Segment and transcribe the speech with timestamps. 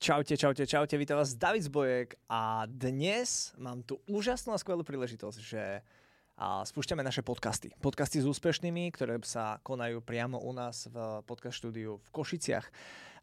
[0.00, 5.38] Čaute, čaute, čaute, vítam vás David Zbojek a dnes mám tu úžasnú a skvelú príležitosť,
[5.44, 5.84] že
[6.40, 7.68] a spúšťame naše podcasty.
[7.84, 12.64] Podcasty s úspešnými, ktoré sa konajú priamo u nás v podcast štúdiu v Košiciach.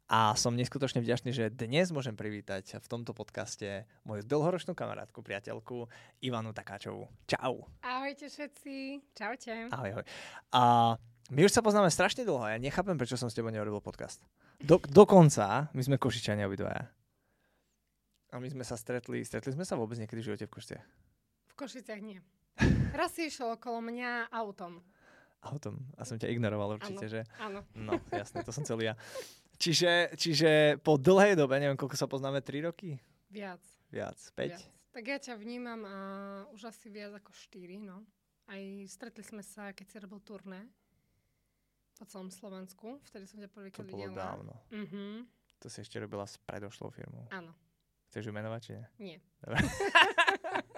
[0.06, 5.90] A som neskutočne vďačný, že dnes môžem privítať v tomto podcaste moju dlhoročnú kamarátku, priateľku
[6.22, 7.10] Ivanu Takáčovú.
[7.26, 7.66] Čau.
[7.82, 9.02] Ahojte všetci.
[9.18, 9.74] Čaute.
[9.74, 10.06] Ahoj, ahoj.
[10.54, 10.94] A
[11.28, 14.24] my už sa poznáme strašne dlho a ja nechápem, prečo som s tebou neurobil podcast.
[14.64, 16.88] Do, dokonca, my sme Košičania obidvaja.
[18.32, 20.86] A my sme sa stretli, stretli sme sa vôbec niekedy v živote v Košiciach?
[21.52, 22.20] V Košiciach nie.
[22.96, 24.80] Raz si išiel okolo mňa autom.
[25.44, 25.84] Autom.
[26.00, 27.22] A som ťa ignoroval určite, Áno, že?
[27.44, 27.60] Áno.
[27.76, 28.96] No, jasné, to som celý ja.
[29.60, 32.96] Čiže, čiže po dlhej dobe, neviem, koľko sa poznáme, 3 roky?
[33.28, 33.60] Viac.
[33.92, 34.48] Viac, 5?
[34.48, 34.64] Viac.
[34.96, 35.96] Tak ja ťa vnímam a
[36.56, 38.08] už asi viac ako 4, no.
[38.48, 40.66] Aj stretli sme sa, keď si robil turné
[41.98, 43.02] po celom Slovensku.
[43.04, 44.16] Vtedy som ťa To prvýkrát bolo videla.
[44.16, 44.54] dávno.
[44.70, 45.26] Mhm.
[45.58, 47.26] To si ešte robila s predošlou firmou.
[47.30, 47.50] Áno.
[48.08, 48.86] Chceš ju menovať, či nie?
[49.04, 49.18] Nie.
[49.42, 49.58] Dobre.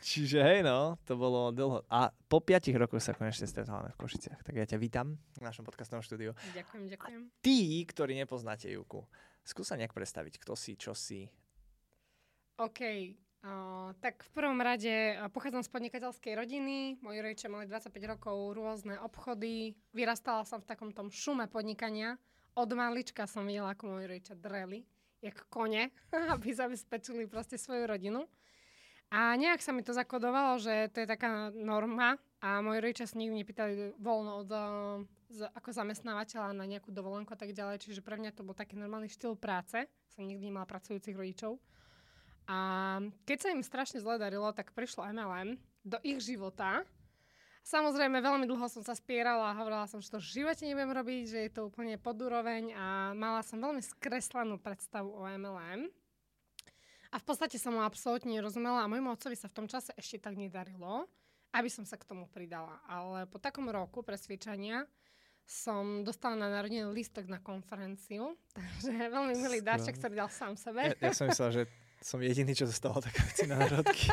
[0.00, 1.82] Čiže hej no, to bolo dlho.
[1.88, 4.40] A po piatich rokoch sa konečne stretávame v Košiciach.
[4.40, 6.36] Tak ja ťa vítam v našom podcastovom štúdiu.
[6.52, 7.20] Ďakujem, ďakujem.
[7.40, 9.02] Tí, ktorí nepoznáte Juku,
[9.42, 11.24] skús sa nejak predstaviť, kto si, čo si.
[12.56, 12.80] OK.
[14.00, 16.96] Tak v prvom rade pochádzam z podnikateľskej rodiny.
[17.04, 19.76] Moji rodičia mali 25 rokov, rôzne obchody.
[19.92, 22.16] Vyrastala som v takom tom šume podnikania.
[22.56, 24.88] Od malička som videla, ako moji rodičia dreli,
[25.20, 25.92] jak kone,
[26.32, 28.24] aby zabezpečili proste svoju rodinu.
[29.12, 33.20] A nejak sa mi to zakodovalo, že to je taká norma a moji rodičia sa
[33.20, 34.50] nikdy nepýtali voľno od,
[35.28, 37.84] z, ako zamestnávateľa na nejakú dovolenku a tak ďalej.
[37.84, 39.84] Čiže pre mňa to bol taký normálny štýl práce.
[40.16, 41.60] Som nikdy nemala pracujúcich rodičov.
[42.44, 42.56] A
[43.24, 46.84] keď sa im strašne zle darilo, tak prišlo MLM do ich života.
[47.64, 51.22] Samozrejme, veľmi dlho som sa spierala a hovorila som, že to v živote nebudem robiť,
[51.24, 55.88] že je to úplne pod úroveň a mala som veľmi skreslenú predstavu o MLM.
[57.08, 60.28] A v podstate som mu absolútne nerozumela a môjmu otcovi sa v tom čase ešte
[60.28, 61.08] tak nedarilo,
[61.56, 62.84] aby som sa k tomu pridala.
[62.84, 64.84] Ale po takom roku presviečania
[65.48, 70.92] som dostala na narodeniny listok na konferenciu, takže veľmi milý darček, ktorý dal sám sebe.
[71.00, 71.62] Ja, ja som myslel, že
[72.04, 74.12] som jediný, čo dostal také veci na národky.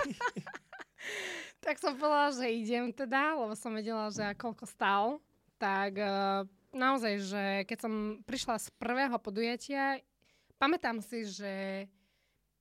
[1.66, 5.19] tak som povedala, že idem teda, lebo som vedela, že koľko stál.
[5.59, 7.94] Tak uh, naozaj, že keď som
[8.24, 10.00] prišla z prvého podujatia,
[10.56, 11.85] pamätám si, že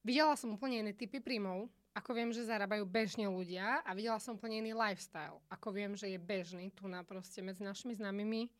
[0.02, 4.34] videla som úplne iné typy príjmov, ako viem, že zarábajú bežne ľudia a videla som
[4.34, 8.50] úplne iný lifestyle, ako viem, že je bežný tu na proste medzi našimi známymi.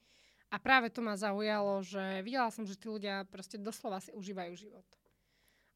[0.50, 4.54] A práve to ma zaujalo, že videla som, že tí ľudia proste doslova si užívajú
[4.54, 4.86] život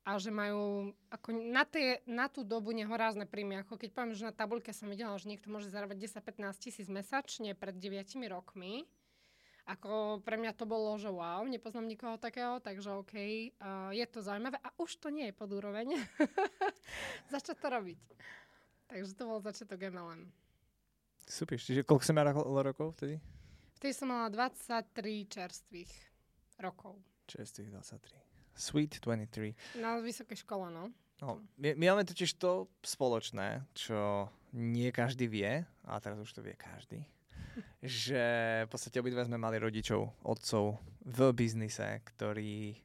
[0.05, 3.65] a že majú ako na, tie, na tú dobu nehorázne príjmy.
[3.65, 7.57] Ako keď poviem, že na tabulke som videla, že niekto môže zarábať 10-15 tisíc mesačne
[7.57, 8.85] pred 9 rokmi.
[9.65, 14.21] Ako pre mňa to bolo, že wow, nepoznám nikoho takého, takže OK, uh, je to
[14.21, 15.97] zaujímavé a už to nie je pod úroveň.
[17.33, 18.01] Začať to robiť.
[18.93, 20.29] Takže to bol začiatok MLM.
[21.25, 23.17] Super, čiže koľko si mala rokov vtedy?
[23.81, 24.85] Vtedy som mala 23
[25.33, 25.93] čerstvých
[26.61, 27.01] rokov.
[27.25, 28.24] Čerstvých 23.
[28.55, 29.83] Sweet 23.
[29.83, 30.91] Na vysokej škole, no.
[31.23, 36.43] No, my, my máme totiž to spoločné, čo nie každý vie, a teraz už to
[36.43, 37.07] vie každý,
[37.83, 38.23] že
[38.67, 42.79] v podstate obidva sme mali rodičov, otcov v biznise, ktorí,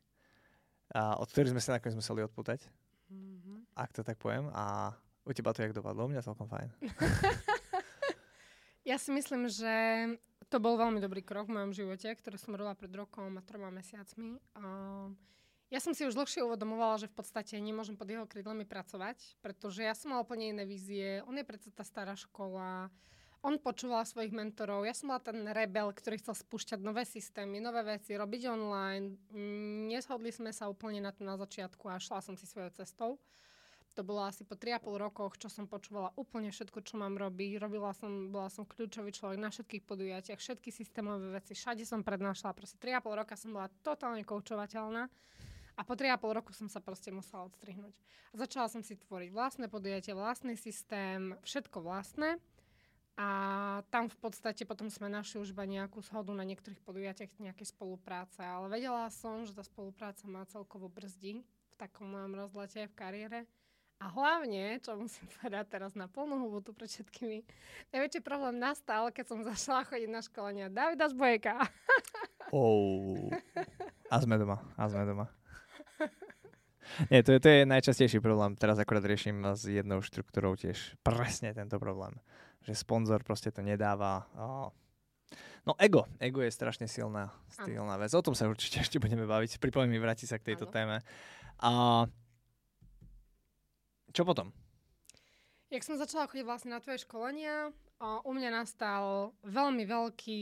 [0.94, 2.62] a, od ktorých sme sa nakoniec museli odputať,
[3.10, 3.74] Mm-hmm.
[3.74, 4.54] ak to tak poviem.
[4.54, 4.94] A
[5.26, 6.06] u teba to jak dopadlo?
[6.06, 6.70] Mňa celkom fajn.
[8.88, 9.70] Ja si myslím, že
[10.50, 13.70] to bol veľmi dobrý krok v mojom živote, ktorý som robila pred rokom a troma
[13.70, 14.42] mesiacmi.
[14.58, 15.14] Um,
[15.70, 19.86] ja som si už dlhšie uvedomovala, že v podstate nemôžem pod jeho krídlami pracovať, pretože
[19.86, 21.22] ja som mala úplne iné vízie.
[21.30, 22.90] On je predsa tá stará škola,
[23.40, 27.86] on počúval svojich mentorov, ja som bola ten rebel, ktorý chcel spúšťať nové systémy, nové
[27.88, 29.16] veci, robiť online.
[29.88, 33.16] Neshodli sme sa úplne na to na začiatku a šla som si svojou cestou.
[33.98, 37.60] To bolo asi po 3,5 rokoch, čo som počúvala úplne všetko, čo mám robiť.
[37.64, 42.56] Robila som, bola som kľúčový človek na všetkých podujatiach, všetky systémové veci, všade som prednášala.
[42.56, 45.08] Proste 3,5 roka som bola totálne koučovateľná.
[45.80, 47.96] A po 3,5 roku som sa proste musela odstrihnúť.
[48.36, 52.36] A začala som si tvoriť vlastné podujatie, vlastný systém, všetko vlastné.
[53.16, 53.28] A
[53.88, 58.44] tam v podstate potom sme našli už iba nejakú shodu na niektorých podujatiach nejakej spolupráce.
[58.44, 63.40] Ale vedela som, že tá spolupráca ma celkovo brzdí v takom mojom rozlete v kariére.
[64.04, 67.40] A hlavne, čo musím povedať teraz na plnú hubu tu pred všetkými,
[67.96, 71.56] najväčší problém nastal, keď som začala chodiť na školenia Davida Zbojeka.
[72.50, 73.32] Oh.
[74.10, 75.39] A sme doma, a sme doma.
[77.12, 78.58] Nie, to je, to je najčastejší problém.
[78.58, 82.18] Teraz akorát riešim s jednou štruktúrou tiež presne tento problém.
[82.66, 84.26] Že sponzor proste to nedáva.
[84.34, 84.74] Oh.
[85.68, 86.10] No ego.
[86.18, 88.10] Ego je strašne silná, silná vec.
[88.18, 89.62] O tom sa určite ešte budeme baviť.
[89.62, 90.74] Pripomím mi vrátiť sa k tejto ano.
[90.74, 90.98] téme.
[91.62, 91.72] A
[94.10, 94.50] čo potom?
[95.70, 97.70] Jak som začala chodiť vlastne na tvoje školenia,
[98.02, 100.42] o, u mňa nastal veľmi veľký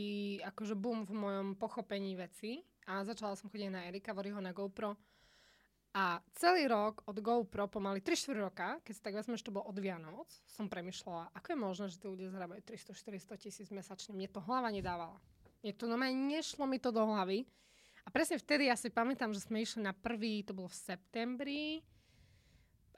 [0.56, 4.95] akože boom v mojom pochopení veci a začala som chodiť na Erika Voryho na GoPro.
[5.97, 9.65] A celý rok od GoPro, pomaly 3 4 roka, keď si tak vezmeš, to bolo
[9.65, 14.13] od Vianoc, som premyšľala, ako je možné, že tí ľudia zarábajú 300-400 tisíc mesačne.
[14.13, 15.17] Mne to hlava nedávala.
[15.65, 17.49] Mne to normálne nešlo mi to do hlavy.
[18.05, 21.81] A presne vtedy ja si pamätám, že sme išli na prvý, to bolo v septembri,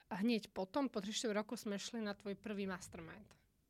[0.09, 3.29] a hneď potom, po 3 roku, sme šli na tvoj prvý mastermind.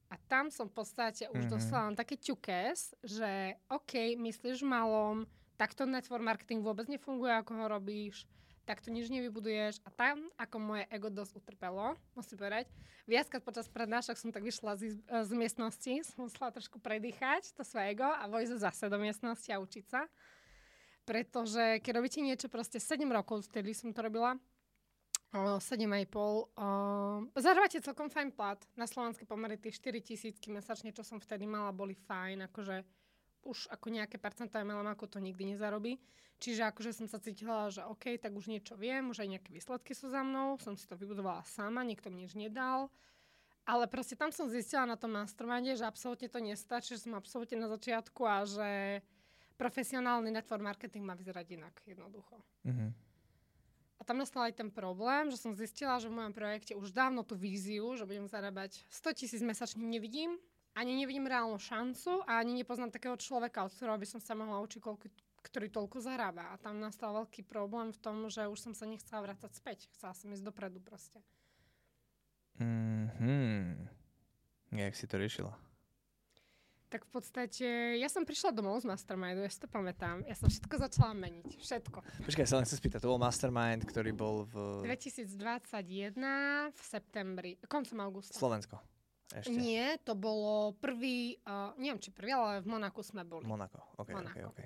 [0.09, 1.53] A tam som v podstate už mm-hmm.
[1.53, 5.29] dostala také ťukes, že OK, myslíš malom,
[5.59, 8.25] takto network marketing vôbec nefunguje, ako ho robíš,
[8.69, 9.81] takto nič nevybuduješ.
[9.81, 12.69] A tam, ako moje ego dosť utrpelo, musím povedať.
[13.09, 17.97] Viackrát počas prednášok som tak vyšla z, z miestnosti, som musela trošku predýchať to svoje
[17.97, 20.05] ego a vojsť zase do miestnosti a učiť sa.
[21.09, 24.37] Pretože keď robíte niečo proste 7 rokov, vtedy som to robila,
[25.33, 26.57] 7,5.
[26.57, 28.57] Uh, zahrávate celkom fajn plat.
[28.73, 32.49] Na slovenské pomery tie 4 tisícky mesačne, čo som vtedy mala, boli fajn.
[32.49, 32.81] Akože
[33.43, 35.99] už ako nejaké percentá MLM ako to nikdy nezarobí.
[36.39, 39.91] Čiže akože som sa cítila, že OK, tak už niečo viem, už aj nejaké výsledky
[39.91, 42.87] sú za mnou, som si to vybudovala sama, nikto mi nič nedal.
[43.67, 47.59] Ale proste tam som zistila na tom masterminde, že absolútne to nestačí, že som absolútne
[47.59, 48.69] na začiatku a že
[49.59, 52.39] profesionálny network marketing má vyzerať inak jednoducho.
[52.63, 52.89] Mm-hmm.
[53.99, 57.27] A tam nastal aj ten problém, že som zistila, že v mojom projekte už dávno
[57.27, 60.39] tú víziu, že budem zarábať 100 tisíc mesačne nevidím,
[60.75, 64.61] ani nevidím reálnu šancu a ani nepoznám takého človeka, od ktorého by som sa mohla
[64.63, 65.05] učiť, koľko,
[65.43, 66.53] ktorý toľko zarába.
[66.53, 69.89] A tam nastal veľký problém v tom, že už som sa nechcela vrácať späť.
[69.97, 71.19] Chcela som ísť dopredu proste.
[72.59, 73.87] Mhm.
[74.69, 75.55] Jak si to riešila?
[76.89, 77.67] Tak v podstate,
[78.01, 80.25] ja som prišla domov z Mastermindu, ja si to pamätám.
[80.25, 81.61] Ja som všetko začala meniť.
[81.61, 82.25] Všetko.
[82.25, 84.89] Počkaj, sa len chcem spýtať, to bol Mastermind, ktorý bol v...
[84.89, 86.17] 2021
[86.73, 88.33] v septembri, koncom augusta.
[88.33, 88.81] Slovensko.
[89.29, 89.53] Ešte.
[89.53, 93.45] Nie, to bolo prvý, uh, neviem či prvý, ale v Monaku sme boli.
[93.45, 94.49] Monako, ok, Monako.
[94.49, 94.61] ok, ok.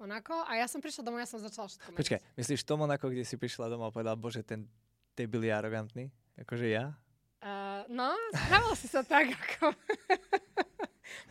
[0.00, 2.00] Monako a ja som prišla domov, ja som začala všetko meniť.
[2.00, 4.64] Počkaj, myslíš to Monako, kde si prišla domov a povedala, bože, ten
[5.12, 6.04] debil je arogantný?
[6.40, 6.96] Akože ja?
[7.44, 9.76] Uh, no, správal si sa tak, ako...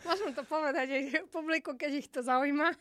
[0.04, 1.02] Môžem to povedať aj
[1.32, 2.72] publiku, keď ich to zaujíma.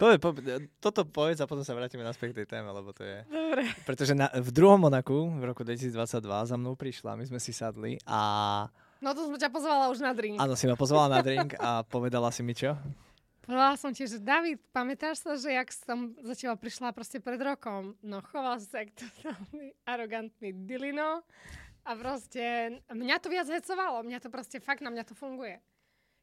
[0.00, 0.44] Poved, poved,
[0.80, 3.22] toto povedz a potom sa vrátime naspäť k tej téme, lebo to je...
[3.28, 3.68] Dobre.
[3.84, 5.92] Pretože na, v druhom Monaku v roku 2022
[6.22, 8.66] za mnou prišla, my sme si sadli a...
[9.02, 10.38] No to som ťa pozvala už na drink.
[10.38, 12.78] Áno, si ma pozvala na drink a povedala si mi čo?
[13.42, 17.42] Povedala som ti, že David, pamätáš sa, že jak som za teba prišla proste pred
[17.42, 17.98] rokom?
[17.98, 21.26] No choval sa jak totálny arogantný dilino
[21.82, 25.58] a proste mňa to viac hecovalo, mňa to proste fakt na mňa to funguje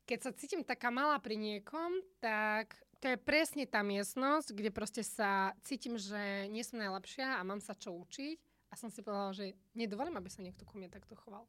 [0.09, 5.05] keď sa cítim taká malá pri niekom, tak to je presne tá miestnosť, kde proste
[5.05, 8.41] sa cítim, že nie som najlepšia a mám sa čo učiť.
[8.69, 11.45] A som si povedala, že nedovolím, aby sa niekto ku mne takto choval.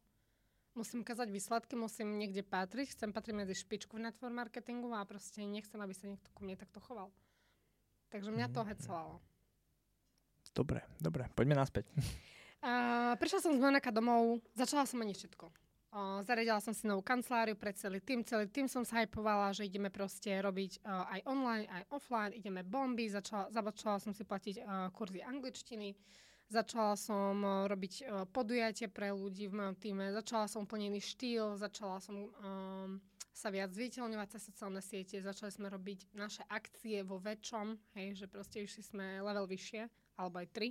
[0.76, 5.44] Musím kazať výsledky, musím niekde patriť, chcem patriť medzi špičku v network marketingu a proste
[5.44, 7.08] nechcem, aby sa niekto ku mne takto choval.
[8.12, 8.68] Takže mňa to mhm.
[8.76, 9.16] hecovalo.
[10.52, 11.88] Dobre, dobre, poďme naspäť.
[12.60, 15.69] Uh, prišla som z Monaka domov, začala som meniť všetko.
[16.22, 18.22] Zariadila som si novú kanceláriu pre celý tým.
[18.22, 23.10] Celý tým som hypovala, že ideme proste robiť o, aj online, aj offline, ideme bomby.
[23.10, 25.98] Začala, začala som si platiť o, kurzy angličtiny.
[26.46, 30.14] Začala som o, robiť podujatie pre ľudí v mojom týme.
[30.14, 32.28] Začala som plnený štýl, začala som o,
[33.34, 35.18] sa viac zviditeľňovať cez sociálne siete.
[35.18, 39.90] Začali sme robiť naše akcie vo väčšom, hej, že proste išli sme level vyššie,
[40.22, 40.70] alebo aj tri.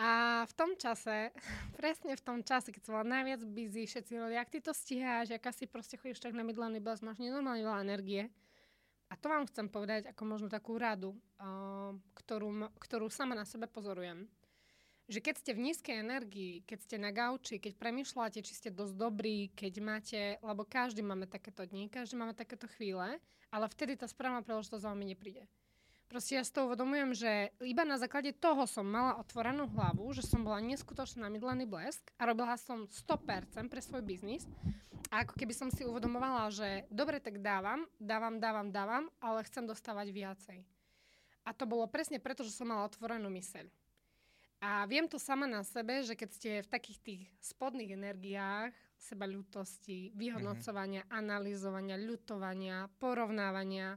[0.00, 1.28] A v tom čase,
[1.78, 5.36] presne v tom čase, keď som bola najviac busy, všetci hovorili, ak ty to stíháš,
[5.36, 8.32] ak asi proste chodíš tak na mydlený bles, máš nenormálne veľa energie.
[9.12, 11.12] A to vám chcem povedať ako možno takú radu,
[12.14, 14.24] ktorú, ktorú sama na sebe pozorujem.
[15.10, 18.94] Že keď ste v nízkej energii, keď ste na gauči, keď premyšľate, či ste dosť
[18.94, 23.18] dobrí, keď máte, lebo každý máme takéto dni, každý máme takéto chvíle,
[23.50, 25.50] ale vtedy tá správna príležitosť za vami nepríde.
[26.10, 30.26] Proste ja si to uvedomujem, že iba na základe toho som mala otvorenú hlavu, že
[30.26, 34.42] som bola neskutočne namydlený blesk a robila som 100% pre svoj biznis.
[35.14, 39.62] A ako keby som si uvedomovala, že dobre, tak dávam, dávam, dávam, dávam, ale chcem
[39.62, 40.58] dostávať viacej.
[41.46, 43.70] A to bolo presne preto, že som mala otvorenú myseľ.
[44.60, 49.30] A viem to sama na sebe, že keď ste v takých tých spodných energiách, seba
[49.30, 51.20] ľutosti, vyhodnocovania, mm-hmm.
[51.22, 53.96] analyzovania, ľutovania, porovnávania,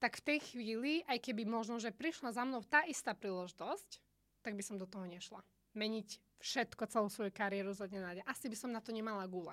[0.00, 4.00] tak v tej chvíli, aj keby možno, že prišla za mnou tá istá príležitosť,
[4.40, 5.44] tak by som do toho nešla.
[5.76, 8.24] Meniť všetko, celú svoju kariéru zo dňa deň.
[8.24, 9.52] Asi by som na to nemala gule.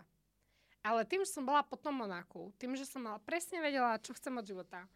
[0.82, 4.16] Ale tým, že som bola po tom Monaku, tým, že som mala presne vedela, čo
[4.16, 4.88] chcem od života,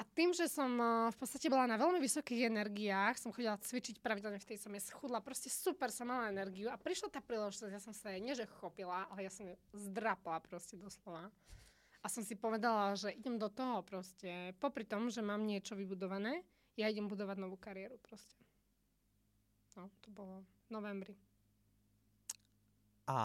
[0.00, 4.00] a tým, že som uh, v podstate bola na veľmi vysokých energiách, som chodila cvičiť
[4.00, 7.68] pravidelne, v tej som je schudla, proste super som mala energiu a prišla tá príležitosť,
[7.68, 8.32] ja som sa jej nie
[8.64, 11.28] chopila, ale ja som ju zdrapla proste doslova.
[12.00, 16.40] A som si povedala, že idem do toho proste, popri tom, že mám niečo vybudované,
[16.80, 18.40] ja idem budovať novú kariéru proste.
[19.76, 21.14] No, to bolo v novembri.
[23.04, 23.18] A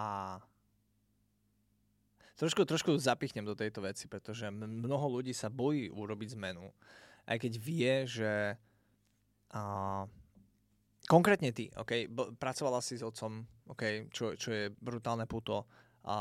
[2.35, 6.67] trošku, trošku zapichnem do tejto veci, pretože mnoho ľudí sa bojí urobiť zmenu,
[7.25, 8.33] aj keď vie, že
[9.55, 9.61] a,
[11.07, 15.63] konkrétne ty, okay, pracovala si s otcom, okay, čo, čo je brutálne puto,
[16.05, 16.15] a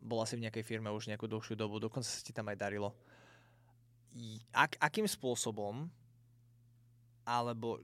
[0.00, 2.96] bola si v nejakej firme už nejakú dlhšiu dobu, dokonca sa ti tam aj darilo.
[4.56, 5.84] Ak, akým spôsobom,
[7.28, 7.76] alebo,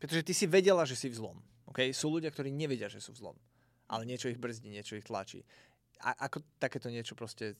[0.00, 1.92] pretože ty si vedela, že si v zlom, okay?
[1.92, 3.36] sú ľudia, ktorí nevedia, že sú v zlom,
[3.84, 5.44] ale niečo ich brzdí, niečo ich tlačí
[6.00, 7.56] a, ako takéto niečo proste,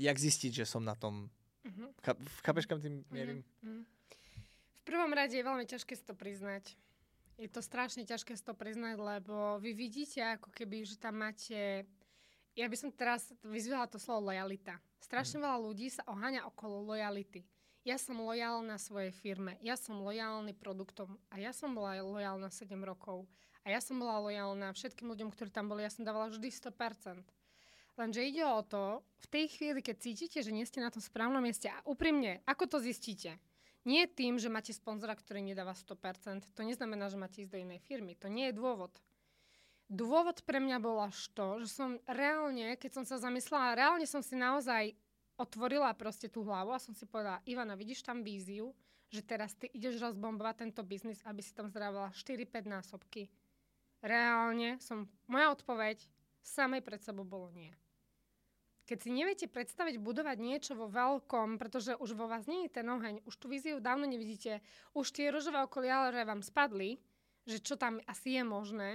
[0.00, 1.28] jak zistiť, že som na tom,
[1.64, 1.88] uh-huh.
[2.40, 3.38] chápeš, kam tým mhm, mierim?
[3.64, 3.84] Uh-huh.
[4.72, 6.74] V prvom rade je veľmi ťažké si to priznať.
[7.42, 11.82] Je to strašne ťažké si to priznať, lebo vy vidíte ako keby, že tam máte
[12.52, 14.76] ja by som teraz vyzvala to slovo lojalita.
[15.00, 15.44] Strašne mhm.
[15.48, 17.42] veľa ľudí sa oháňa okolo lojality.
[17.82, 22.78] Ja som lojálna svojej firme, ja som lojálny produktom a ja som bola lojálna 7
[22.86, 23.26] rokov.
[23.66, 27.26] A ja som bola lojálna všetkým ľuďom, ktorí tam boli, ja som dávala vždy 100%.
[27.98, 31.42] Lenže ide o to, v tej chvíli, keď cítite, že nie ste na tom správnom
[31.42, 33.38] mieste a úprimne, ako to zistíte?
[33.82, 36.46] Nie tým, že máte sponzora, ktorý nedáva 100%.
[36.54, 38.14] To neznamená, že máte ísť do inej firmy.
[38.22, 38.94] To nie je dôvod.
[39.90, 44.22] Dôvod pre mňa bol až to, že som reálne, keď som sa zamyslela, reálne som
[44.22, 44.94] si naozaj
[45.36, 48.72] otvorila proste tú hlavu a som si povedala, Ivana, vidíš tam víziu,
[49.12, 53.28] že teraz ty ideš rozbombovať tento biznis, aby si tam zdravila 4-5 násobky
[54.02, 56.02] reálne som, moja odpoveď
[56.42, 57.70] samej pred sebou bolo nie.
[58.82, 62.86] Keď si neviete predstaviť budovať niečo vo veľkom, pretože už vo vás nie je ten
[62.90, 64.58] oheň, už tú víziu dávno nevidíte,
[64.92, 66.98] už tie rožové okuliare vám spadli,
[67.46, 68.90] že čo tam asi je možné,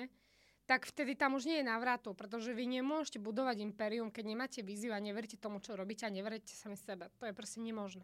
[0.68, 4.92] tak vtedy tam už nie je návratu, pretože vy nemôžete budovať impérium, keď nemáte víziu
[4.92, 7.08] a neveríte tomu, čo robíte a neveríte sami sebe.
[7.24, 8.04] To je proste nemožné.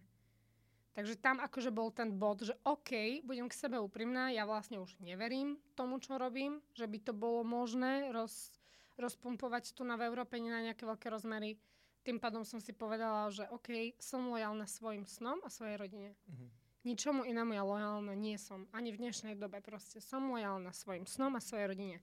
[0.94, 4.96] Takže tam akože bol ten bod, že OK, budem k sebe úprimná, ja vlastne už
[5.04, 8.54] neverím tomu, čo robím, že by to bolo možné roz,
[8.96, 11.58] rozpumpovať tu na v Európe na nejaké veľké rozmery.
[12.04, 16.12] Tým pádom som si povedala, že OK, som lojálna svojim snom a svojej rodine.
[16.28, 16.50] Mm-hmm.
[16.84, 18.68] Ničomu inému ja lojálna nie som.
[18.76, 21.98] Ani v dnešnej dobe proste som lojálna svojim snom a svojej rodine.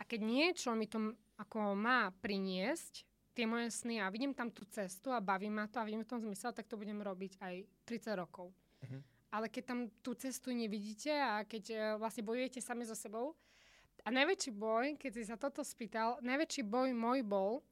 [0.00, 3.04] A keď niečo mi to ako má priniesť,
[3.36, 6.10] tie moje sny a vidím tam tú cestu a baví ma to a vidím v
[6.16, 7.54] tom zmysel, tak to budem robiť aj
[7.84, 8.52] 30 rokov.
[8.52, 9.00] Uh-huh.
[9.32, 13.36] Ale keď tam tú cestu nevidíte a keď uh, vlastne bojujete sami so sebou,
[14.02, 17.62] a najväčší boj, keď si sa toto spýtal, najväčší boj môj bol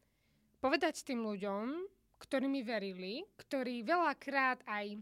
[0.61, 1.89] povedať tým ľuďom,
[2.21, 5.01] ktorí mi verili, ktorí veľakrát aj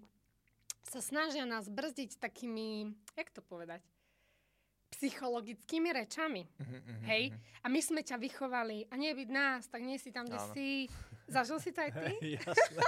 [0.87, 3.85] sa snažia nás brzdiť takými, jak to povedať,
[4.89, 6.49] psychologickými rečami.
[6.49, 7.29] Uh-huh, Hej?
[7.29, 7.63] Uh-huh.
[7.63, 10.53] A my sme ťa vychovali a nie byť nás, tak nie si tam, kde Áno.
[10.57, 10.89] si.
[11.29, 12.13] Zažil si to aj ty?
[12.41, 12.83] Jasné.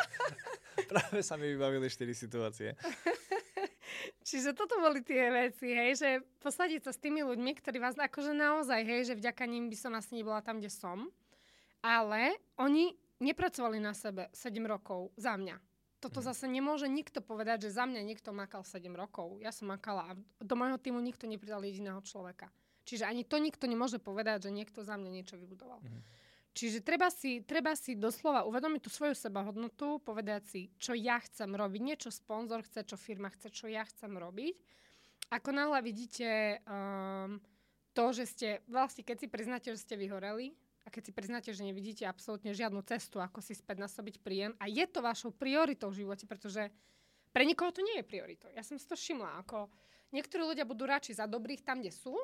[0.89, 2.73] Práve sa mi vybavili štyri situácie.
[4.29, 6.11] Čiže toto boli tie veci, hej, že
[6.41, 9.93] posadiť sa s tými ľuďmi, ktorí vás akože naozaj, hej, že vďaka ním by som
[9.93, 11.13] asi nebola tam, kde som.
[11.81, 15.57] Ale oni nepracovali na sebe 7 rokov za mňa.
[16.01, 16.27] Toto mm.
[16.33, 19.37] zase nemôže nikto povedať, že za mňa niekto makal 7 rokov.
[19.45, 22.49] Ja som makala a do môjho týmu nikto nepridal jediného človeka.
[22.89, 25.85] Čiže ani to nikto nemôže povedať, že niekto za mňa niečo vybudoval.
[25.85, 26.01] Mm.
[26.51, 31.47] Čiže treba si, treba si doslova uvedomiť tú svoju sebahodnotu, povedať si, čo ja chcem
[31.55, 34.59] robiť, nie čo sponzor chce, čo firma chce, čo ja chcem robiť.
[35.31, 37.39] Ako náhle vidíte um,
[37.95, 41.67] to, že ste, vlastne keď si priznáte, že ste vyhoreli, a keď si priznáte, že
[41.67, 46.05] nevidíte absolútne žiadnu cestu, ako si späť nasobiť príjem a je to vašou prioritou v
[46.05, 46.73] živote, pretože
[47.31, 48.49] pre nikoho to nie je prioritou.
[48.57, 49.71] Ja som si to všimla, ako
[50.11, 52.17] niektorí ľudia budú radšej za dobrých tam, kde sú,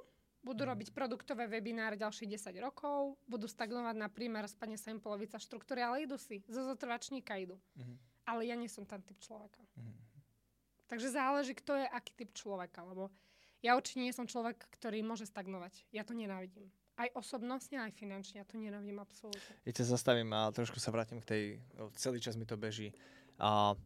[0.46, 0.70] budú mm.
[0.72, 5.82] robiť produktové webináre ďalších 10 rokov, budú stagnovať na príjme, rozpadne sa im polovica štruktúry,
[5.82, 7.58] ale idú si, zo zotrvačníka idú.
[7.74, 7.98] Mm.
[8.26, 9.62] Ale ja nie som ten typ človeka.
[9.78, 9.94] Mm.
[10.86, 13.10] Takže záleží, kto je aký typ človeka, lebo
[13.58, 15.82] ja určite nie som človek, ktorý môže stagnovať.
[15.90, 16.70] Ja to nenávidím.
[16.96, 18.40] Aj osobnostne, aj finančne.
[18.40, 19.52] Ja to nenávidím absolútne.
[19.68, 21.42] Ja ťa zastavím a trošku sa vrátim k tej...
[21.92, 22.96] Celý čas mi to beží.
[23.36, 23.76] A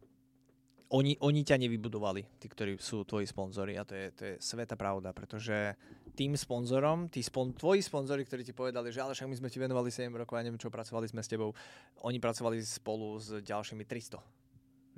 [0.91, 4.75] oni, oni ťa nevybudovali, tí, ktorí sú tvoji sponzori a to je, to je sveta
[4.75, 5.75] pravda, pretože
[6.15, 9.59] tým sponzorom, tí spon, tvoji sponzori, ktorí ti povedali, že ale však my sme ti
[9.59, 11.55] venovali 7 rokov a neviem čo, pracovali sme s tebou,
[12.03, 14.19] oni pracovali spolu s ďalšími 300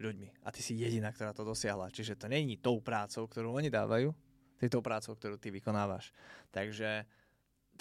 [0.01, 1.93] ľuďmi a ty si jediná, ktorá to dosiahla.
[1.93, 4.10] Čiže to není tou prácou, ktorú oni dávajú,
[4.58, 6.10] to je tou prácou, ktorú ty vykonávaš.
[6.50, 7.05] Takže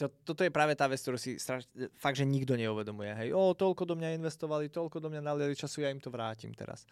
[0.02, 3.14] to, toto je práve tá vec, ktorú si straš, fakt, že nikto neuvedomuje.
[3.14, 6.50] Hej, o, toľko do mňa investovali, toľko do mňa naliali času, ja im to vrátim
[6.50, 6.82] teraz.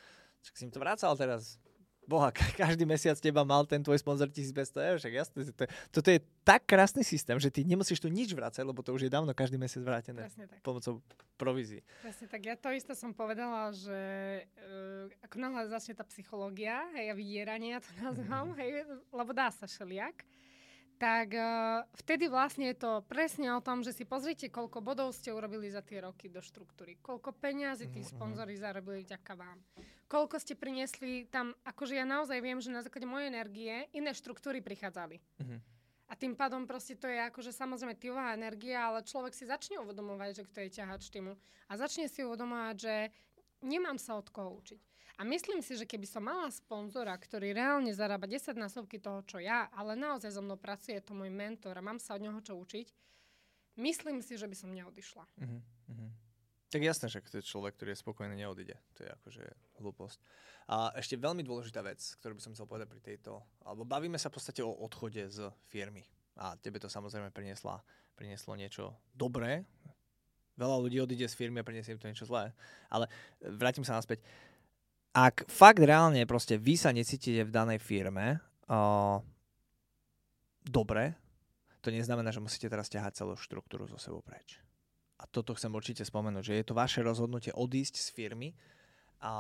[0.47, 1.59] Čak si im to vrácal teraz.
[2.11, 5.39] Boha, každý mesiac teba mal ten tvoj sponzor 1500 eur, však jasné.
[5.55, 5.65] To,
[5.95, 9.11] toto je tak krásny systém, že ty nemusíš tu nič vrácať, lebo to už je
[9.13, 10.27] dávno každý mesiac vrátené
[10.67, 10.99] pomocou
[11.39, 11.87] provízií.
[12.03, 12.43] Presne tak.
[12.43, 14.01] Ja to isté som povedala, že
[14.43, 18.59] uh, ako náhle začne tá psychológia, hej, a vydieranie, ja to nazývam, mm-hmm.
[18.59, 18.71] hej,
[19.15, 20.27] lebo dá sa šeliak,
[21.01, 25.33] tak uh, vtedy vlastne je to presne o tom, že si pozrite, koľko bodov ste
[25.33, 28.21] urobili za tie roky do štruktúry, koľko peňazí tí mm-hmm.
[28.21, 29.65] sponzori zarobili vďaka vám,
[30.13, 34.61] koľko ste priniesli tam, akože ja naozaj viem, že na základe mojej energie iné štruktúry
[34.61, 35.17] prichádzali.
[35.17, 35.59] Mm-hmm.
[36.11, 40.43] A tým pádom proste to je akože samozrejme týlová energia, ale človek si začne uvedomovať,
[40.43, 41.33] že kto je ťahač týmu.
[41.71, 42.95] A začne si uvedomovať, že
[43.63, 44.90] nemám sa od koho učiť.
[45.21, 49.37] A myslím si, že keby som mala sponzora, ktorý reálne zarába 10 násobky toho, čo
[49.37, 52.41] ja, ale naozaj so mnou pracuje, je to môj mentor a mám sa od neho
[52.41, 52.89] čo učiť,
[53.85, 55.25] myslím si, že by som neodišla.
[55.45, 55.61] Uh-huh,
[55.93, 56.11] uh-huh.
[56.73, 58.81] Tak jasné, že to je človek, ktorý je spokojný, neodíde.
[58.97, 59.45] To je akože
[59.85, 60.19] hlúposť.
[60.73, 64.33] A ešte veľmi dôležitá vec, ktorú by som chcel povedať pri tejto, alebo bavíme sa
[64.33, 66.07] v podstate o odchode z firmy.
[66.41, 67.85] A tebe to samozrejme priniesla,
[68.17, 69.69] prinieslo niečo dobré.
[70.57, 72.55] Veľa ľudí odíde z firmy a priniesie im to niečo zlé.
[72.89, 73.11] Ale
[73.43, 74.23] vrátim sa naspäť
[75.11, 78.39] ak fakt reálne proste vy sa necítite v danej firme
[78.71, 79.19] uh,
[80.67, 81.19] dobre,
[81.83, 84.61] to neznamená, že musíte teraz ťahať celú štruktúru zo sebou preč.
[85.21, 88.49] A toto chcem určite spomenúť, že je to vaše rozhodnutie odísť z firmy
[89.21, 89.33] a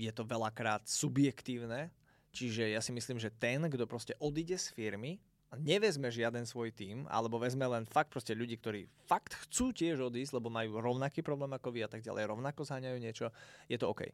[0.00, 1.92] je to veľakrát subjektívne,
[2.32, 5.20] čiže ja si myslím, že ten, kto proste odíde z firmy
[5.52, 10.08] a nevezme žiaden svoj tým, alebo vezme len fakt proste ľudí, ktorí fakt chcú tiež
[10.08, 13.28] odísť, lebo majú rovnaký problém ako vy a tak ďalej, rovnako zháňajú niečo,
[13.68, 14.08] je to OK.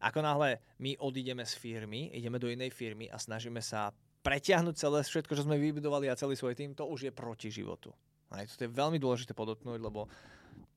[0.00, 3.92] Ako náhle my odídeme z firmy, ideme do inej firmy a snažíme sa
[4.24, 7.92] pretiahnuť celé všetko, čo sme vybudovali a celý svoj tým, to už je proti životu.
[8.32, 10.06] A to je veľmi dôležité podotknúť, lebo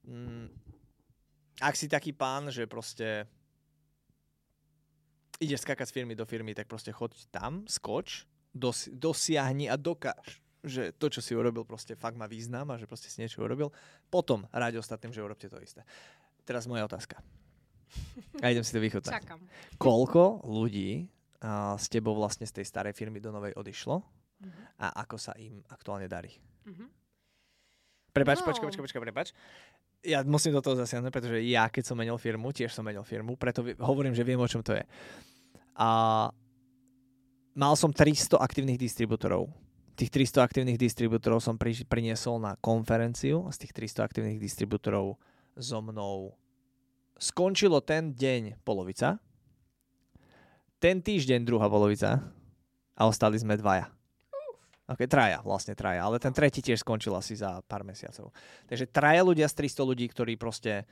[0.07, 0.47] mm,
[1.61, 3.29] ak si taký pán, že proste
[5.39, 8.25] ideš skakať z firmy do firmy, tak proste choď tam, skoč,
[8.55, 12.87] dos, dosiahni a dokáž, že to, čo si urobil, proste fakt má význam a že
[12.87, 13.69] proste si niečo urobil.
[14.07, 15.83] Potom ráď ostatným, že urobte to isté.
[16.47, 17.19] Teraz moja otázka.
[18.43, 19.13] A idem si to vychutnať.
[19.23, 19.39] Čakám.
[19.77, 21.05] Koľko ľudí
[21.43, 24.81] uh, s tebou vlastne z tej starej firmy do novej odišlo uh-huh.
[24.81, 26.33] a ako sa im aktuálne darí?
[26.65, 26.87] Uh-huh.
[28.13, 28.49] Prepač, no.
[28.49, 29.27] počkaj, počkaj, počkaj, prepač.
[30.03, 33.39] Ja musím do toho zasiahnuť, pretože ja, keď som menil firmu, tiež som menil firmu,
[33.39, 34.83] preto hovorím, že viem, o čom to je.
[35.79, 35.89] A
[37.57, 39.49] mal som 300 aktívnych distribútorov.
[39.93, 43.45] Tých 300 aktívnych distribútorov som pri, priniesol na konferenciu.
[43.53, 45.17] Z tých 300 aktívnych distribútorov
[45.57, 46.33] so mnou
[47.17, 49.21] skončilo ten deň polovica,
[50.83, 52.19] ten týždeň druhá polovica
[52.93, 53.87] a ostali sme dvaja.
[54.83, 58.35] Ok, traja, vlastne traja, ale ten tretí tiež skončil asi za pár mesiacov.
[58.67, 60.83] Takže traja ľudia z 300 ľudí, ktorí proste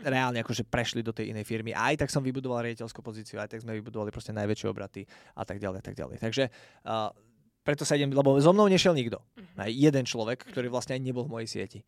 [0.00, 1.74] reálne akože prešli do tej inej firmy.
[1.74, 5.04] A aj tak som vybudoval riaditeľskú pozíciu, aj tak sme vybudovali proste najväčšie obraty
[5.36, 6.16] a tak ďalej, tak ďalej.
[6.22, 6.44] Takže
[6.86, 7.10] uh,
[7.66, 9.20] preto sa idem, lebo so mnou nešiel nikto.
[9.20, 9.66] Uh-huh.
[9.66, 11.80] Aj jeden človek, ktorý vlastne aj nebol v mojej sieti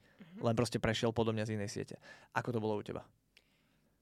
[0.42, 1.96] len proste prešiel podobne z inej siete.
[2.34, 3.06] Ako to bolo u teba?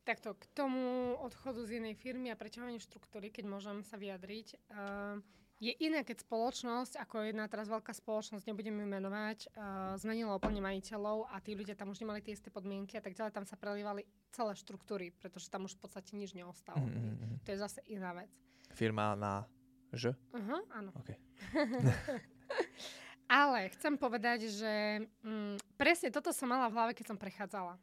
[0.09, 5.20] Takto, k tomu odchodu z inej firmy a preťahovaniu štruktúry, keď môžem sa vyjadriť, uh,
[5.61, 10.64] je iné, keď spoločnosť, ako jedna teraz veľká spoločnosť, nebudem ju menovať, uh, zmenila úplne
[10.64, 13.61] majiteľov a tí ľudia tam už nemali tie isté podmienky a tak ďalej, tam sa
[13.61, 16.81] prelívali celé štruktúry, pretože tam už v podstate nič neostalo.
[16.81, 17.44] Mm-hmm.
[17.44, 18.33] To je zase iná vec.
[18.72, 19.44] Firma na
[19.92, 20.16] Ž?
[20.33, 20.96] Uh-huh, áno.
[21.03, 21.18] Okay.
[23.30, 27.78] Ale chcem povedať, že mm, presne toto som mala v hlave, keď som prechádzala.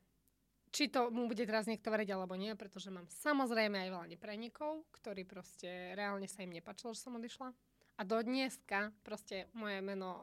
[0.75, 4.83] Či to mu bude teraz niekto veriť alebo nie, pretože mám samozrejme aj veľa neprenikov,
[4.91, 7.55] ktorí proste reálne sa im nepačilo, že som odišla.
[7.97, 10.21] A do dneska proste moje meno uh,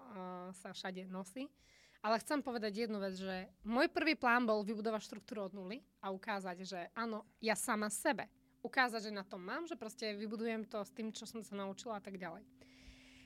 [0.60, 1.48] sa všade nosí.
[2.04, 6.12] Ale chcem povedať jednu vec, že môj prvý plán bol vybudovať štruktúru od nuly a
[6.12, 8.28] ukázať, že áno, ja sama sebe.
[8.60, 11.96] Ukázať, že na tom mám, že proste vybudujem to s tým, čo som sa naučila
[11.96, 12.44] a tak ďalej.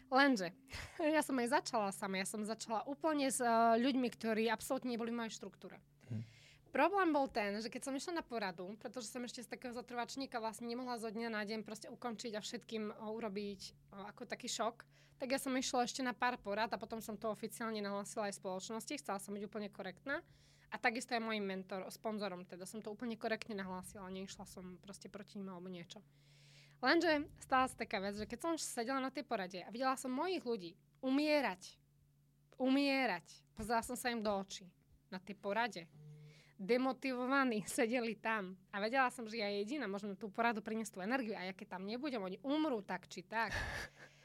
[0.08, 0.56] Lenže,
[1.16, 5.12] ja som aj začala sama, ja som začala úplne s uh, ľuďmi, ktorí absolútne neboli
[5.12, 5.76] v mojej štruktúre.
[6.08, 6.24] Hm.
[6.72, 10.36] Problém bol ten, že keď som išla na poradu, pretože som ešte z takého zatrvačníka
[10.40, 13.60] vlastne nemohla zo dňa na deň proste ukončiť a všetkým uh, urobiť
[13.92, 14.84] uh, ako taký šok,
[15.18, 18.38] tak ja som išla ešte na pár porad a potom som to oficiálne nahlásila aj
[18.38, 20.22] spoločnosti, chcela som byť úplne korektná.
[20.68, 25.08] A takisto aj môjim mentor, sponzorom, teda som to úplne korektne nahlásila, neišla som proste
[25.08, 26.04] proti ním alebo niečo.
[26.78, 30.14] Lenže stala sa taká vec, že keď som sedela na tej porade a videla som
[30.14, 31.74] mojich ľudí umierať,
[32.54, 33.26] umierať,
[33.58, 34.70] pozerala som sa im do očí
[35.10, 35.90] na tej porade,
[36.54, 41.34] demotivovaní sedeli tam a vedela som, že ja jediná môžem tú poradu priniesť tú energiu
[41.34, 43.50] a ja keď tam nebudem, oni umrú tak či tak.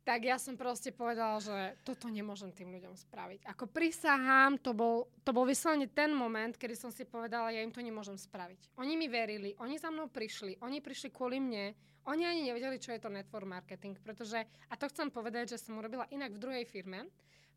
[0.00, 3.44] tak ja som proste povedala, že toto nemôžem tým ľuďom spraviť.
[3.46, 7.72] Ako prisahám, to bol, to bol vyslovene ten moment, kedy som si povedala, ja im
[7.72, 8.74] to nemôžem spraviť.
[8.80, 11.76] Oni mi verili, oni za mnou prišli, oni prišli kvôli mne,
[12.08, 14.40] oni ani nevedeli, čo je to network marketing, pretože,
[14.72, 17.04] a to chcem povedať, že som urobila inak v druhej firme.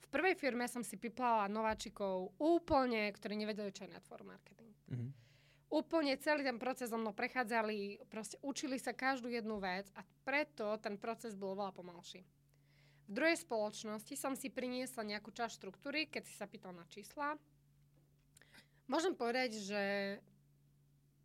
[0.04, 4.72] V prvej firme som si piplala nováčikov úplne, ktorí nevedeli, čo je network marketing.
[4.92, 5.23] Mm-hmm.
[5.74, 10.78] Úplne celý ten proces so mnou prechádzali, proste učili sa každú jednu vec a preto
[10.78, 12.22] ten proces bol veľa pomalší.
[13.10, 17.42] V druhej spoločnosti som si priniesla nejakú časť štruktúry, keď si sa pýtal na čísla.
[18.86, 19.84] Môžem povedať, že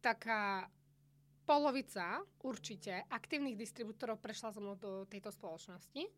[0.00, 0.72] taká
[1.44, 6.08] polovica určite aktívnych distribútorov prešla so mnou do tejto spoločnosti,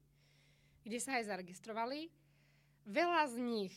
[0.86, 2.14] kde sa aj zaregistrovali.
[2.86, 3.74] Veľa z nich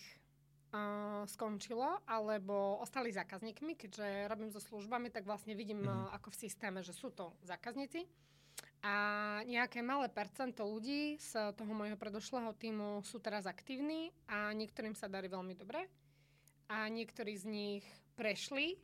[0.74, 6.12] uh, skončilo, alebo ostali zákazníkmi, keďže robím so službami, tak vlastne vidím mm.
[6.18, 8.10] ako v systéme, že sú to zákazníci.
[8.84, 8.94] A
[9.48, 15.08] nejaké malé percento ľudí z toho môjho predošlého týmu sú teraz aktívni a niektorým sa
[15.08, 15.88] darí veľmi dobre.
[16.68, 17.86] A niektorí z nich
[18.20, 18.76] prešli,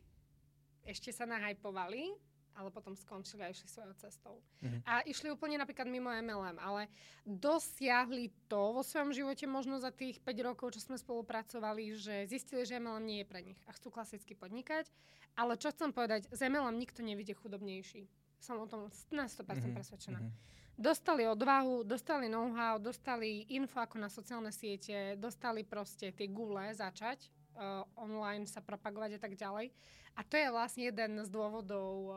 [0.88, 2.16] ešte sa nahajpovali,
[2.56, 4.34] ale potom skončili a išli svojou cestou.
[4.62, 4.80] Mm-hmm.
[4.86, 6.90] A išli úplne napríklad mimo MLM, ale
[7.24, 12.66] dosiahli to vo svojom živote možno za tých 5 rokov, čo sme spolupracovali, že zistili,
[12.66, 14.90] že MLM nie je pre nich a chcú klasicky podnikať.
[15.38, 18.10] Ale čo chcem povedať, z MLM nikto nevidie chudobnejší.
[18.42, 19.72] Som o tom na 100% mm-hmm.
[19.76, 20.20] presvedčená.
[20.20, 20.58] Mm-hmm.
[20.80, 27.39] Dostali odvahu, dostali know-how, dostali info ako na sociálne siete, dostali proste tie gule začať
[27.56, 29.72] uh, online sa propagovať a tak ďalej.
[30.18, 32.14] A to je vlastne jeden z dôvodov, uh,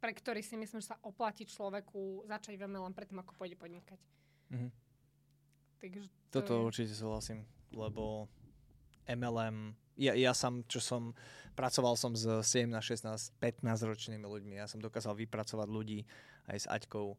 [0.00, 4.00] pre ktorý si myslím, že sa oplatí človeku začať veľmi len predtým, ako pôjde podnikať.
[4.52, 4.70] Mm-hmm.
[5.80, 6.64] Takže to Toto je...
[6.64, 8.30] určite súhlasím, lebo
[9.06, 11.16] MLM, ja, ja som, čo som
[11.54, 14.60] pracoval som s 17, 16, 15 ročnými ľuďmi.
[14.60, 16.04] Ja som dokázal vypracovať ľudí
[16.50, 17.16] aj s Aťkou,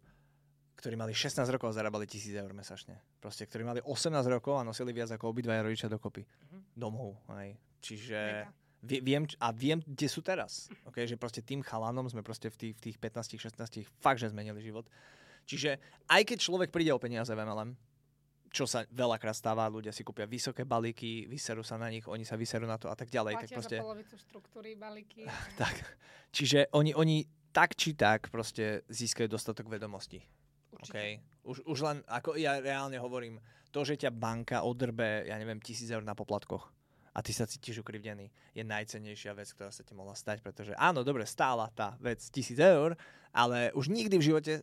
[0.78, 3.02] ktorí mali 16 rokov a zarábali 1000 eur mesačne.
[3.18, 6.22] Proste, ktorí mali 18 rokov a nosili viac ako obidvaja rodičia dokopy.
[6.22, 6.62] Uh-huh.
[6.78, 7.18] Domov.
[7.34, 7.50] Aj.
[7.82, 8.46] Čiže
[8.86, 10.70] viem, a viem, kde sú teraz.
[10.86, 11.10] Okay?
[11.10, 14.62] Že proste tým chalanom sme proste v tých, v tých 15, 16 fakt, že zmenili
[14.62, 14.86] život.
[15.50, 17.74] Čiže aj keď človek príde o peniaze v MLM,
[18.54, 22.40] čo sa veľakrát stáva, ľudia si kúpia vysoké balíky, vyserú sa na nich, oni sa
[22.40, 23.34] vyserú na to a tak ďalej.
[23.36, 23.78] Platia tak proste...
[23.78, 25.28] za polovicu štruktúry balíky.
[25.62, 25.76] tak.
[26.32, 30.22] Čiže oni, oni tak či tak proste získajú dostatok vedomostí.
[30.86, 31.24] Okay?
[31.48, 35.90] Už, už len, ako ja reálne hovorím, to, že ťa banka odrbe, ja neviem, tisíc
[35.90, 36.70] eur na poplatkoch
[37.18, 41.02] a ty sa cítiš ukrivdený, je najcennejšia vec, ktorá sa ti mohla stať, pretože áno,
[41.02, 42.94] dobre, stála tá vec tisíc eur,
[43.34, 44.54] ale už nikdy v živote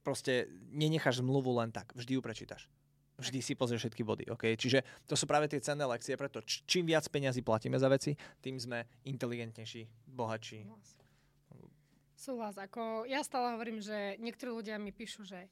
[0.00, 2.72] proste nenecháš zmluvu len tak, vždy ju prečítaš
[3.18, 4.24] vždy si pozrieš všetky body.
[4.38, 4.54] Okay?
[4.54, 8.56] Čiže to sú práve tie cenné lekcie, preto čím viac peňazí platíme za veci, tým
[8.62, 10.70] sme inteligentnejší, bohatší.
[12.18, 12.58] Súhlas.
[12.58, 15.46] Ako ja stále hovorím, že niektorí ľudia mi píšu, že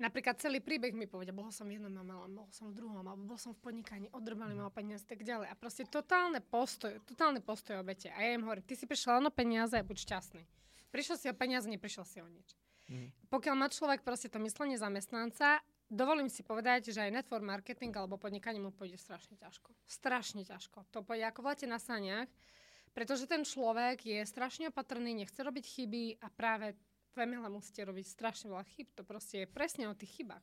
[0.00, 3.28] napríklad celý príbeh mi povedia, bol som v jednom malom, bol som v druhom, alebo
[3.28, 5.52] bol som v podnikaní, odrbali ma o peniaze, tak ďalej.
[5.52, 8.08] A proste totálne postoj, totálne postoj obete.
[8.16, 10.42] A ja im hovorím, ty si prišiel len o peniaze a buď šťastný.
[10.88, 12.56] Prišiel si o peniaze, neprišiel si o nič.
[12.88, 13.12] Mm.
[13.28, 15.60] Pokiaľ má človek proste to myslenie zamestnanca
[15.90, 19.74] dovolím si povedať, že aj network marketing alebo podnikanie mu pôjde strašne ťažko.
[19.84, 20.86] Strašne ťažko.
[20.94, 22.30] To pôjde ako v lete na saniach,
[22.90, 26.74] pretože ten človek je strašne opatrný, nechce robiť chyby a práve
[27.14, 28.88] v MLM musíte robiť strašne veľa chyb.
[28.98, 30.42] To proste je presne o tých chybách.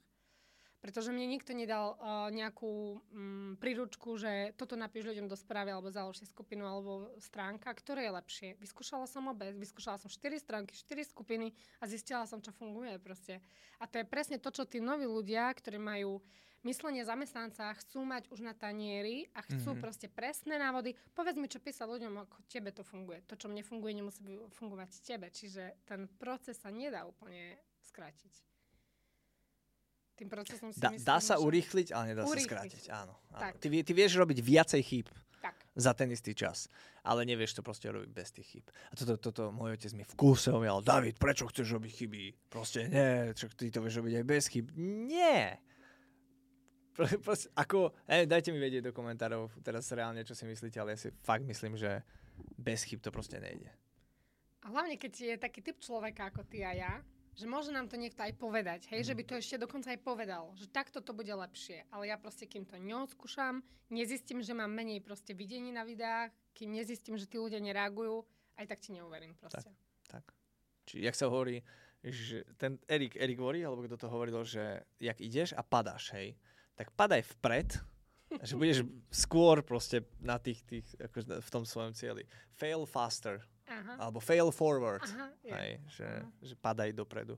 [0.78, 5.90] Pretože mne nikto nedal uh, nejakú um, príručku, že toto napíš ľuďom do správy alebo
[5.90, 8.50] založ skupinu alebo stránka, ktoré je lepšie.
[8.62, 11.50] Vyskúšala som obe, vyskúšala som 4 stránky, 4 skupiny
[11.82, 13.42] a zistila som, čo funguje proste.
[13.82, 16.22] A to je presne to, čo tí noví ľudia, ktorí majú
[16.68, 19.84] myslenie zamestnanca, chcú mať už na tanieri a chcú mm-hmm.
[19.84, 20.92] proste presné návody.
[21.16, 23.24] Povedz mi, čo písať ľuďom, ako tebe to funguje.
[23.32, 24.20] To, čo mne funguje, nemusí
[24.60, 25.32] fungovať tebe.
[25.32, 28.48] Čiže ten proces sa nedá úplne skrátiť
[30.18, 31.46] tým procesom si da, myslím, Dá sa že...
[31.46, 32.42] urýchliť, ale nedá urýchliť.
[32.42, 32.84] sa skrátiť.
[32.90, 33.14] Áno.
[33.38, 33.54] áno.
[33.62, 35.54] Ty, ty vieš robiť viacej chýb tak.
[35.78, 36.66] za ten istý čas,
[37.06, 38.66] ale nevieš to proste robiť bez tých chýb.
[38.90, 42.24] A toto, toto môj otec mi v kúse hovoril, David, prečo chceš robiť chyby?
[42.50, 44.66] Proste nie, čo ty to vieš robiť aj bez chyb.
[45.06, 45.62] Nie!
[46.98, 51.00] Proste, ako, eh, dajte mi vedieť do komentárov teraz reálne, čo si myslíte, ale ja
[51.00, 52.02] si fakt myslím, že
[52.58, 53.70] bez chyb to proste nejde.
[54.66, 56.94] A hlavne, keď je taký typ človeka ako ty a ja,
[57.38, 59.08] že môže nám to niekto aj povedať, hej, mm.
[59.08, 62.50] že by to ešte dokonca aj povedal, že takto to bude lepšie, ale ja proste,
[62.50, 63.62] kým to neodskúšam,
[63.94, 68.26] nezistím, že mám menej proste videní na videách, kým nezistím, že tí ľudia nereagujú,
[68.58, 69.70] aj tak ti neuverím proste.
[70.10, 70.26] Tak, tak.
[70.90, 71.62] Či, jak sa hovorí,
[72.02, 76.34] že ten Erik, Erik hovorí, alebo kto to hovoril, že jak ideš a padáš, hej,
[76.78, 77.74] tak padaj vpred,
[78.46, 82.24] že budeš skôr proste na tých, tých ako v tom svojom cieli.
[82.54, 84.08] Fail faster, Aha.
[84.08, 86.30] alebo fail forward, Aha, hej, že, Aha.
[86.46, 87.36] že padaj dopredu.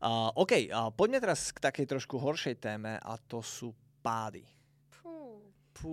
[0.00, 4.48] Uh, OK, uh, poďme teraz k takej trošku horšej téme a to sú pády.
[4.88, 5.44] Fú.
[5.76, 5.92] Pú,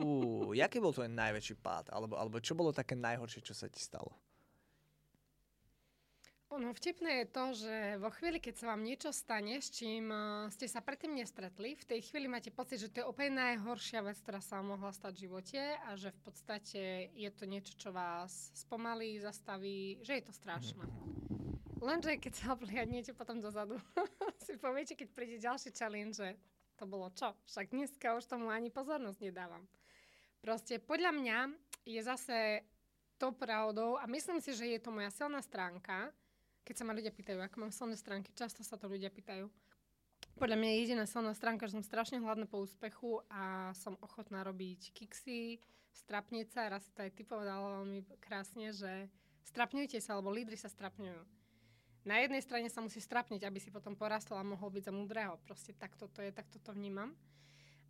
[0.56, 1.92] jaký bol tvoj najväčší pád?
[1.92, 4.16] Alebo, alebo čo bolo také najhoršie, čo sa ti stalo?
[6.48, 10.48] Ono vtipné je to, že vo chvíli, keď sa vám niečo stane, s čím uh,
[10.48, 14.16] ste sa predtým nestretli, v tej chvíli máte pocit, že to je úplne najhoršia vec,
[14.24, 16.82] ktorá sa mohla stať v živote a že v podstate
[17.12, 20.88] je to niečo, čo vás spomalí, zastaví, že je to strašné.
[21.84, 23.76] Lenže keď sa obliadnete potom dozadu,
[24.48, 26.24] si poviete, keď príde ďalší challenge,
[26.80, 27.36] to bolo čo?
[27.44, 29.68] Však dneska už tomu ani pozornosť nedávam.
[30.40, 31.38] Proste podľa mňa
[31.84, 32.64] je zase
[33.20, 36.16] to pravdou a myslím si, že je to moja silná stránka,
[36.68, 39.48] keď sa ma ľudia pýtajú, ako mám silné stránky, často sa to ľudia pýtajú.
[40.36, 44.44] Podľa mňa je jediná silná stránka, že som strašne hladná po úspechu a som ochotná
[44.44, 45.64] robiť kiksy,
[45.96, 46.60] strapnice.
[46.60, 49.08] Raz to aj ty povedala veľmi krásne, že
[49.48, 51.24] strapňujte sa, alebo lídry sa strapňujú.
[52.04, 55.40] Na jednej strane sa musí strapniť, aby si potom porastol a mohol byť za múdreho.
[55.48, 57.16] Proste takto to je, takto to vnímam.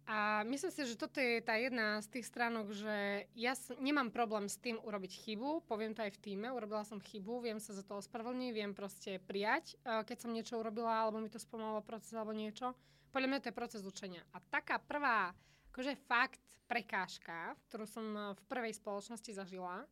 [0.08, 4.48] A myslím si, že toto je tá jedna z tých stránok, že ja nemám problém
[4.48, 7.84] s tým urobiť chybu, poviem to aj v týme, urobila som chybu, viem sa za
[7.84, 12.16] to ospravedlniť, viem proste prijať, eh, keď som niečo urobila, alebo mi to spomalilo proces,
[12.16, 12.72] alebo niečo.
[13.12, 14.24] Podľa mňa to je proces učenia.
[14.32, 15.36] A taká prvá,
[15.76, 16.40] akože fakt
[16.72, 19.84] prekážka, ktorú som eh, v prvej spoločnosti zažila,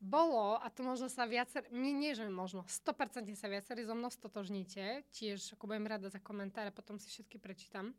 [0.00, 4.10] bolo, a to možno sa viacer, nie, nie že možno, 100% sa viacerí so mnou
[4.10, 7.92] stotožníte, tiež ako budem rada za komentáre, potom si všetky prečítam.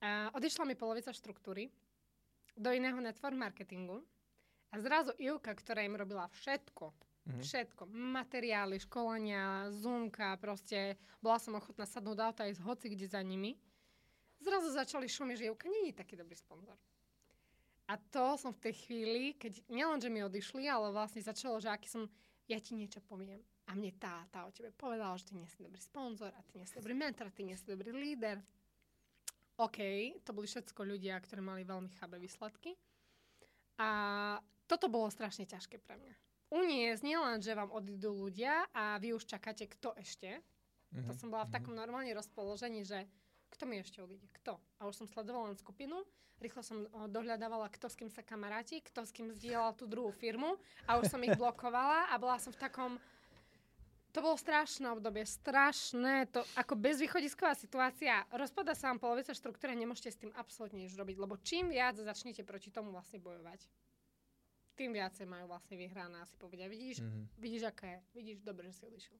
[0.00, 1.70] A odišla mi polovica štruktúry
[2.54, 4.02] do iného network marketingu
[4.70, 6.94] a zrazu Ivka, ktorá im robila všetko,
[7.28, 7.44] Mhm.
[7.44, 13.04] všetko, materiály, školenia, zoomka, proste bola som ochotná sadnúť do auta a ísť hoci kde
[13.04, 13.52] za nimi,
[14.40, 16.80] zrazu začali šumiť, že Ivka nie je taký dobrý sponzor.
[17.88, 21.68] A to som v tej chvíli, keď nielen, že mi odišli, ale vlastne začalo, že
[21.68, 22.08] aký som,
[22.48, 23.40] ja ti niečo poviem.
[23.68, 26.56] A mne tá, tá o tebe povedala, že ty nie si dobrý sponzor, a ty
[26.56, 28.40] nie si dobrý mentor, a ty nie si dobrý líder.
[29.58, 29.78] OK,
[30.22, 32.78] to boli všetko ľudia, ktorí mali veľmi chabé výsledky.
[33.78, 33.88] A
[34.70, 36.14] toto bolo strašne ťažké pre mňa.
[36.48, 40.40] Uniesť nielen, že vám odídu ľudia a vy už čakáte, kto ešte.
[40.88, 41.56] To Mhm, som bola v mhm.
[41.60, 43.04] takom normálne rozpoložení, že
[43.52, 44.56] kto mi ešte odíde, kto.
[44.80, 46.04] A už som sledovala len skupinu,
[46.38, 50.56] rýchlo som dohľadávala, kto s kým sa kamaráti, kto s kým zdieľal tú druhú firmu
[50.86, 52.92] a už som ich blokovala a bola som v takom...
[54.18, 58.26] To bolo strašné obdobie, strašné, to ako bezvýchodisková situácia.
[58.28, 61.94] Rozpada sa vám polovica štruktúry a nemôžete s tým absolútne nič robiť, lebo čím viac
[61.94, 63.62] začnete proti tomu vlastne bojovať,
[64.74, 66.66] tým viacej majú vlastne vyhrané asi povedia.
[66.66, 67.38] Vidíš, Mhm.
[67.38, 69.18] vidíš, aké je, vidíš, dobre, že si odišiel.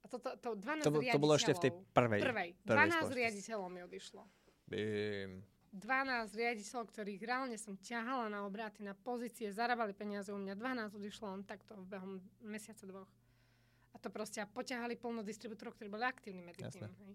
[0.00, 2.20] A to, to, to 12 To, to bolo ešte v tej prvej.
[2.20, 2.20] prvej.
[2.20, 3.16] prvej 12 spoločnosti.
[3.16, 4.22] riaditeľov mi odišlo.
[4.66, 5.32] Bim.
[5.70, 10.52] 12 riaditeľov, ktorých reálne som ťahala na obraty, na pozície, zarábali peniaze u mňa.
[10.52, 13.08] 12 odišlo len takto v behom mesiaca dvoch.
[13.90, 16.86] A to proste a poťahali plno distribútorov, ktorí boli aktívni medzi Jasné.
[16.86, 16.92] tým.
[17.04, 17.14] Hej.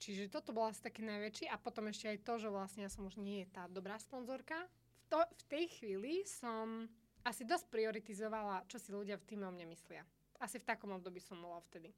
[0.00, 1.52] Čiže toto bol asi taký najväčší.
[1.52, 4.56] A potom ešte aj to, že vlastne ja som už nie je tá dobrá sponzorka.
[5.04, 6.88] V, to, v tej chvíli som
[7.20, 10.00] asi dosť prioritizovala, čo si ľudia v týme o mne myslia.
[10.40, 11.92] Asi v takom období som bola vtedy.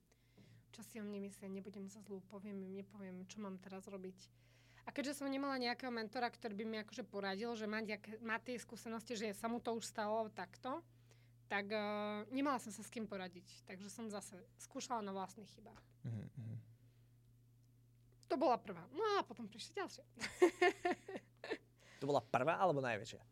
[0.75, 4.19] Čo si o mne myslia, nebudem za zlú, poviem im, nepoviem, čo mám teraz robiť.
[4.83, 8.43] A keďže som nemala nejakého mentora, ktorý by mi akože poradil, že má, nejaké, má
[8.43, 10.83] tie skúsenosti, že sa mu to už stalo takto,
[11.53, 13.45] tak uh, nemala som sa s kým poradiť.
[13.69, 15.85] Takže som zase skúšala na vlastných chybách.
[16.09, 16.57] Mhm, mhm.
[18.33, 18.81] To bola prvá.
[18.97, 20.05] No a potom prišli ďalšie.
[22.03, 23.23] To bola prvá alebo najväčšia?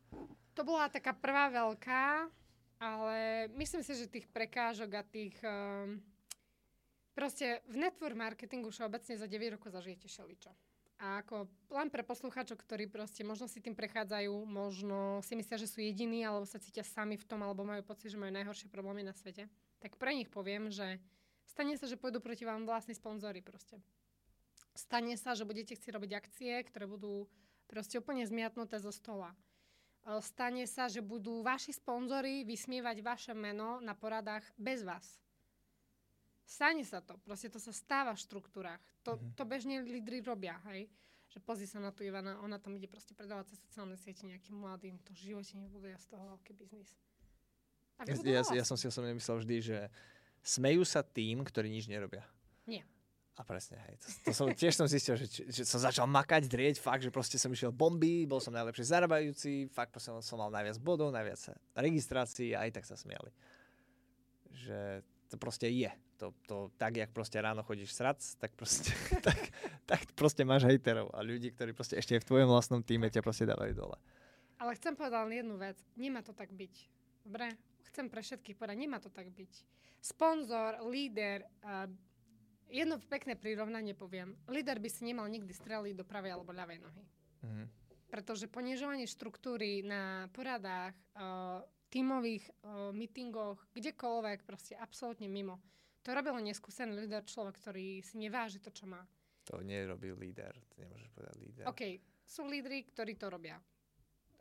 [0.55, 2.31] To bola taká prvá veľká,
[2.79, 5.35] ale myslím si, že tých prekážok a tých...
[5.43, 5.99] Um,
[7.11, 10.55] proste v network marketingu všeobecne za 9 rokov zažijete šeličo.
[11.01, 15.65] A ako len pre poslucháčov, ktorí proste možno si tým prechádzajú, možno si myslia, že
[15.65, 19.01] sú jediní, alebo sa cítia sami v tom, alebo majú pocit, že majú najhoršie problémy
[19.01, 19.49] na svete,
[19.81, 21.01] tak pre nich poviem, že
[21.49, 23.81] stane sa, že pôjdu proti vám vlastní sponzory proste.
[24.77, 27.25] Stane sa, že budete chcieť robiť akcie, ktoré budú
[27.65, 29.33] proste úplne zmiatnuté zo stola.
[29.33, 35.21] E, Stane sa, že budú vaši sponzory vysmievať vaše meno na poradách bez vás.
[36.51, 37.15] Stane sa to.
[37.23, 38.83] Proste to sa stáva v štruktúrach.
[39.07, 39.39] To, Mhm.
[39.39, 40.91] to bežne lídry robia, hej.
[41.31, 44.59] Že pozri sa na tú Ivana, ona tam ide proste predávať cez sociálne siete nejakým
[44.59, 44.99] mladým.
[45.07, 46.91] To v živote nebuduje z toho veľký biznis.
[48.03, 49.79] Ja, ja, ja som si osobne myslel vždy, že
[50.43, 52.27] smejú sa tým, ktorí nič nerobia.
[52.67, 52.83] Nie.
[53.39, 53.95] A presne, hej.
[54.03, 57.39] To, to som, tiež som zistil, že, že som začal makať, drieť, fakt, že proste
[57.39, 61.39] som išiel bomby, bol som najlepšie zarábajúci, fakt som, som mal najviac bodov, najviac
[61.79, 63.31] registrácií a aj tak sa smiali.
[64.51, 65.93] Že to proste je.
[66.21, 68.93] To, to tak, jak proste ráno chodíš srac, tak proste,
[69.27, 69.41] tak,
[69.89, 73.25] tak proste máš hejterov a ľudí, ktorí proste ešte aj v tvojom vlastnom týme ťa
[73.25, 73.97] proste dávajú dole.
[74.61, 75.81] Ale chcem povedať len jednu vec.
[75.97, 76.75] Nemá to tak byť.
[77.25, 77.57] Dobre?
[77.89, 79.53] Chcem pre všetkých povedať, nemá to tak byť.
[80.05, 81.89] Sponzor, líder, uh,
[82.69, 84.37] jedno pekné prirovnanie poviem.
[84.53, 87.05] Líder by si nemal nikdy streliť do pravej alebo ľavej nohy.
[87.49, 87.65] Mhm.
[88.13, 95.57] Pretože ponižovanie štruktúry na poradách, uh, tímových uh, meetingoch, kdekoľvek, proste absolútne mimo.
[96.01, 99.05] To robil neskúsený líder, človek, ktorý si neváži to, čo má.
[99.53, 101.65] To nerobí líder, to nemôžeš povedať líder.
[101.69, 101.83] OK,
[102.25, 103.61] sú lídry, ktorí to robia.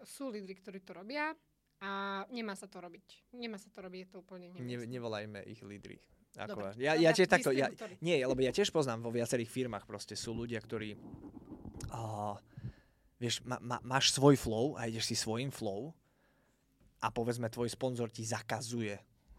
[0.06, 1.36] Sú lídry, ktorí to robia
[1.84, 3.36] a nemá sa to robiť.
[3.36, 6.00] Nemá sa to robiť, je to úplne Ne, nevolajme ich lídry.
[6.38, 6.78] Ako, Dobre.
[6.78, 7.74] ja, ja tiež takto, ja,
[8.06, 10.94] nie, lebo ja tiež poznám vo viacerých firmách proste sú ľudia, ktorí
[11.90, 12.38] uh,
[13.18, 15.90] vieš, ma, ma, máš svoj flow a ideš si svojím flow
[17.02, 18.94] a povedzme tvoj sponzor ti zakazuje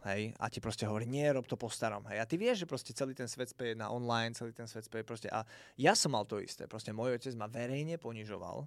[0.09, 2.71] hej, a ti proste hovorí, nie, rob to po starom, hej, a ty vieš, že
[2.71, 5.45] proste celý ten svet speje na online, celý ten svet speje proste, a
[5.77, 8.65] ja som mal to isté, proste môj otec ma verejne ponižoval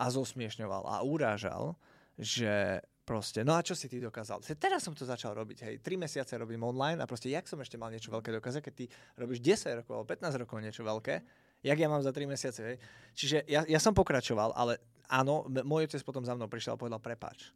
[0.00, 1.76] a zosmiešňoval a urážal,
[2.16, 4.44] že proste, no a čo si ty dokázal?
[4.54, 7.74] Teraz som to začal robiť, hej, 3 mesiace robím online a proste, jak som ešte
[7.74, 8.84] mal niečo veľké dokázať, keď ty
[9.18, 11.14] robíš 10 rokov alebo 15 rokov niečo veľké,
[11.60, 12.76] jak ja mám za 3 mesiace, hej.
[13.18, 14.78] Čiže ja, ja som pokračoval, ale
[15.10, 17.50] áno, môj otec potom za mnou prišiel a povedal prepáč.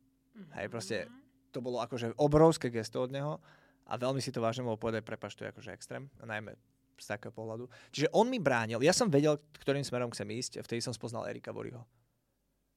[0.58, 1.06] Hej, proste
[1.54, 3.38] to bolo akože obrovské gesto od neho
[3.86, 6.58] a veľmi si to vážne mohol povedať, prepač, to je akože extrém, a najmä
[6.98, 7.70] z takého pohľadu.
[7.90, 11.54] Čiže on mi bránil, ja som vedel, ktorým smerom chcem ísť, vtedy som spoznal Erika
[11.54, 11.82] Boryho.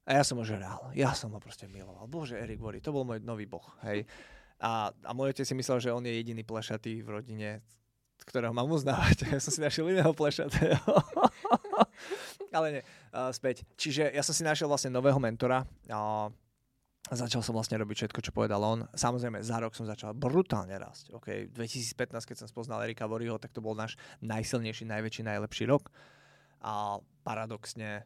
[0.08, 2.08] A ja som ho žeral, ja som ho proste miloval.
[2.08, 4.08] Bože, Erik Bory, to bol môj nový boh, hej.
[4.58, 7.50] A, a môj otec si myslel, že on je jediný plešatý v rodine,
[8.26, 9.28] ktorého mám uznávať.
[9.36, 10.82] Ja som si našiel iného plešatého.
[12.56, 12.82] Ale nie,
[13.14, 13.68] uh, späť.
[13.78, 15.68] Čiže ja som si našiel vlastne nového mentora.
[15.92, 16.32] A
[17.16, 18.84] začal som vlastne robiť všetko, čo povedal on.
[18.92, 21.16] Samozrejme, za rok som začal brutálne rásť.
[21.16, 21.48] Okay.
[21.52, 25.88] 2015, keď som spoznal Erika Voryho, tak to bol náš najsilnejší, najväčší, najlepší rok.
[26.60, 28.04] A paradoxne,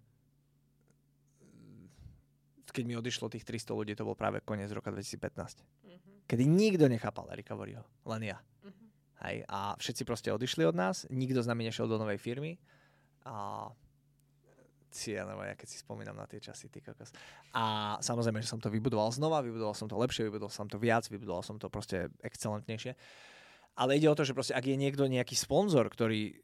[2.69, 5.65] keď mi odišlo tých 300 ľudí, to bol práve koniec roka 2015.
[5.81, 8.37] Mhm, Kedy nikto nechápal Erika Voryho, len ja.
[8.61, 8.85] mhm.
[9.21, 12.57] Hej, a všetci proste odišli od nás, nikto s nami nešiel do novej firmy
[13.21, 13.69] a
[14.91, 17.15] cieľovo, ja keď si spomínam na tie časy, ty kokos.
[17.55, 21.07] A samozrejme, že som to vybudoval znova, vybudoval som to lepšie, vybudoval som to viac,
[21.07, 22.93] vybudoval som to proste excelentnejšie.
[23.79, 26.35] Ale ide o to, že proste ak je niekto nejaký sponzor, ktorý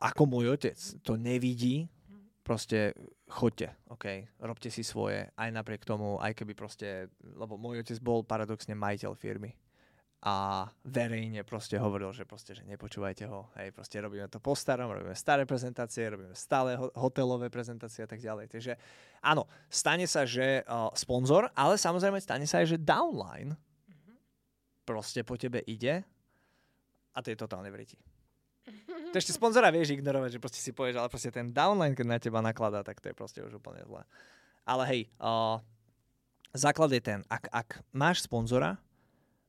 [0.00, 1.92] ako môj otec to nevidí,
[2.42, 2.96] proste
[3.28, 8.24] choďte, OK, robte si svoje, aj napriek tomu, aj keby proste, lebo môj otec bol
[8.24, 9.54] paradoxne majiteľ firmy
[10.22, 14.86] a verejne proste hovoril, že proste, že nepočúvajte ho, hej, proste robíme to po starom,
[14.86, 18.46] robíme staré prezentácie, robíme stále ho- hotelové prezentácie a tak ďalej.
[18.46, 18.78] Takže
[19.18, 23.58] áno, stane sa, že uh, sponzor, ale samozrejme stane sa aj, že downline
[24.86, 26.06] proste po tebe ide
[27.10, 27.98] a to je totálne v riti.
[29.12, 32.16] To ešte sponzora vieš ignorovať, že proste si povieš, ale proste ten downline, keď na
[32.16, 34.08] teba nakladá, tak to je proste už úplne zlé.
[34.64, 35.60] Ale hej, uh,
[36.56, 38.80] základ je ten, ak, ak máš sponzora,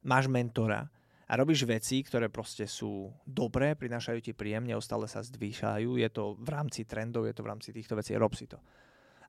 [0.04, 0.88] máš mentora
[1.28, 6.36] a robíš veci, ktoré proste sú dobré, prinášajú ti príjem, neustále sa zdvíšajú, je to
[6.38, 8.60] v rámci trendov, je to v rámci týchto vecí, rob si to.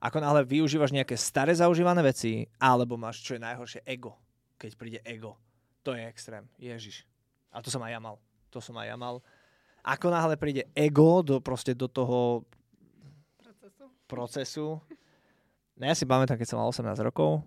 [0.03, 4.19] Ako náhle využívaš nejaké staré zaužívané veci, alebo máš, čo je najhoršie, ego.
[4.59, 5.39] Keď príde ego.
[5.81, 6.45] To je extrém.
[6.59, 7.07] Ježiš.
[7.49, 8.19] A to som aj ja mal.
[8.51, 9.23] To som aj ja mal.
[9.81, 12.43] Ako náhle príde ego do, proste do toho
[13.39, 13.85] Procesu.
[14.05, 14.65] procesu.
[15.79, 17.41] No ja si pamätám, keď som mal 18 rokov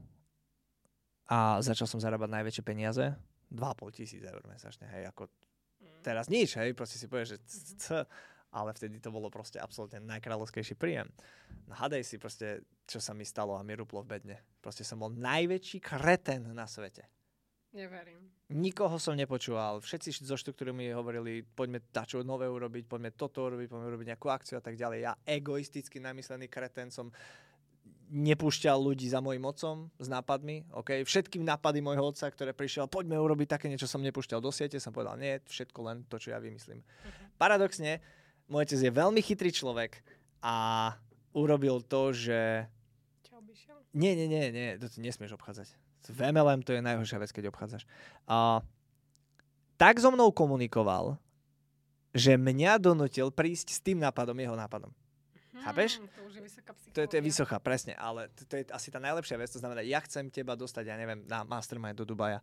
[1.29, 3.13] a začal som zarábať najväčšie peniaze.
[3.53, 5.29] 2,5 tisíc eur mesačne, hej, ako
[6.05, 7.39] teraz nič, hej, proste si povieš, že
[7.81, 7.87] c,
[8.53, 11.09] ale vtedy to bolo proste absolútne najkráľovskejší príjem.
[11.69, 14.37] No hadej si proste, čo sa mi stalo a mi ruplo v bedne.
[14.61, 17.05] Proste som bol najväčší kreten na svete.
[17.77, 18.33] Neverím.
[18.49, 19.85] Nikoho som nepočúval.
[19.85, 24.29] Všetci zo štruktúry mi hovorili, poďme dačo nové urobiť, poďme toto urobiť, poďme urobiť nejakú
[24.33, 25.05] akciu a tak ďalej.
[25.05, 27.13] Ja egoisticky namyslený kreten som
[28.09, 30.65] nepúšťal ľudí za mojim otcom s nápadmi.
[30.83, 31.05] Okay?
[31.05, 34.93] Všetky nápady môjho otca, ktoré prišiel, poďme urobiť také niečo, som nepúšťal do siete, som
[34.93, 36.81] povedal, nie, všetko len to, čo ja vymyslím.
[37.37, 38.01] Paradoxne,
[38.49, 40.01] môj otec je veľmi chytrý človek
[40.41, 40.91] a
[41.37, 42.67] urobil to, že
[43.29, 43.77] Čo obišiel?
[43.93, 45.69] nie, nie, nie, nie, to ty nesmieš obchádzať.
[46.09, 47.85] V MLM to je najhoršia vec, keď obchádzaš.
[48.25, 48.65] A
[49.77, 51.21] tak so mnou komunikoval,
[52.17, 54.91] že mňa donutil prísť s tým nápadom, jeho nápadom.
[55.69, 56.01] Chápeš?
[56.01, 56.95] Hmm, to už je vysoká psychológia.
[56.97, 59.61] To je, to je vysoká, presne, ale to, to je asi tá najlepšia vec, to
[59.61, 62.41] znamená, ja chcem teba dostať, ja neviem, na mastermind do Dubaja.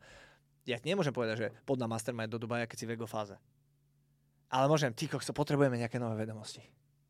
[0.65, 3.33] Ja ti nemôžem povedať, že pod na mastermind do Dubaja, keď si v ego fáze.
[4.53, 6.61] Ale môžem, ty kokso, potrebujeme nejaké nové vedomosti.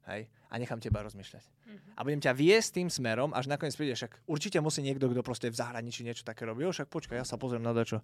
[0.07, 0.32] Hej?
[0.51, 1.43] A nechám teba rozmýšľať.
[1.43, 1.89] Mhm.
[1.97, 5.51] A budem ťa viesť tým smerom, až nakoniec príde, však určite musí niekto, kto proste
[5.51, 6.63] v zahraničí niečo také robí.
[6.63, 7.99] Jo, však počkaj, ja sa pozriem na dačo.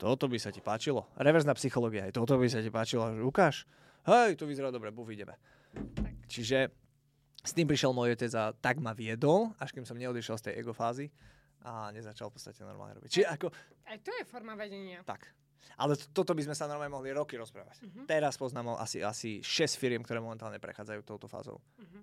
[0.00, 1.12] Toto by sa ti páčilo.
[1.20, 3.04] Reverzná psychológia, toto by sa ti páčilo.
[3.20, 3.68] Ukáž.
[4.08, 5.36] Hej, to vyzerá dobre, buf, ideme.
[6.24, 6.72] Čiže
[7.40, 10.54] s tým prišiel môj otec a tak ma viedol, až kým som neodišiel z tej
[10.60, 11.08] ego fázy
[11.64, 13.08] a nezačal v podstate normálne robiť.
[13.08, 13.46] Čiže ako,
[13.84, 15.00] Aj to je forma vedenia.
[15.04, 15.28] tak.
[15.80, 17.80] Ale to, toto by sme sa normálne mohli roky rozprávať.
[17.84, 18.04] Mhm.
[18.04, 21.56] Teraz poznám asi, asi 6 firiem, ktoré momentálne prechádzajú touto fázou.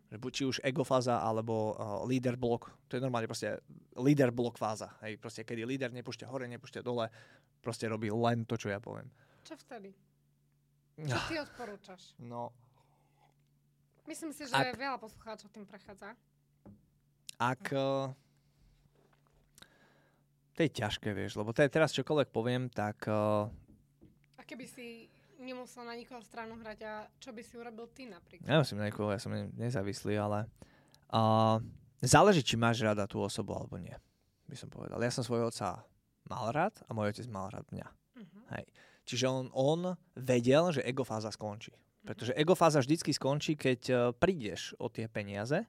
[0.10, 2.74] Že buď či už ego fáza, alebo uh, leader block.
[2.90, 3.62] To je normálne proste
[3.94, 4.94] leader block fáza.
[5.06, 7.10] Hej, proste kedy líder nepúšťa hore, nepúšťa dole,
[7.62, 9.10] proste robí len to, čo ja poviem.
[9.46, 9.94] Čo vtedy?
[10.98, 12.18] Čo ty odporúčaš?
[12.18, 12.50] No,
[14.08, 16.16] Myslím si, že Ak- veľa poslucháčov tým prechádza.
[17.38, 17.64] ak...
[17.76, 18.16] Uh,
[20.58, 23.46] to je ťažké, vieš, lebo te, teraz čokoľvek poviem, tak uh,
[24.40, 25.06] A keby si
[25.38, 28.48] nemusel na nikoho stranu hrať a čo by si urobil ty napríklad?
[28.48, 30.50] ja musím na niekoho, ja som ne- nezávislý, ale
[31.14, 31.62] uh,
[32.02, 33.94] záleží, či máš rada tú osobu alebo nie,
[34.50, 34.98] by som povedal.
[34.98, 35.86] Ja som svojho otca
[36.26, 37.88] mal rád a môj otec mal rád mňa.
[38.18, 38.40] Mhm.
[39.08, 41.72] Čiže on, on vedel, že egofáza skončí.
[42.08, 45.68] Pretože egofáza vždycky skončí, keď uh, prídeš o tie peniaze,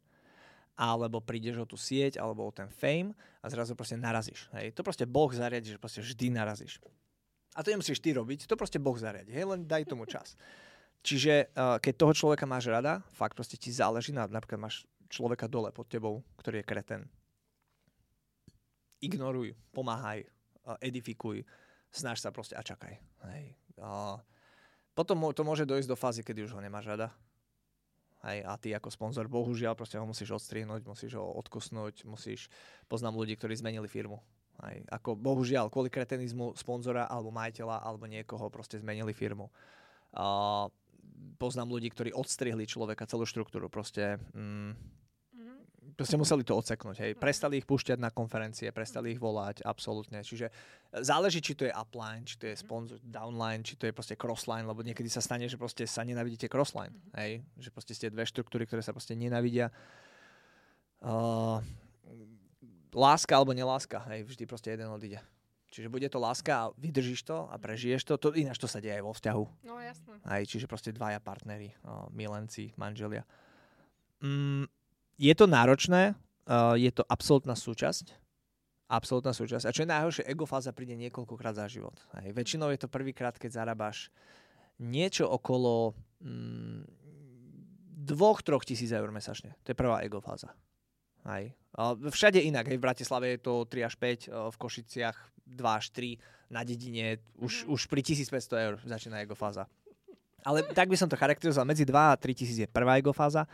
[0.78, 3.10] alebo prídeš o tú sieť, alebo o ten fame
[3.42, 4.46] a zrazu proste narazíš.
[4.54, 4.70] Hej.
[4.78, 6.78] To proste Boh zariadi, že proste vždy narazíš.
[7.58, 9.34] A to nemusíš ty robiť, to proste Boh zariadi.
[9.34, 10.38] Hej, len daj tomu čas.
[11.02, 15.50] Čiže uh, keď toho človeka máš rada, fakt proste ti záleží na, napríklad máš človeka
[15.50, 17.02] dole pod tebou, ktorý je kreten.
[19.02, 21.42] Ignoruj, pomáhaj, uh, edifikuj,
[21.90, 22.94] snaž sa proste a čakaj.
[23.34, 23.58] Hej.
[23.78, 24.22] Uh,
[24.98, 27.14] potom to môže dojsť do fázy, kedy už ho nemáš rada.
[28.26, 32.50] Hej, a ty ako sponzor, bohužiaľ, proste ho musíš odstrihnúť, musíš ho odkusnúť, musíš...
[32.90, 34.18] Poznám ľudí, ktorí zmenili firmu.
[34.66, 39.46] Hej, ako bohužiaľ, kvôli kretenizmu sponzora alebo majiteľa alebo niekoho proste zmenili firmu.
[40.10, 40.66] Uh,
[41.38, 43.70] poznám ľudí, ktorí odstrihli človeka, celú štruktúru.
[43.70, 44.74] Proste, mm.
[45.98, 46.96] Proste museli to odseknúť.
[47.02, 47.12] Hej.
[47.18, 50.22] Prestali ich púšťať na konferencie, prestali ich volať, absolútne.
[50.22, 50.46] Čiže
[51.02, 54.62] záleží, či to je upline, či to je sponsor, downline, či to je proste crossline,
[54.62, 56.94] lebo niekedy sa stane, že proste sa nenavidíte crossline.
[57.18, 57.42] Hej.
[57.58, 59.74] Že proste ste dve štruktúry, ktoré sa proste nenavidia.
[61.02, 61.58] Uh,
[62.94, 65.18] láska alebo neláska, hej, vždy proste jeden odíde.
[65.68, 68.16] Čiže bude to láska a vydržíš to a prežiješ to.
[68.16, 69.44] to ináč to sa deje aj vo vzťahu.
[69.68, 70.16] No jasné.
[70.24, 73.28] Aj, čiže proste dvaja partneri, o, milenci, manželia.
[74.24, 74.64] Mm,
[75.18, 76.14] je to náročné,
[76.46, 78.14] uh, je to absolútna súčasť.
[78.88, 79.68] Absolútna súčasť.
[79.68, 81.98] A čo je najhoršie, egofáza príde niekoľkokrát za život.
[82.16, 84.08] Aj, väčšinou je to prvýkrát, keď zarábaš
[84.80, 85.92] niečo okolo
[86.24, 86.86] mm,
[88.08, 89.52] dvoch, troch tisíc eur mesačne.
[89.66, 90.56] To je prvá egofáza.
[91.28, 92.72] A všade inak.
[92.72, 96.16] Hej, v Bratislave je to 3 až 5, o, v Košiciach 2 až 3,
[96.48, 99.68] na dedine už, už pri 1500 eur začína egofáza.
[100.40, 101.68] Ale tak by som to charakterizoval.
[101.68, 103.44] Medzi 2 a 3 tisíc je prvá egofáza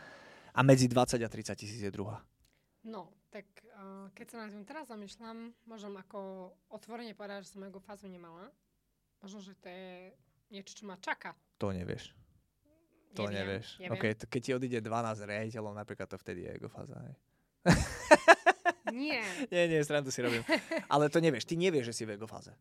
[0.55, 2.23] a medzi 20 a 30 tisíc je druhá.
[2.87, 3.43] No, tak
[3.75, 8.07] uh, keď sa nad tým teraz zamýšľam, môžem ako otvorene povedať, že som ego fázu
[8.07, 8.47] nemala.
[9.19, 10.13] Možno, že to je
[10.53, 11.33] niečo, čo ma čaká.
[11.59, 12.13] To nevieš.
[13.15, 13.67] To Neviem, nevieš.
[13.79, 13.95] neviem.
[13.95, 16.95] Okay, to keď ti odíde 12 riaditeľov, napríklad to vtedy je egofáza.
[16.99, 17.15] Hej.
[18.93, 19.23] Nie.
[19.51, 20.45] Nie, nie, srandu si robím.
[20.87, 21.49] Ale to nevieš.
[21.49, 22.53] Ty nevieš, že si v egofáze.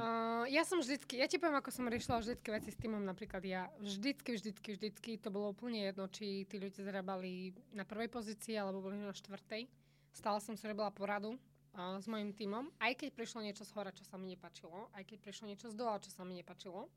[0.00, 3.44] Uh, ja som vždycky, ja ti poviem, ako som riešila vždycky veci s týmom, napríklad
[3.44, 3.68] ja.
[3.84, 8.80] Vždycky, vždycky, vždycky, to bolo úplne jedno, či tí ľudia zarábali na prvej pozícii, alebo
[8.80, 9.68] boli na štvrtej.
[10.16, 13.92] Stále som si robila poradu uh, s mojim týmom, aj keď prišlo niečo z hora,
[13.92, 16.88] čo sa mi nepačilo, aj keď prišlo niečo z dola, čo sa mi nepačilo.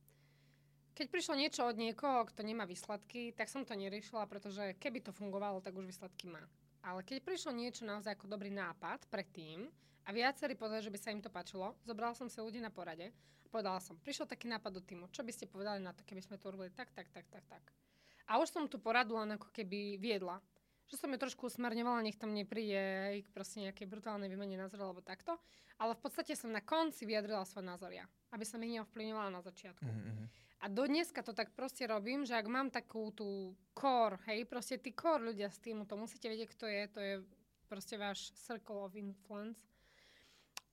[0.93, 5.12] Keď prišlo niečo od niekoho, kto nemá výsledky, tak som to neriešila, pretože keby to
[5.12, 6.39] fungovalo, tak už výsledky má.
[6.86, 9.68] Ale keď prišlo niečo naozaj ako dobrý nápad predtým
[10.04, 13.16] a viacerí povedali, že by sa im to páčilo, zobrala som si ľudí na porade
[13.16, 16.20] a povedala som, prišiel taký nápad do týmu, čo by ste povedali na to, keby
[16.20, 17.64] sme to urobili tak, tak, tak, tak, tak.
[18.28, 20.39] A už som tú poradu len ako keby viedla.
[20.88, 25.04] Že som ju trošku usmerňovala, nech tam nepríde k proste nejakej brutálnej výmene názorov alebo
[25.04, 25.39] takto.
[25.80, 28.04] Ale v podstate som na konci vyjadrila svoj názor ja,
[28.36, 29.88] aby som ich neovplyvňovala na začiatku.
[29.88, 30.28] Mm-hmm.
[30.64, 34.80] A do dneska to tak proste robím, že ak mám takú tú core, hej, proste
[34.80, 37.14] tí core ľudia z týmu, to musíte vedieť, kto je, to je
[37.68, 39.60] proste váš circle of influence.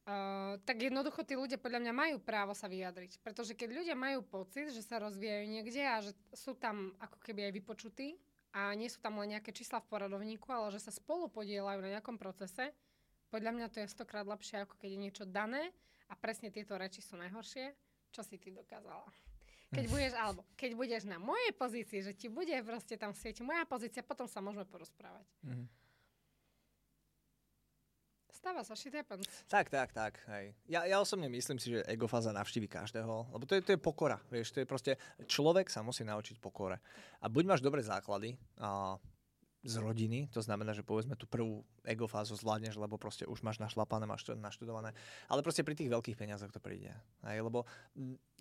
[0.00, 3.20] Uh, tak jednoducho tí ľudia podľa mňa majú právo sa vyjadriť.
[3.20, 7.46] Pretože keď ľudia majú pocit, že sa rozvíjajú niekde a že sú tam ako keby
[7.46, 8.08] aj vypočutí
[8.56, 12.00] a nie sú tam len nejaké čísla v poradovníku, ale že sa spolu podielajú na
[12.00, 12.74] nejakom procese,
[13.30, 15.70] podľa mňa to je stokrát lepšie, ako keď je niečo dané
[16.10, 17.70] a presne tieto reči sú najhoršie,
[18.10, 19.06] čo si ty dokázala.
[19.70, 23.62] Keď budeš, alebo keď budeš na mojej pozícii, že ti bude proste tam svieť moja
[23.62, 25.22] pozícia, potom sa môžeme porozprávať.
[25.46, 25.79] Mm-hmm.
[28.40, 28.96] Stáva sa, shit.
[29.52, 30.16] Tak, tak, tak.
[30.32, 30.56] Hej.
[30.64, 34.16] Ja, ja osobne myslím si, že egofáza navštívi každého, lebo to je, to je pokora.
[34.32, 34.92] Vieš, to je proste,
[35.28, 36.80] človek sa musí naučiť pokore.
[37.20, 38.96] A buď máš dobré základy a,
[39.60, 44.08] z rodiny, to znamená, že povedzme tú prvú egofázu zvládneš, lebo proste už máš našlapané,
[44.08, 44.96] máš to naštudované,
[45.28, 46.96] ale proste pri tých veľkých peniazoch to príde.
[47.28, 47.68] Hej, lebo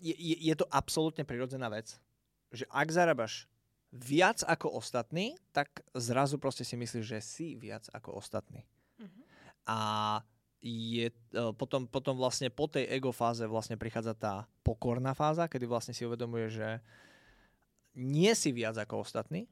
[0.00, 2.00] je, je, je to absolútne prirodzená vec,
[2.48, 3.44] že ak zarábaš
[3.92, 8.64] viac ako ostatní, tak zrazu proste si myslíš, že si viac ako ostatní.
[9.70, 9.78] A
[10.60, 11.14] je e,
[11.54, 14.34] potom, potom vlastne po tej ego fáze vlastne prichádza tá
[14.66, 16.82] pokorná fáza, kedy vlastne si uvedomuje, že
[17.96, 19.46] nie si viac ako ostatní.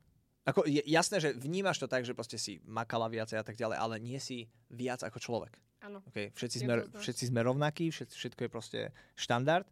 [0.44, 3.76] Ako, je, jasné, že vnímaš to tak, že proste si makala viacej a tak ďalej,
[3.78, 5.54] ale nie si viac ako človek.
[5.84, 6.02] Áno.
[6.10, 6.32] Okay?
[6.34, 8.80] Všetci, sme, všetci sme rovnakí, všet, všetko je proste
[9.14, 9.68] štandard.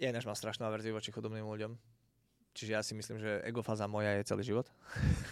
[0.00, 1.72] Ja ináč mám strašnú averziu voči chudobným ľuďom.
[2.52, 4.68] Čiže ja si myslím, že egofáza moja je celý život.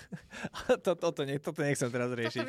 [0.84, 2.40] to, toto, ne, toto nechcem teraz riešiť.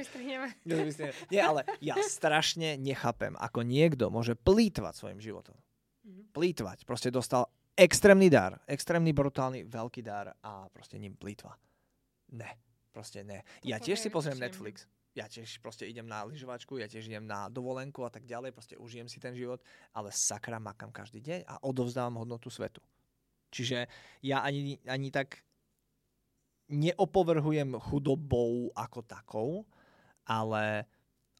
[0.63, 1.15] Toto vystrihneme.
[1.27, 5.59] Nie, ale ja strašne nechápem, ako niekto môže plýtvať svojim životom.
[6.07, 6.31] Mm-hmm.
[6.31, 6.77] Plýtvať.
[6.87, 8.63] Proste dostal extrémny dar.
[8.63, 11.51] Extrémny, brutálny, veľký dar a proste ním plýtva.
[12.31, 12.55] Ne.
[12.95, 13.43] Proste ne.
[13.67, 14.87] Ja tiež si pozriem Netflix.
[15.11, 18.79] Ja tiež proste idem na lyžovačku, ja tiež idem na dovolenku a tak ďalej, proste
[18.79, 19.59] užijem si ten život,
[19.91, 22.79] ale sakra makam každý deň a odovzdávam hodnotu svetu.
[23.51, 23.91] Čiže
[24.23, 25.43] ja ani, ani tak
[26.71, 29.49] neopovrhujem chudobou ako takou,
[30.23, 30.87] ale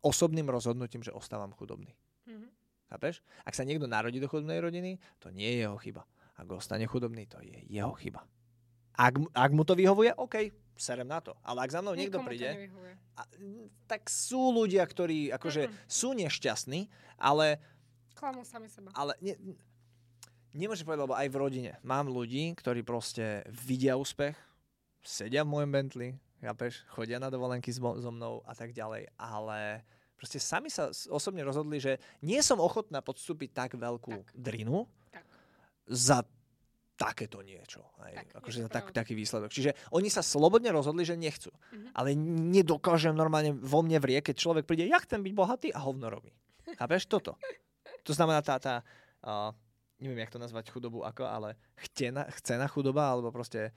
[0.04, 1.96] osobným rozhodnutím, že ostávam chudobný.
[2.28, 2.50] Mm-hmm.
[2.92, 3.24] Chápeš?
[3.48, 6.04] Ak sa niekto narodí do chudobnej rodiny, to nie je jeho chyba.
[6.36, 8.28] Ak ostane chudobný, to je jeho chyba.
[8.92, 11.32] Ak, ak mu to vyhovuje, OK, serem na to.
[11.48, 12.68] Ale ak za mnou niekto príde,
[13.16, 13.24] a,
[13.88, 15.88] tak sú ľudia, ktorí akože mm-hmm.
[15.88, 17.64] sú nešťastní, ale...
[18.12, 18.92] Klamú sami seba.
[18.92, 19.40] Ale ne,
[20.54, 24.36] nemôžem povedať, lebo aj v rodine mám ľudí, ktorí proste vidia úspech,
[25.02, 29.86] sedia v mojom Bentley, chápeš, chodia na dovolenky so mnou a tak ďalej, ale
[30.18, 34.34] proste sami sa osobne rozhodli, že nie som ochotná podstúpiť tak veľkú tak.
[34.38, 35.26] drinu tak.
[35.90, 36.22] za
[37.02, 37.82] takéto niečo.
[37.98, 39.50] Aj, tak, akože tak, taký výsledok.
[39.50, 41.50] Čiže oni sa slobodne rozhodli, že nechcú.
[41.50, 41.98] Mm-hmm.
[41.98, 42.14] Ale
[42.54, 46.30] nedokážem normálne vo mne vrie, keď človek príde, ja chcem byť bohatý a hovno robí.
[46.78, 47.42] Chápeš toto?
[48.06, 48.86] To znamená tá, tá
[49.26, 49.50] uh,
[50.02, 53.72] neviem, jak to nazvať chudobu ako, ale chtena, chcená chudoba, alebo proste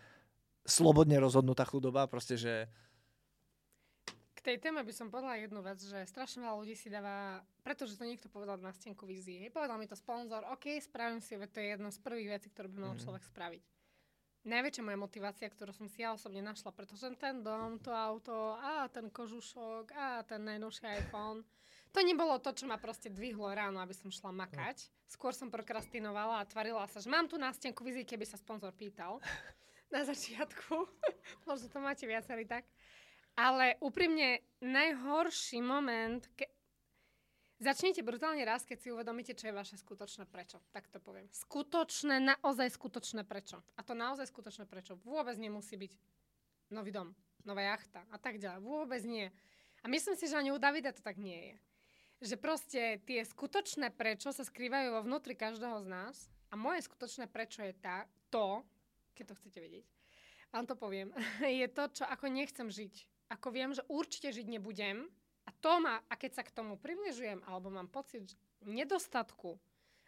[0.64, 2.66] slobodne rozhodnutá chudoba, proste, že
[4.45, 8.05] tej téme by som povedala jednu vec, že strašne veľa ľudí si dáva, pretože to
[8.05, 9.49] niekto povedal na stenku vízie.
[9.49, 12.77] Povedal mi to sponzor, OK, spravím si, to je jedna z prvých vecí, ktoré by
[12.77, 13.01] mal mm.
[13.01, 13.64] človek spraviť.
[14.45, 18.85] Najväčšia moja motivácia, ktorú som si ja osobne našla, pretože ten dom, to auto, a
[18.93, 21.41] ten kožušok, a ten najnovší iPhone,
[21.95, 24.90] to nebolo to, čo ma proste dvihlo ráno, aby som šla makať.
[25.07, 29.22] Skôr som prokrastinovala a tvarila sa, že mám tu nástenku vízie, keby sa sponzor pýtal
[29.95, 30.74] na začiatku.
[31.47, 32.66] Možno to máte viacerí tak.
[33.38, 36.51] Ale úprimne, najhorší moment, ke...
[37.62, 40.59] začnete brutálne raz, keď si uvedomíte, čo je vaše skutočné prečo.
[40.74, 41.30] Tak to poviem.
[41.30, 43.62] Skutočné, naozaj skutočné prečo.
[43.78, 45.92] A to naozaj skutočné prečo vôbec nemusí byť
[46.74, 47.14] nový dom,
[47.47, 48.66] nová jachta a tak ďalej.
[48.66, 49.30] Vôbec nie.
[49.82, 51.57] A myslím si, že ani u Davida to tak nie je.
[52.25, 56.16] Že proste tie skutočné prečo sa skrývajú vo vnútri každého z nás
[56.49, 58.64] a moje skutočné prečo je tá, to,
[59.12, 59.85] keď to chcete vedieť,
[60.49, 61.12] vám to poviem,
[61.61, 63.29] je to, čo ako nechcem žiť.
[63.29, 65.05] Ako viem, že určite žiť nebudem
[65.45, 68.33] a to ma, a keď sa k tomu približujem, alebo mám pocit
[68.64, 69.61] nedostatku,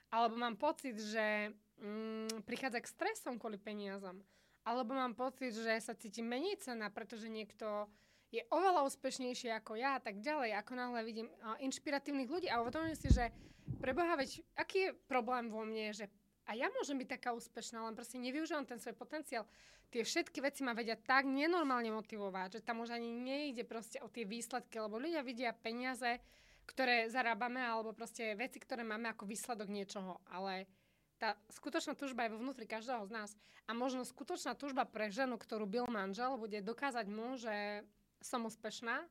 [0.09, 4.25] alebo mám pocit, že mm, prichádza k stresom kvôli peniazom,
[4.65, 7.93] alebo mám pocit, že sa cítim menej cena, pretože niekto
[8.35, 12.61] je oveľa úspešnejší ako ja a tak ďalej, ako náhle vidím uh, inšpiratívnych ľudí a
[12.61, 13.31] uvedomujem si, že
[13.79, 16.11] preboha, veď aký je problém vo mne, že
[16.47, 19.51] a ja môžem byť taká úspešná, len proste nevyužívam ten svoj potenciál.
[19.91, 24.07] Tie všetky veci ma vedia tak nenormálne motivovať, že tam už ani nejde proste o
[24.07, 26.23] tie výsledky, lebo ľudia vidia peniaze,
[26.67, 30.23] ktoré zarábame, alebo proste veci, ktoré máme ako výsledok niečoho.
[30.31, 30.71] Ale
[31.19, 33.31] tá skutočná túžba je vo vnútri každého z nás.
[33.67, 37.83] A možno skutočná túžba pre ženu, ktorú byl manžel, bude dokázať mu, že
[38.27, 39.07] som úspešná,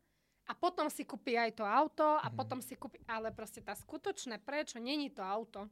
[0.46, 2.36] a potom si kúpi aj to auto a mm.
[2.38, 5.66] potom si kúpi, ale proste tá skutočné prečo není to auto,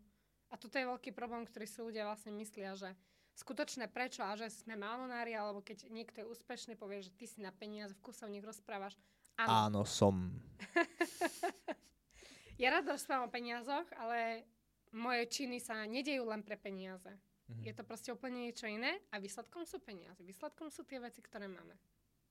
[0.53, 2.93] a toto je veľký problém, ktorý si ľudia vlastne myslia, že
[3.33, 7.41] skutočné prečo a že sme malonári, alebo keď niekto je úspešný, povie, že ty si
[7.41, 8.93] na peniaze v kuse nech rozprávaš.
[9.41, 9.49] Áno.
[9.49, 10.29] Áno, som.
[12.61, 14.45] ja rád rozprávam o peniazoch, ale
[14.93, 17.09] moje činy sa nedejú len pre peniaze.
[17.49, 17.65] Mhm.
[17.65, 20.21] Je to proste úplne niečo iné a výsledkom sú peniaze.
[20.21, 21.73] Výsledkom sú tie veci, ktoré máme.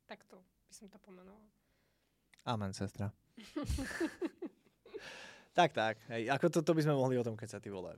[0.07, 1.47] Takto by som to pomenovala.
[2.49, 3.13] Amen, sestra.
[5.59, 5.95] tak, tak.
[6.11, 7.95] Hej, ako to, to by sme mohli o tom, keď sa ty vole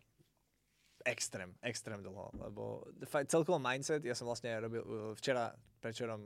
[1.04, 2.84] extrém, extrém dlho, lebo
[3.28, 6.24] celkovo mindset, ja som vlastne robil uh, včera, prečerom,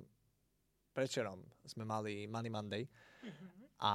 [0.95, 3.83] prečerom sme mali Money Monday mm-hmm.
[3.83, 3.93] a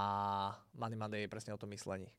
[0.76, 2.12] Money Monday je presne o tom myslení.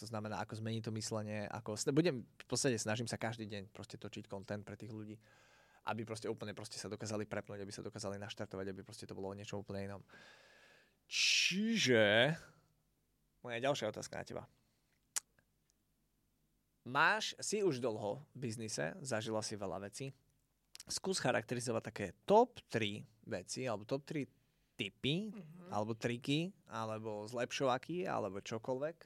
[0.00, 4.00] To znamená, ako zmeniť to myslenie, ako, budem, v podstate snažím sa každý deň proste
[4.00, 5.16] točiť content pre tých ľudí,
[5.88, 9.30] aby proste úplne proste sa dokázali prepnúť, aby sa dokázali naštartovať, aby proste to bolo
[9.30, 10.02] o niečom úplne inom.
[11.10, 12.32] Čiže,
[13.42, 14.44] moja ďalšia otázka na teba
[16.86, 20.10] máš, si už dlho v biznise, zažila si veľa vecí.
[20.90, 24.26] Skús charakterizovať také top 3 veci, alebo top 3
[24.74, 25.70] typy, mm-hmm.
[25.70, 28.96] alebo triky, alebo zlepšovaky, alebo čokoľvek,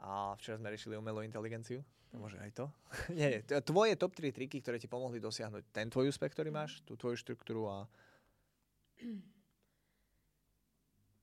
[0.00, 1.84] A včera sme riešili umelú inteligenciu.
[2.10, 2.66] Môže aj to.
[3.18, 6.98] Nie, tvoje top 3 triky, ktoré ti pomohli dosiahnuť ten tvoj úspech, ktorý máš, tú
[6.98, 7.86] tvoju štruktúru a...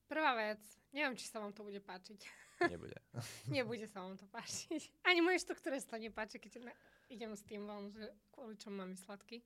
[0.07, 0.63] Prvá vec,
[0.95, 2.19] neviem, či sa vám to bude páčiť.
[2.73, 2.95] Nebude.
[3.53, 5.03] Nebude sa vám to páčiť.
[5.03, 6.71] Ani moje štruktúre sa to nepáči, keď
[7.11, 9.43] idem s tým von, že kvôli čom mám výsledky.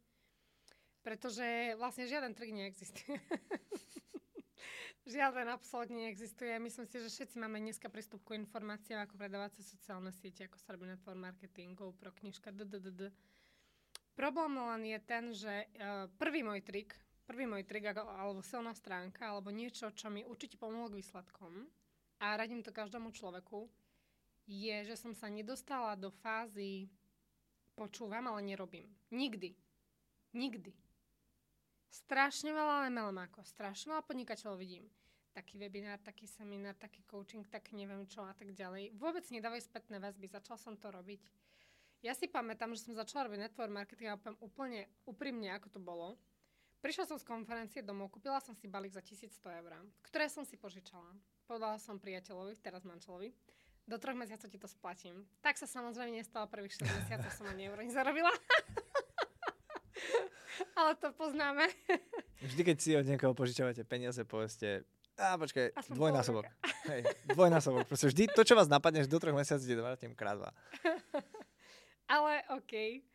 [1.01, 3.17] Pretože vlastne žiaden trik neexistuje.
[5.01, 6.53] Žiaden absolútne neexistuje.
[6.61, 10.61] Myslím si, že všetci máme dneska prístup ku informáciám, ako predávať cez sociálne siete, ako
[10.61, 13.09] sa robí network marketing, GoPro, knižka, ddd.
[14.13, 16.93] Problém len je ten, že uh, prvý môj trik,
[17.25, 21.65] prvý môj trik, alebo silná stránka, alebo niečo, čo mi určite pomohlo k výsledkom,
[22.21, 23.65] a radím to každému človeku,
[24.45, 26.85] je, že som sa nedostala do fázy
[27.73, 28.85] počúvam, ale nerobím.
[29.09, 29.57] Nikdy.
[30.37, 30.90] Nikdy.
[31.91, 34.87] Strašne veľa MLM ako, strašne veľa podnikateľov vidím.
[35.35, 38.95] Taký webinár, taký seminár, taký coaching, tak neviem čo a tak ďalej.
[38.95, 41.19] Vôbec nedávaj spätné väzby, začal som to robiť.
[41.99, 45.79] Ja si pamätám, že som začala robiť network marketing a úplne, úplne úprimne, ako to
[45.83, 46.15] bolo.
[46.79, 49.75] Prišla som z konferencie domov, kúpila som si balík za 1100 eur,
[50.07, 51.11] ktoré som si požičala.
[51.43, 53.35] Povedala som priateľovi, teraz manželovi,
[53.83, 55.27] do troch mesiacov ti to splatím.
[55.43, 58.31] Tak sa samozrejme nestalo, prvých 4 mesiacov som ani euro nezarobila.
[60.75, 61.67] Ale to poznáme.
[62.47, 64.87] Vždy, keď si od niekoho požičavate peniaze, povedzte,
[65.21, 66.45] a počkaj, Aspoň dvojnásobok.
[66.91, 67.85] Hej, dvojnásobok.
[67.85, 70.49] Proste vždy to, čo vás napadne, že do troch mesiacov ti vrátim krát dva.
[72.13, 73.05] Ale OK.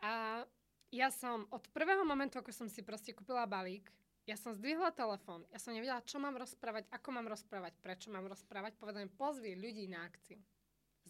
[0.00, 0.42] A
[0.88, 3.92] ja som od prvého momentu, ako som si proste kúpila balík,
[4.28, 8.30] ja som zdvihla telefón, ja som nevedela, čo mám rozprávať, ako mám rozprávať, prečo mám
[8.30, 10.38] rozprávať, povedal pozvi ľudí na akciu.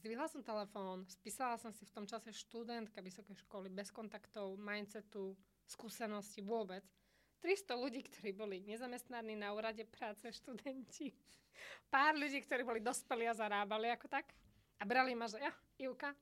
[0.01, 5.37] Zdvihla som telefón, spísala som si v tom čase študentka vysokej školy bez kontaktov, mindsetu,
[5.71, 6.83] skúsenosti vôbec.
[7.41, 11.15] 300 ľudí, ktorí boli nezamestnaní na úrade práce, študenti.
[11.89, 14.29] Pár ľudí, ktorí boli dospelí a zarábali ako tak.
[14.81, 16.13] A brali ma, že ja, Ivka.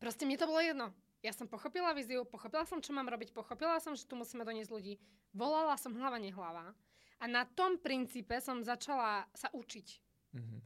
[0.00, 0.90] Proste mne to bolo jedno.
[1.20, 4.72] Ja som pochopila víziu, pochopila som, čo mám robiť, pochopila som, že tu musíme doniesť
[4.72, 4.96] ľudí.
[5.36, 6.72] Volala som hlava, nehlava.
[7.20, 9.88] A na tom princípe som začala sa učiť.
[10.32, 10.60] Mm-hmm.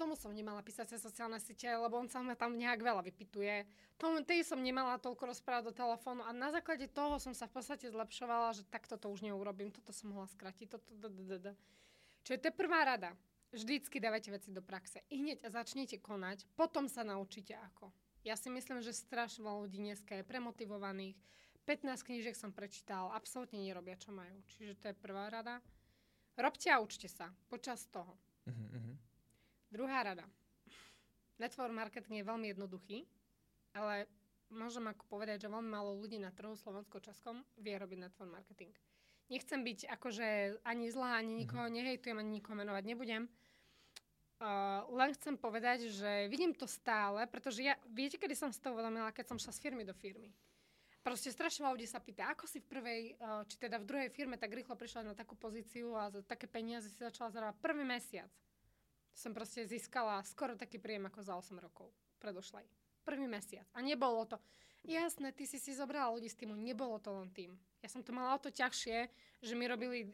[0.00, 3.68] Tomu som nemala písať cez sociálne siete, lebo on sa ma tam nejak veľa vypituje.
[4.00, 7.60] Tomu, tej som nemala toľko rozprávať do telefónu a na základe toho som sa v
[7.60, 10.88] podstate zlepšovala, že takto to už neurobím, toto som mohla skrátiť, toto,
[12.24, 13.12] Čo je to prvá rada.
[13.52, 15.04] Vždycky dávajte veci do praxe.
[15.12, 17.92] I hneď a začnete konať, potom sa naučíte ako.
[18.24, 21.20] Ja si myslím, že strašne ľudí dneska je premotivovaných.
[21.68, 24.40] 15 knížek som prečítal, absolútne nerobia, čo majú.
[24.48, 25.60] Čiže to je prvá rada.
[26.40, 28.16] Robte a učte sa počas toho.
[28.48, 28.96] Uh-huh.
[29.70, 30.26] Druhá rada.
[31.38, 32.98] Network marketing je veľmi jednoduchý,
[33.72, 34.10] ale
[34.50, 38.74] môžem ako povedať, že veľmi málo ľudí na trhu slovensko-českom vie robiť network marketing.
[39.30, 41.76] Nechcem byť akože ani zlá, ani nikoho uh-huh.
[41.78, 43.30] nehejtujem, ani nikoho menovať nebudem,
[44.40, 48.72] Uh, len chcem povedať, že vidím to stále, pretože ja, viete, kedy som si to
[48.72, 50.32] uvedomila, keď som šla z firmy do firmy.
[51.04, 54.40] Proste strašne ľudí sa pýta, ako si v prvej, uh, či teda v druhej firme
[54.40, 58.32] tak rýchlo prišla na takú pozíciu a za také peniaze si začala zarábať prvý mesiac.
[59.20, 61.92] Som proste získala skoro taký príjem ako za 8 rokov
[62.24, 62.64] predošlej.
[63.04, 63.68] Prvý mesiac.
[63.76, 64.40] A nebolo to,
[64.88, 67.52] jasné, ty si si zobrala ľudí z týmu, nebolo to len tým.
[67.84, 69.12] Ja som to mala o to ťažšie,
[69.44, 70.08] že mi robili,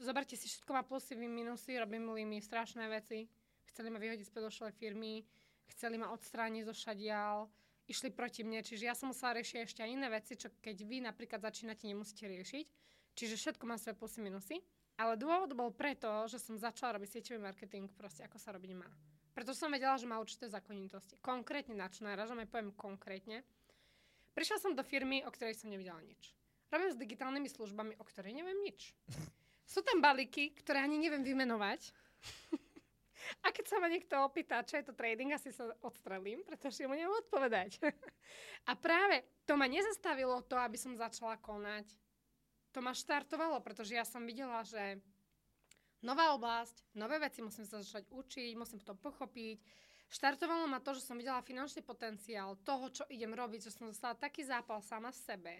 [0.00, 3.28] zoberte si všetko má plusy, minusy, robili mi strašné veci
[3.76, 5.20] chceli ma vyhodiť z predošlej firmy,
[5.68, 7.44] chceli ma odstrániť zo šadial,
[7.84, 11.04] išli proti mne, čiže ja som musela riešiť ešte aj iné veci, čo keď vy
[11.04, 12.66] napríklad začínate, nemusíte riešiť.
[13.12, 14.56] Čiže všetko má svoje plusy, minusy.
[14.96, 18.88] Ale dôvod bol preto, že som začala robiť sieťový marketing, proste ako sa robiť má.
[19.36, 21.20] Preto som vedela, že má určité zákonitosti.
[21.20, 23.44] Konkrétne na čo narážam, aj poviem konkrétne.
[24.32, 26.32] Prišla som do firmy, o ktorej som nevidela nič.
[26.72, 28.96] Robím s digitálnymi službami, o ktorej neviem nič.
[29.72, 31.92] Sú tam balíky, ktoré ani neviem vymenovať.
[33.44, 36.94] A keď sa ma niekto opýta, čo je to trading, asi sa odstrelím, pretože mu
[36.94, 37.82] neviem odpovedať.
[38.70, 41.90] A práve to ma nezastavilo to, aby som začala konať.
[42.76, 45.00] To ma štartovalo, pretože ja som videla, že
[46.04, 49.64] nová oblasť, nové veci musím sa začať učiť, musím to pochopiť.
[50.12, 54.12] Štartovalo ma to, že som videla finančný potenciál toho, čo idem robiť, že som dostala
[54.12, 55.54] taký zápal sama v sebe,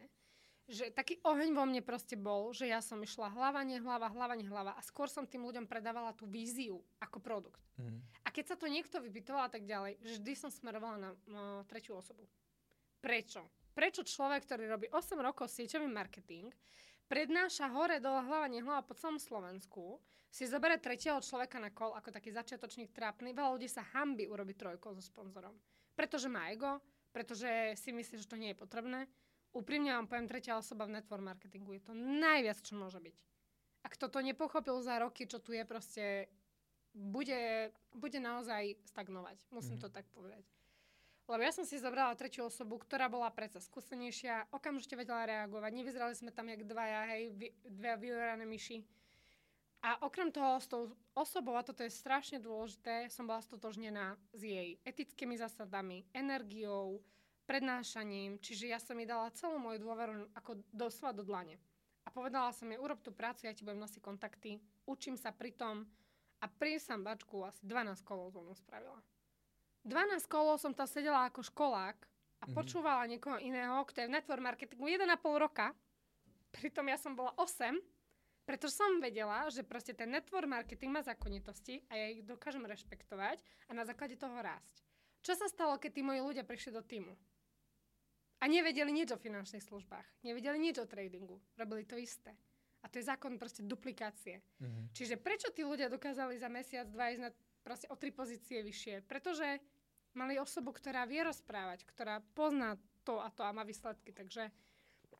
[0.69, 4.77] že taký oheň vo mne proste bol, že ja som išla hlava, nehlava, hlava, nehlava
[4.77, 7.65] a skôr som tým ľuďom predávala tú víziu ako produkt.
[7.81, 8.05] Mm.
[8.27, 11.97] A keď sa to niekto vypytoval a tak ďalej, vždy som smerovala na uh, tretiu
[11.97, 12.29] osobu.
[13.01, 13.41] Prečo?
[13.73, 16.51] Prečo človek, ktorý robí 8 rokov sieťový marketing,
[17.09, 19.99] prednáša hore, dole, hlava, nehlava po celom Slovensku,
[20.31, 24.57] si zoberie tretieho človeka na kol ako taký začiatočník trápny, veľa ľudí sa hambi urobiť
[24.59, 25.57] trojkou so sponzorom.
[25.97, 26.83] Pretože má ego,
[27.15, 29.09] pretože si myslí, že to nie je potrebné
[29.57, 33.17] úprimne vám poviem, tretia osoba v network marketingu je to najviac, čo môže byť.
[33.81, 36.29] A kto to nepochopil za roky, čo tu je proste
[36.93, 39.49] bude, bude naozaj stagnovať.
[39.49, 39.83] Musím Mhm.
[39.83, 40.45] to tak povedať.
[41.27, 45.71] Lebo ja som si zobrala tretiu osobu, ktorá bola predsa skúsenejšia, okamžite vedela reagovať.
[45.75, 47.35] Nevyzerali sme tam jak dvaja, hej,
[47.67, 48.87] dve vyhorané myši.
[49.83, 54.43] A okrem toho s tou osobou, a toto je strašne dôležité, som bola stotožnená s
[54.43, 57.03] jej etickými zásadami, energiou,
[57.47, 61.59] prednášaním, čiže ja som jej dala celú moju dôveru ako doslova do dlane.
[62.07, 65.55] A povedala som jej, urob tú prácu, ja ti budem nosiť kontakty, učím sa pri
[65.55, 65.87] tom
[66.43, 68.99] a pri sambačku asi 12 kolov so spravila.
[69.87, 71.97] 12 kolov som tam sedela ako školák
[72.43, 72.55] a Mhm.
[72.55, 75.71] počúvala niekoho iného, kto je v network marketingu 1,5 roka.
[76.53, 77.79] Pritom ja som bola 8,
[78.45, 83.39] pretože som vedela, že proste ten network marketing má zákonitosti a ja ich dokážem rešpektovať
[83.69, 84.83] a na základe toho rásť.
[85.23, 87.15] Čo sa stalo, keď tí moji ľudia prišli do týmu?
[88.37, 90.23] A nevedeli nič o finančných službách.
[90.23, 91.41] Nevedeli nič o tradingu.
[91.57, 92.37] Robili to isté.
[92.85, 94.43] A to je zákon proste duplikácie.
[94.61, 94.93] Mhm.
[94.95, 97.31] Čiže prečo tí ľudia dokázali za mesiac, dva ísť na
[97.65, 99.03] proste o tri pozície vyššie?
[99.03, 99.59] Pretože
[100.17, 104.11] mali osobu, ktorá vie rozprávať, ktorá pozná to a to a má výsledky.
[104.11, 104.49] Takže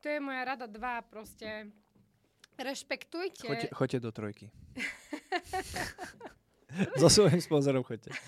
[0.01, 1.71] to je moja rada dva, proste
[2.57, 3.47] rešpektujte.
[3.47, 4.47] Choďte, choďte do trojky.
[7.01, 8.17] so svojím sponzorom choďte.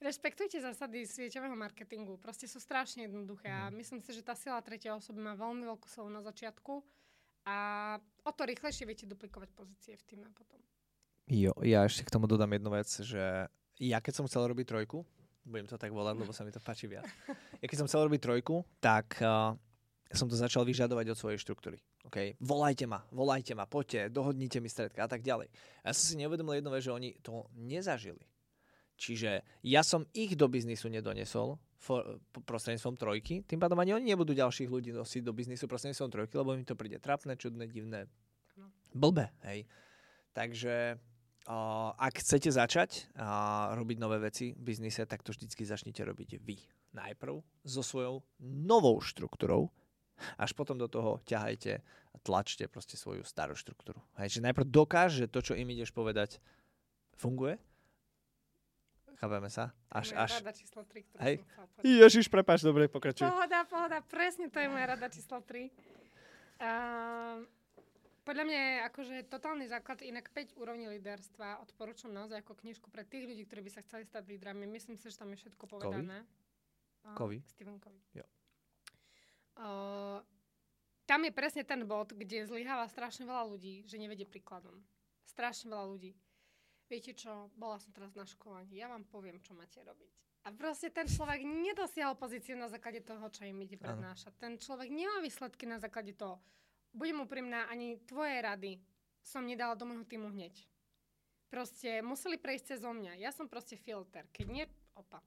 [0.00, 2.16] Rešpektujte zásady sieťového marketingu.
[2.16, 5.84] Proste sú strašne jednoduché a myslím si, že tá sila tretej osoby má veľmi veľkú
[5.92, 6.80] silu na začiatku
[7.44, 7.56] a
[8.24, 10.56] o to rýchlejšie viete duplikovať pozície v týme potom.
[11.28, 15.00] Jo, ja ešte k tomu dodám jednu vec, že ja keď som chcel robiť trojku,
[15.48, 17.08] budem to tak volať, lebo sa mi to páči viac.
[17.60, 19.56] Ja keď som chcel robiť trojku, tak uh,
[20.12, 21.80] som to začal vyžadovať od svojej štruktúry.
[22.08, 22.36] Okay?
[22.40, 25.48] Volajte ma, volajte ma, poďte, dohodnite mi stredka a tak ďalej.
[25.84, 28.24] Ja som si neuvedomil jednu vec, že oni to nezažili.
[29.00, 34.36] Čiže ja som ich do biznisu nedonesol for, prostredníctvom trojky, tým pádom ani oni nebudú
[34.36, 38.04] ďalších ľudí nosiť do biznisu prostredníctvom trojky, lebo im to príde trapné, čudné, divné,
[38.60, 38.68] Áno.
[38.92, 39.32] blbé.
[39.48, 39.64] Hej.
[40.36, 41.00] Takže
[41.96, 43.08] ak chcete začať
[43.72, 46.60] robiť nové veci v biznise, tak to vždycky začnite robiť vy.
[46.92, 49.72] Najprv so svojou novou štruktúrou,
[50.36, 51.80] až potom do toho ťahajte
[52.12, 54.02] a tlačte proste svoju starú štruktúru.
[54.20, 56.42] Hej, že najprv dokáže to, čo im ideš povedať,
[57.16, 57.56] funguje.
[59.20, 59.76] Chápeme sa?
[59.92, 60.32] Až, to je moja až...
[60.40, 61.34] rada číslo 3, ktorú Hej.
[61.44, 61.82] som.
[61.84, 63.28] Ježiš, prepáč, dobre, pokračuj.
[63.28, 65.68] Pohoda, pohoda, presne to je moja rada číslo 3.
[66.60, 67.44] Uh,
[68.30, 73.02] podľa mňa je akože totálny základ, inak 5 úrovní líderstva odporúčam naozaj ako knižku pre
[73.02, 74.70] tých ľudí, ktorí by sa chceli stať lídrami.
[74.70, 76.22] Myslím si, že tam je všetko povedané.
[77.18, 77.42] Covey?
[77.50, 77.98] Stephen Covey.
[78.14, 78.22] Jo.
[79.58, 80.22] Uh,
[81.10, 84.78] tam je presne ten bod, kde zlyháva strašne veľa ľudí, že nevedie príkladom.
[85.26, 86.14] Strašne veľa ľudí.
[86.86, 90.46] Viete čo, bola som teraz na školení, ja vám poviem, čo máte robiť.
[90.46, 94.38] A proste ten človek nedosiahol pozíciu na základe toho, čo im ide prednášať.
[94.38, 96.38] Ten človek nemá výsledky na základe toho.
[96.90, 98.82] Budem úprimná, ani tvoje rady
[99.22, 100.54] som nedala do môjho týmu hneď.
[101.50, 103.18] Proste museli prejsť cez mňa.
[103.18, 104.26] Ja som proste filter.
[104.30, 104.64] Keď nie...
[104.94, 105.22] Opa.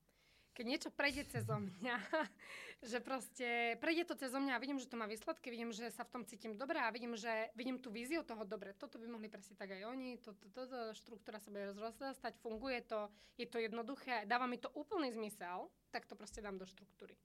[0.53, 1.97] Keď niečo prejde cez mňa,
[2.93, 6.05] že proste prejde to cez mňa a vidím, že to má výsledky, vidím, že sa
[6.05, 8.78] v tom cítim dobre a vidím, že vidím tú víziu toho dobre.
[8.78, 12.86] Toto by mohli presne tak aj oni, toto, to, to, štruktúra sa bude rozrastať, funguje
[12.86, 17.18] to, je to jednoduché, dáva mi to úplný zmysel, tak to proste dám do štruktúry.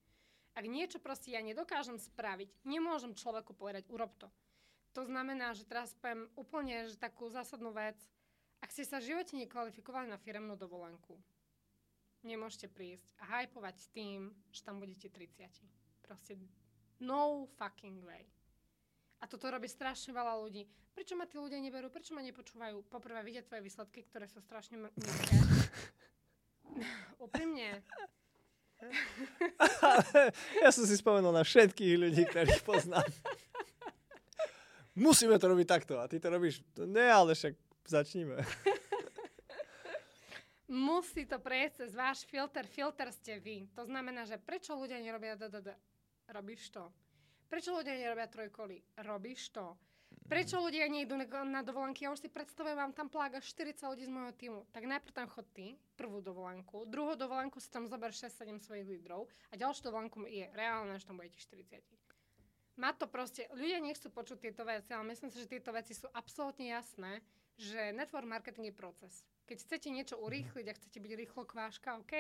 [0.55, 4.29] Ak niečo proste ja nedokážem spraviť, nemôžem človeku povedať, urob to.
[4.97, 7.99] To znamená, že teraz poviem úplne že takú zásadnú vec.
[8.59, 11.15] Ak ste sa v živote nekvalifikovali na firemnú dovolenku,
[12.27, 15.47] nemôžete prísť a hypovať s tým, že tam budete 30.
[16.03, 16.35] Proste
[16.99, 18.27] no fucking way.
[19.19, 20.67] A toto robí strašne veľa ľudí.
[20.95, 21.91] Prečo ma tí ľudia neberú?
[21.91, 22.87] Prečo ma nepočúvajú?
[22.87, 25.35] Poprvé vidia tvoje výsledky, ktoré sú strašne nízke.
[27.27, 27.83] Úprimne.
[30.63, 33.07] ja som si spomenul na všetkých ľudí, ktorých poznám.
[34.99, 35.99] Musíme to robiť takto.
[35.99, 37.55] A ty to robíš, ne, ale však
[37.87, 38.39] začníme.
[40.69, 42.69] Musí to prejsť cez váš filter.
[42.69, 43.67] Filter ste vy.
[43.73, 45.73] To znamená, že prečo ľudia nerobia DDD?
[46.29, 46.93] Robíš to.
[47.49, 48.85] Prečo ľudia nerobia trojkoly?
[49.01, 49.73] Robíš to.
[50.29, 52.05] Prečo ľudia nejdú na, na dovolenky?
[52.05, 54.61] Ja už si predstavujem, mám tam plága 40 ľudí z môjho týmu.
[54.77, 56.85] Tak najprv tam chod ty, prvú dovolenku.
[56.85, 59.25] Druhú dovolenku si tam zober 6-7 svojich lídrov.
[59.49, 61.81] A ďalšiu dovolenku je reálne, že tam budete 40.
[62.77, 66.07] Má to proste, ľudia nechcú počuť tieto veci, ale myslím si, že tieto veci sú
[66.13, 67.25] absolútne jasné,
[67.59, 69.13] že network marketing je proces.
[69.51, 72.15] Keď chcete niečo urýchliť a chcete byť rýchlo kváška, OK,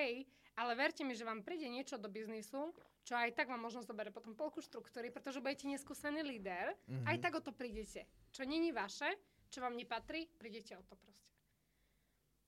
[0.58, 2.74] ale verte mi, že vám príde niečo do biznisu,
[3.08, 7.08] čo aj tak vám možno zoberie potom polku štruktúry, pretože budete neskúsený líder, mm-hmm.
[7.08, 8.04] aj tak o to prídete.
[8.28, 9.08] Čo není vaše,
[9.48, 11.32] čo vám nepatrí, prídete o to proste.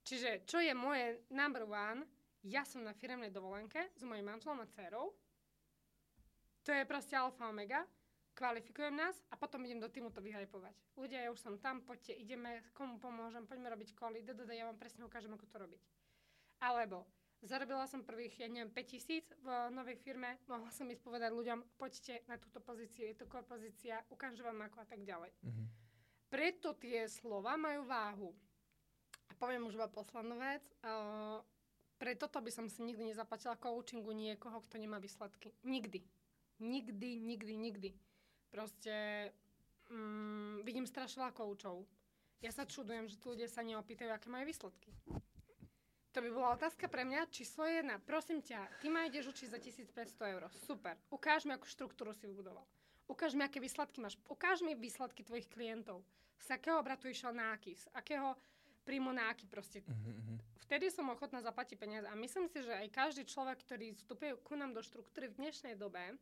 [0.05, 2.05] Čiže, čo je moje number one,
[2.45, 5.17] ja som na firemnej dovolenke s mojim manželom a dcerou,
[6.61, 7.89] to je proste alfa omega,
[8.37, 10.77] skvalifikujem nás a potom idem do týmu to vyhajpovať.
[11.01, 15.09] Ľudia, ja už som tam, poďte, ideme, komu pomôžem, poďme robiť ddd, ja vám presne
[15.09, 15.83] ukážem, ako to robiť.
[16.61, 17.09] Alebo
[17.43, 22.25] zarobila som prvých, ja neviem, 5000 v novej firme, mohla som ísť povedať ľuďom, poďte
[22.29, 25.33] na túto pozíciu, je to core pozícia, ukážem vám ako a tak ďalej.
[25.45, 25.65] Mhm.
[26.31, 28.31] Preto tie slova majú váhu.
[29.31, 30.63] A poviem už iba poslednú vec.
[30.87, 31.43] Uh,
[31.99, 35.51] pre toto by som si nikdy nezaplatila coachingu niekoho, kto nemá výsledky.
[35.67, 36.01] Nikdy.
[36.63, 37.91] Nikdy, nikdy, nikdy.
[38.49, 39.29] Proste
[39.91, 41.83] mm, vidím strašne veľa koučov.
[42.41, 44.95] Ja sa čudujem, že tu ľudia sa neopýtajú, aké majú výsledky.
[46.11, 47.31] To by bola otázka pre mňa.
[47.31, 48.03] Číslo jedna.
[48.03, 50.43] Prosím ťa, ty ma ideš učiť za 1500 eur.
[50.67, 50.99] Super.
[51.07, 52.67] Ukáž mi, akú štruktúru si vybudoval.
[53.07, 54.19] Ukáž mi, aké výsledky máš.
[54.27, 56.03] Ukáž mi výsledky tvojich klientov.
[56.43, 58.35] Z akého obratu išiel na aký, z akého
[58.83, 59.87] príjmu na aký proste.
[59.87, 62.07] Mhm, Vtedy som ochotná zaplatiť peniaze.
[62.07, 65.75] A myslím si, že aj každý človek, ktorý vstupuje ku nám do štruktúry v dnešnej
[65.75, 66.15] dobe,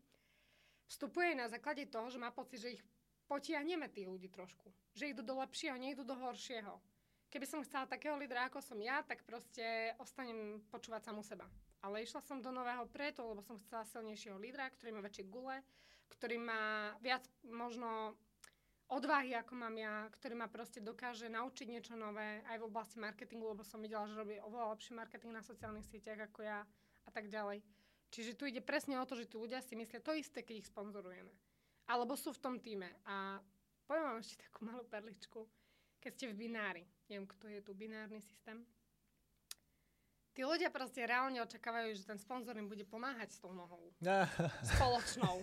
[0.88, 2.82] vstupuje na základe toho, že má pocit, že ich
[3.28, 4.72] potiahneme tých ľudí trošku.
[4.96, 6.80] Že idú do lepšieho, nejdu do horšieho
[7.30, 11.46] keby som chcela takého lídra, ako som ja, tak proste ostanem počúvať samú seba.
[11.84, 15.62] Ale išla som do nového preto, lebo som chcela silnejšieho lídra, ktorý má väčšie gule,
[16.10, 18.18] ktorý má viac možno
[18.88, 23.52] odvahy, ako mám ja, ktorý ma proste dokáže naučiť niečo nové aj v oblasti marketingu,
[23.52, 26.64] lebo som videla, že robí oveľa lepší marketing na sociálnych sieťach ako ja
[27.04, 27.60] a tak ďalej.
[28.08, 30.70] Čiže tu ide presne o to, že tí ľudia si myslia to isté, keď ich
[30.72, 31.28] sponzorujeme.
[31.92, 32.88] Alebo sú v tom týme.
[33.04, 33.36] A
[33.84, 35.44] poviem vám ešte takú malú perličku
[36.00, 36.84] keď ste v binári.
[37.08, 38.60] Neviem, kto je tu binárny systém.
[40.38, 43.90] Tí ľudia proste reálne očakávajú, že ten sponzor im bude pomáhať s tou nohou.
[44.70, 45.42] Spoločnou.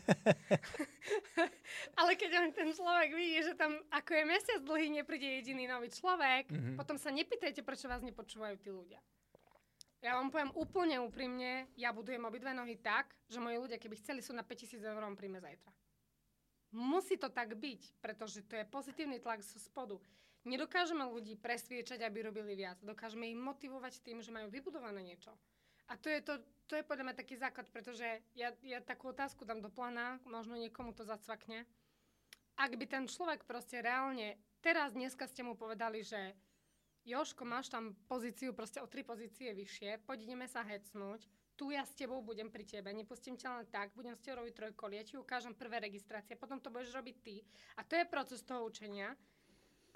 [1.99, 5.91] Ale keď on ten človek vidí, že tam ako je mesiac dlhý, nepríde jediný nový
[5.91, 6.75] človek, mm-hmm.
[6.79, 9.03] potom sa nepýtajte, prečo vás nepočúvajú tí ľudia.
[9.99, 14.23] Ja vám poviem úplne úprimne, ja budujem obidve nohy tak, že moji ľudia, keby chceli,
[14.23, 15.75] sú na 5000 eur, príjme zajtra.
[16.71, 19.99] Musí to tak byť, pretože to je pozitívny tlak zo spodu.
[20.45, 22.77] Nedokážeme ľudí presviečať, aby robili viac.
[22.85, 25.33] Dokážeme ich motivovať tým, že majú vybudované niečo.
[25.89, 26.37] A to je, to,
[26.69, 28.05] to je podľa mňa taký základ, pretože
[28.37, 31.65] ja, ja takú otázku dám do plána, možno niekomu to zacvakne.
[32.57, 36.33] Ak by ten človek proste reálne, teraz dneska ste mu povedali, že
[37.05, 41.85] Joško, máš tam pozíciu proste o tri pozície vyššie, poď ideme sa hecnúť, tu ja
[41.85, 45.05] s tebou budem pri tebe, nepustím ťa len tak, budem s tebou robiť trojkolie, ja
[45.05, 47.45] ti ukážem prvé registrácie, potom to budeš robiť ty.
[47.77, 49.13] A to je proces toho učenia.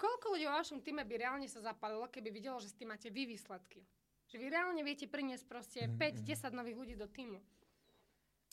[0.00, 3.12] Koľko ľudí vo vašom týme by reálne sa zapalilo, keby videlo, že s tým máte
[3.12, 3.84] vy výsledky?
[4.32, 6.24] Že vy reálne viete priniesť proste mm-hmm.
[6.24, 7.36] 5-10 nových ľudí do týmu.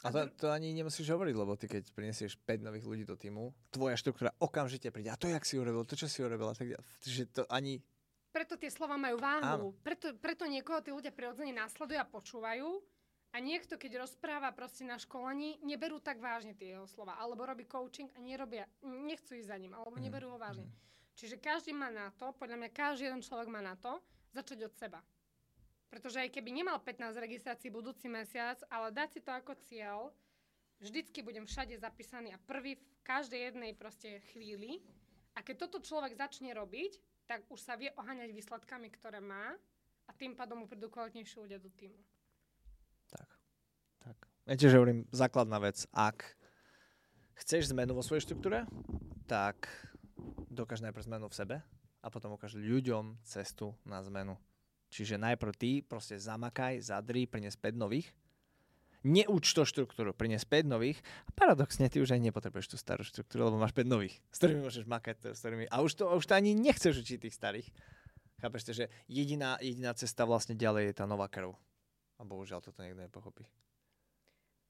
[0.05, 3.49] A to, to ani nemusíš hovoriť, lebo ty keď prinesieš 5 nových ľudí do týmu,
[3.73, 5.09] tvoja štruktúra okamžite príde.
[5.09, 7.81] A to, jak si urobil, to, čo si urobil, tak že to ani...
[8.29, 9.73] Preto tie slova majú váhu.
[9.81, 12.69] Preto, preto niekoho tí ľudia prirodzene následujú a počúvajú.
[13.33, 17.17] A niekto, keď rozpráva proste na školení, neberú tak vážne tie jeho slova.
[17.17, 20.03] Alebo robí coaching a nerobia, nechcú ísť za ním, alebo mm.
[20.05, 20.69] neberú ho vážne.
[20.69, 20.73] Mm.
[21.17, 23.97] Čiže každý má na to, podľa mňa každý jeden človek má na to,
[24.37, 25.01] začať od seba.
[25.89, 30.13] Pretože aj keby nemal 15 registrácií budúci mesiac, ale dať si to ako cieľ,
[30.77, 34.77] vždycky budem všade zapísaný a prvý v každej jednej proste chvíli.
[35.33, 39.57] A keď toto človek začne robiť, tak už sa vie oháňať výsledkami, ktoré má
[40.05, 41.97] a tým pádom mu prídu kvalitnejšie ľudia do týmu.
[43.09, 43.29] Tak,
[44.05, 44.17] tak.
[44.45, 45.81] Viete, že hovorím základná vec.
[45.97, 46.37] Ak
[47.41, 48.69] chceš zmenu vo svojej štruktúre,
[49.25, 49.65] tak
[50.57, 51.55] dokáž najprv zmenu v sebe
[52.01, 54.33] a potom ukáž ľuďom cestu na zmenu.
[54.89, 58.09] Čiže najprv ty proste zamakaj, zadri, prines 5 nových,
[59.05, 63.51] neuč to štruktúru, prines 5 nových a paradoxne ty už aj nepotrebuješ tú starú štruktúru,
[63.51, 66.33] lebo máš 5 nových, s ktorými môžeš makať, s ktorými, a už to, už to
[66.33, 67.67] ani nechceš učiť tých starých.
[68.37, 71.57] Chápeš, že jediná, jediná cesta vlastne ďalej je tá nová krv.
[72.17, 73.45] A bohužiaľ toto niekto nepochopí.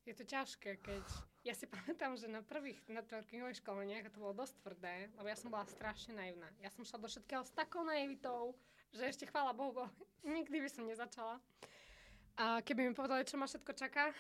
[0.08, 1.04] Je to ťažké, keď...
[1.44, 5.52] Ja si pamätám, že na prvých networkingových školeniach to bolo dosť tvrdé, lebo ja som
[5.52, 6.48] bola strašne naivná.
[6.64, 8.56] Ja som šla do všetkého s takou naivitou,
[8.96, 9.84] že ešte chvála Bohu, bo
[10.36, 11.44] nikdy by som nezačala.
[12.38, 14.14] A keby mi povedali, čo ma všetko čaká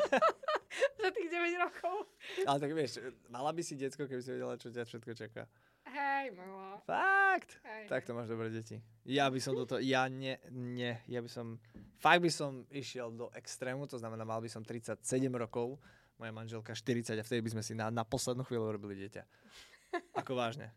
[1.02, 2.06] za tých 9 rokov.
[2.46, 5.44] Ale tak vieš, mala by si detsko, keby si vedela, čo ťa všetko čaká.
[5.90, 6.78] Hej, mala.
[6.86, 7.58] Fakt?
[7.66, 8.78] Hej, tak to máš dobré deti.
[9.02, 11.58] Ja by som toto, ja nie, nie, ja by som,
[11.98, 15.02] fakt by som išiel do extrému, to znamená, mal by som 37
[15.34, 15.82] rokov,
[16.20, 19.22] moja manželka 40 a vtedy by sme si na, na poslednú chvíľu robili dieťa.
[20.22, 20.70] Ako vážne.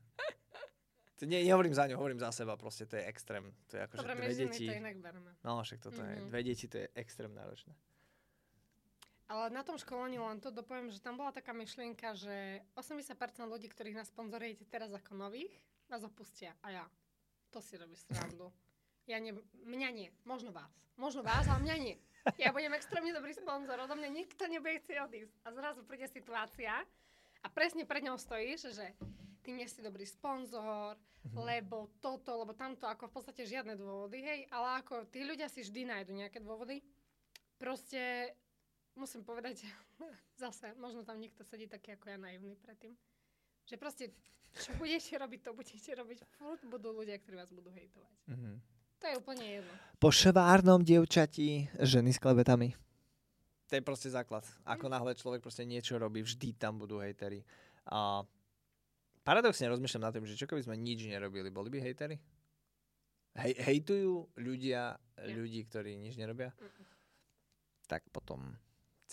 [1.22, 3.47] To nie, nehovorím za ňu, hovorím za seba, proste to je extrém.
[3.70, 4.66] To je ako, Dobre, dve deti.
[4.68, 5.32] to inak berme.
[5.45, 6.09] No, však toto mm-hmm.
[6.09, 6.30] je, mhm.
[6.34, 7.72] dve deti, to je extrém náročné.
[9.34, 13.17] Ale na tom školení len to dopoviem, že tam bola taká myšlienka, že 80%
[13.49, 15.49] ľudí, ktorých nás sponzorujete teraz ako nových,
[15.89, 16.53] vás opustia.
[16.61, 16.86] A ja.
[17.49, 18.53] To si robíš srandu.
[19.09, 19.34] Ja ne,
[19.65, 20.13] mňa nie.
[20.21, 20.69] Možno vás.
[21.01, 21.97] Možno vás, ale mňa nie.
[22.38, 23.81] Ja budem extrémne dobrý sponzor.
[23.81, 25.34] Odo mňa nikto nebude chcieť odísť.
[25.43, 26.86] A zrazu príde situácia
[27.43, 28.86] A presne pred ňou stojíš, že
[29.43, 31.36] ty nie si dobrý sponzor, mm-hmm.
[31.41, 35.65] lebo toto, lebo tamto, ako v podstate žiadne dôvody, hej, ale ako tí ľudia si
[35.65, 36.79] vždy nájdu nejaké dôvody.
[37.59, 38.31] Proste
[38.96, 39.66] musím povedať,
[40.44, 42.94] zase, možno tam niekto sedí taký ako ja naivný predtým,
[43.66, 44.14] že proste,
[44.54, 46.20] čo budete robiť, to budete robiť.
[46.38, 48.16] Furt budú ľudia, ktorí vás budú hejtovať.
[48.30, 48.56] Mm-hmm.
[49.04, 49.74] To je úplne jedno.
[50.00, 52.72] Po švárnom dievčati ženy s klebetami.
[53.68, 54.46] To je proste základ.
[54.64, 57.41] Ako náhle človek proste niečo robí, vždy tam budú hejtery.
[57.89, 58.24] A
[59.26, 62.16] paradoxne rozmýšľam nad tým, že čo keby sme nič nerobili, boli by hejtery?
[63.34, 64.94] Hej, hejtujú ľudia
[65.26, 66.54] ľudí, ktorí nič nerobia?
[66.54, 66.86] Mm-mm.
[67.89, 68.56] Tak potom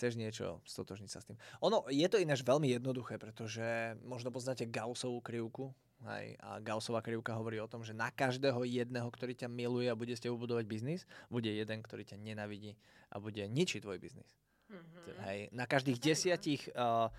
[0.01, 1.37] chceš niečo stotožniť sa s tým.
[1.61, 5.69] Ono, je to ináč veľmi jednoduché, pretože možno poznáte Gaussovú krivku,
[6.01, 9.93] Hej, a Gaussová krivka hovorí o tom, že na každého jedného, ktorý ťa miluje a
[9.93, 12.73] bude s tebou budovať biznis, bude jeden, ktorý ťa nenavidí
[13.13, 14.25] a bude ničiť tvoj biznis.
[14.73, 15.21] Mm-hmm.
[15.29, 17.13] Hej, na každých desiatich uh,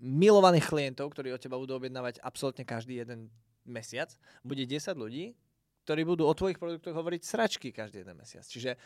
[0.00, 3.28] milovaných klientov, ktorí od teba budú objednávať absolútne každý jeden
[3.68, 4.08] mesiac,
[4.40, 5.36] bude 10 ľudí,
[5.84, 8.48] ktorí budú o tvojich produktoch hovoriť sračky každý jeden mesiac.
[8.48, 8.80] Čiže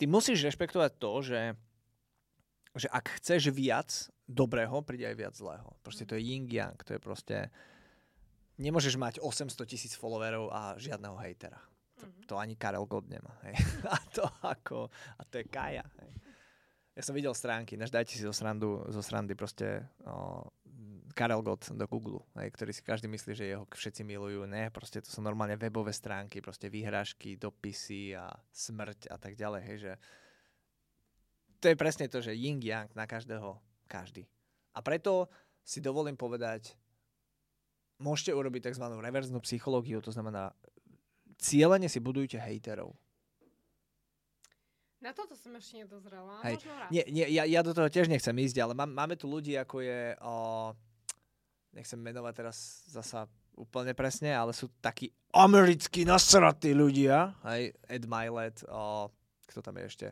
[0.00, 1.40] ty musíš rešpektovať to, že,
[2.76, 5.76] že ak chceš viac dobrého, príde aj viac zlého.
[5.84, 7.36] Proste to je yin-yang, to je proste
[8.56, 11.60] nemôžeš mať 800 tisíc followerov a žiadneho hejtera.
[12.00, 12.24] To, mm-hmm.
[12.28, 13.32] to ani Karel God nemá.
[13.48, 13.60] Hej.
[13.94, 15.84] A to ako, a to je Kaja.
[16.02, 16.10] Hej.
[16.92, 20.44] Ja som videl stránky, než dajte si zo, srandu, zo srandy proste o,
[21.16, 24.44] Karel God do Google, hej, ktorý si každý myslí, že jeho všetci milujú.
[24.48, 29.60] Ne, proste to sú normálne webové stránky, proste výhražky, dopisy a smrť a tak ďalej.
[29.64, 29.92] Hej, že
[31.62, 33.54] to je presne to, že yin yang na každého,
[33.86, 34.26] každý.
[34.74, 35.30] A preto
[35.62, 36.74] si dovolím povedať,
[38.02, 38.84] môžete urobiť tzv.
[38.98, 40.50] reverznú psychológiu, to znamená,
[41.38, 42.98] cieľene si budujte hejterov.
[45.02, 46.62] Na toto som ešte nedozrela, Hej.
[46.62, 46.90] možno raz.
[46.94, 49.82] Nie, nie, ja, ja do toho tiež nechcem ísť, ale má, máme tu ľudí, ako
[49.82, 50.34] je, o,
[51.74, 53.26] nechcem menovať teraz zasa
[53.58, 59.10] úplne presne, ale sú takí americkí nasratí ľudia, hej, Ed Milet, o,
[59.50, 60.06] kto tam je ešte,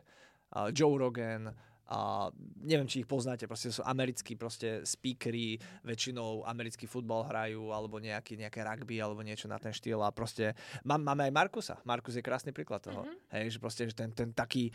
[0.74, 1.54] Joe Rogan,
[1.90, 2.30] a
[2.62, 8.38] neviem, či ich poznáte, proste sú americkí proste speakery, väčšinou americký futbal hrajú, alebo nejaký,
[8.38, 10.54] nejaké rugby, alebo niečo na ten štýl a proste
[10.86, 11.82] mám, máme aj Markusa.
[11.82, 13.02] Markus je krásny príklad toho.
[13.02, 13.34] Mm-hmm.
[13.34, 14.70] Hej, že proste že ten, ten taký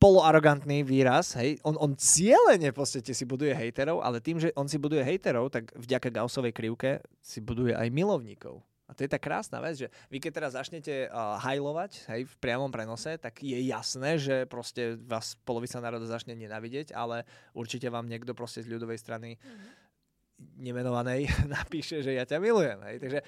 [0.00, 4.70] poloarogantný výraz, hej, on, on cieľene v podstate si buduje hejterov, ale tým, že on
[4.70, 8.62] si buduje hejterov, tak vďaka Gaussovej krivke si buduje aj milovníkov.
[8.88, 12.34] A to je tá krásna vec, že vy keď teraz začnete uh, hajlovať hej, v
[12.40, 18.08] priamom prenose, tak je jasné, že proste vás polovica národa začne nenavidieť, ale určite vám
[18.08, 20.64] niekto proste z ľudovej strany mm-hmm.
[20.64, 21.28] nemenovanej
[21.60, 22.80] napíše, že ja ťa milujem.
[22.88, 22.96] Hej.
[23.04, 23.18] Takže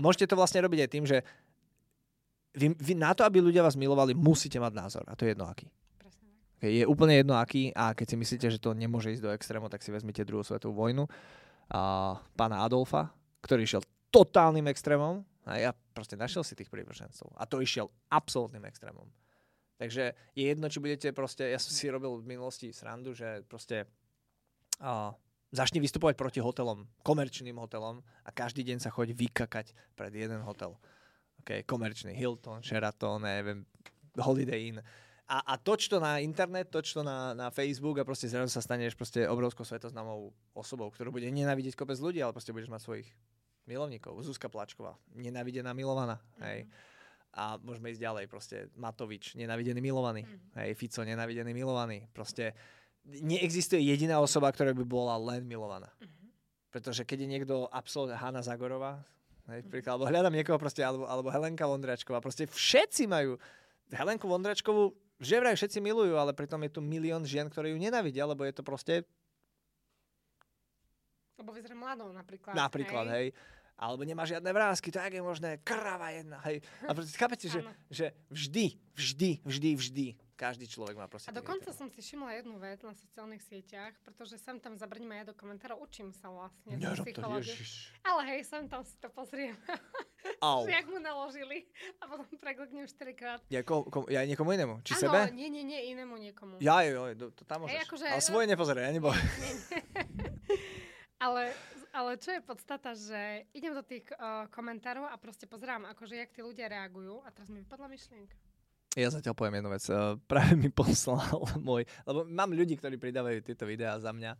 [0.00, 1.20] môžete to vlastne robiť aj tým, že
[2.56, 5.04] vy, vy na to, aby ľudia vás milovali, musíte mať názor.
[5.04, 5.68] A to je jedno aký.
[6.60, 9.72] Okay, je úplne jedno aký a keď si myslíte, že to nemôže ísť do extrému,
[9.72, 11.08] tak si vezmite druhú svetovú vojnu
[11.72, 13.80] a pána Adolfa, ktorý šiel
[14.10, 17.30] totálnym extrémom a ja proste našiel si tých prívržencov.
[17.38, 19.08] A to išiel absolútnym extrémom.
[19.80, 23.88] Takže je jedno, či budete proste, ja som si robil v minulosti srandu, že proste
[24.84, 25.08] uh,
[25.48, 30.76] začni vystupovať proti hotelom, komerčným hotelom a každý deň sa choď vykakať pred jeden hotel.
[31.40, 33.64] Okay, komerčný Hilton, Sheraton, neviem,
[34.20, 34.84] Holiday Inn.
[35.30, 38.60] A, a toč to na internet, toč to na, na Facebook a proste zrazu sa
[38.60, 43.08] staneš proste obrovskou svetoznámou osobou, ktorú bude nenávidieť kopec ľudí, ale proste budeš mať svojich
[43.70, 44.18] milovníkov.
[44.26, 46.18] Zuzka Plačková, nenávidená, milovaná.
[46.18, 46.42] Mm-hmm.
[46.42, 46.58] Hej.
[47.30, 48.24] A môžeme ísť ďalej.
[48.26, 50.26] Proste Matovič, nenávidený, milovaný.
[50.26, 50.58] Mm-hmm.
[50.58, 52.10] Hej, Fico, nenávidený, milovaný.
[52.10, 52.58] Proste
[53.06, 55.94] neexistuje jediná osoba, ktorá by bola len milovaná.
[56.02, 56.28] Mm-hmm.
[56.74, 58.98] Pretože keď je niekto absolútne Hanna Zagorová,
[59.46, 59.70] hej, mm-hmm.
[59.70, 63.38] príklad, alebo hľadám niekoho proste, alebo, alebo Helenka Vondračková, proste všetci majú
[63.94, 64.90] Helenku Vondračkovú
[65.20, 68.56] že vraj všetci milujú, ale pritom je tu milión žien, ktoré ju nenávidia, lebo je
[68.56, 69.04] to proste
[71.40, 72.52] lebo vyzerá mladou napríklad.
[72.52, 73.32] Napríklad, hej.
[73.32, 76.60] hej alebo nemá žiadne vrázky, to je možné, krava jedna, hej.
[76.84, 80.06] A proste chápete, že, že vždy, vždy, vždy, vždy
[80.40, 81.28] každý človek má proste...
[81.28, 85.32] A dokonca som si všimla jednu vec na sociálnych sieťach, pretože sem tam zabrním aj
[85.32, 87.52] do komentárov, učím sa vlastne ja, psychológiu.
[88.00, 89.52] Ale hej, sem tam si to pozriem.
[90.40, 90.64] Au.
[90.64, 91.68] že jak mu naložili
[92.00, 93.40] a potom prekliknem 4 krát.
[93.52, 94.80] Ja, ko, ko, ja niekomu inému?
[94.84, 95.20] Či ano, sebe?
[95.36, 96.60] nie, nie, nie, inému niekomu.
[96.60, 97.76] Ja, jo, jo, to tam môžeš.
[97.76, 99.12] Hey, akože, Ale svoje nepozeraj, ja nebo.
[99.12, 99.80] Nie, nie.
[101.24, 101.52] Ale,
[101.90, 106.30] ale čo je podstata, že idem do tých uh, komentárov a proste pozerám, akože jak
[106.34, 108.36] tí ľudia reagujú a teraz mi vypadla myšlienka.
[108.98, 109.84] Ja zatiaľ poviem jednu vec.
[109.86, 111.22] Uh, práve mi poslal
[111.62, 114.34] môj, lebo mám ľudí, ktorí pridávajú tieto videá za mňa.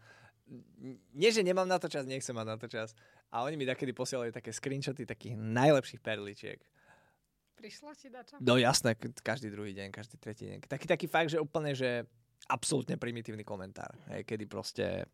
[1.14, 2.90] Nie, že nemám na to čas, nechcem mať na to čas.
[3.30, 6.58] A oni mi takedy posielajú také screenshoty takých najlepších perličiek.
[7.54, 8.40] Prišlo ti dačo?
[8.42, 10.66] No jasné, každý druhý deň, každý tretí deň.
[10.66, 12.08] Taký, taký fakt, že úplne, že
[12.48, 13.94] absolútne primitívny komentár.
[14.10, 15.06] Hej, kedy proste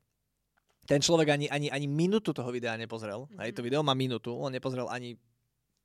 [0.86, 3.26] ten človek ani, ani, ani minútu toho videa nepozrel.
[3.26, 3.40] Mm-hmm.
[3.42, 5.18] Hej, to video má minútu, on nepozrel ani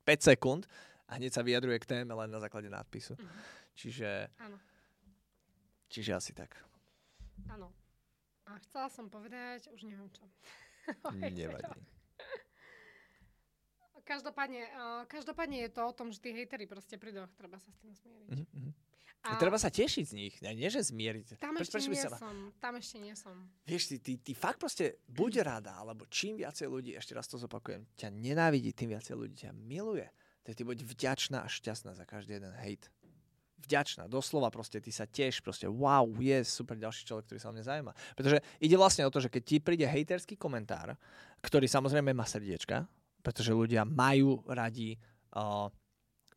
[0.06, 0.70] 5 sekúnd
[1.10, 3.18] a hneď sa vyjadruje k téme len na základe nadpisu.
[3.18, 3.42] Mm-hmm.
[3.74, 4.08] Čiže...
[4.38, 4.56] Áno.
[5.92, 6.56] Čiže asi tak.
[7.52, 7.68] Áno.
[8.48, 10.24] A chcela som povedať, už neviem čo.
[11.18, 11.82] Nevadí.
[14.02, 17.78] Každopádne, uh, každopádne je to o tom, že tí hejteri proste prídu, treba sa s
[17.78, 18.34] tým zmieriť.
[18.34, 18.91] Mm-hmm.
[19.22, 19.38] A...
[19.38, 21.38] Treba sa tešiť z nich, nie že zmieriť.
[21.38, 22.10] Tam ešte nie sa...
[22.18, 23.38] som, tam ešte nie som.
[23.62, 27.38] Vieš, ty, ty, ty fakt proste buď rada, alebo čím viacej ľudí, ešte raz to
[27.38, 30.10] zopakujem, ťa nenávidí, tým viacej ľudí ťa miluje.
[30.42, 32.90] Tak ty buď vďačná a šťastná za každý jeden hejt.
[33.62, 37.54] Vďačná, doslova proste, ty sa tiež proste, wow, je super ďalší človek, ktorý sa o
[37.54, 37.92] mňa zaujíma.
[38.18, 40.98] Pretože ide vlastne o to, že keď ti príde hejterský komentár,
[41.46, 42.90] ktorý samozrejme má srdiečka,
[43.22, 44.98] pretože ľudia majú radi
[45.38, 45.70] uh,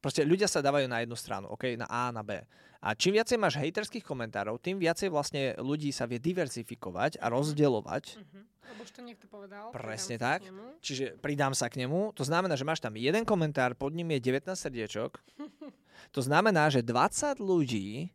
[0.05, 2.37] Proste ľudia sa dávajú na jednu stranu, OK, na A, na B.
[2.77, 8.13] A čím viacej máš hejterských komentárov, tým viacej vlastne ľudí sa vie diverzifikovať a rozdielovať.
[8.13, 8.45] Uh-huh.
[8.69, 9.73] Lebo už to niekto povedal.
[9.73, 10.45] Presne tak.
[10.85, 12.13] Čiže pridám sa k nemu.
[12.13, 15.17] To znamená, že máš tam jeden komentár, pod ním je 19 srdiečok.
[16.15, 18.13] to znamená, že 20 ľudí,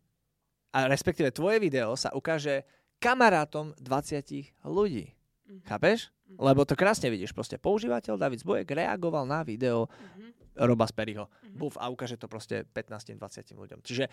[0.70, 2.62] a respektíve tvoje video sa ukáže
[3.02, 5.10] kamarátom 20 ľudí.
[5.10, 5.58] Uh-huh.
[5.66, 6.06] Chápeš?
[6.06, 6.54] Uh-huh.
[6.54, 7.34] Lebo to krásne vidíš.
[7.34, 11.26] Proste používateľ David Zbojek reagoval na video uh-huh Roba Sperryho.
[11.26, 11.58] Mm-hmm.
[11.58, 13.80] Buf a ukáže to proste 15-20 ľuďom.
[13.84, 14.10] Čiže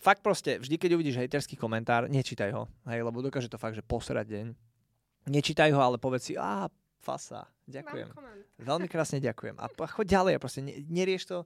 [0.00, 3.84] fakt proste, vždy keď uvidíš hejterský komentár, nečítaj ho, hej, lebo dokáže to fakt, že
[3.84, 4.46] posrať deň.
[5.26, 6.70] Nečítaj ho, ale povedz si, a
[7.02, 8.10] fasa, ďakujem.
[8.68, 9.58] Veľmi krásne ďakujem.
[9.58, 11.38] A choď ďalej, proste nerieš to,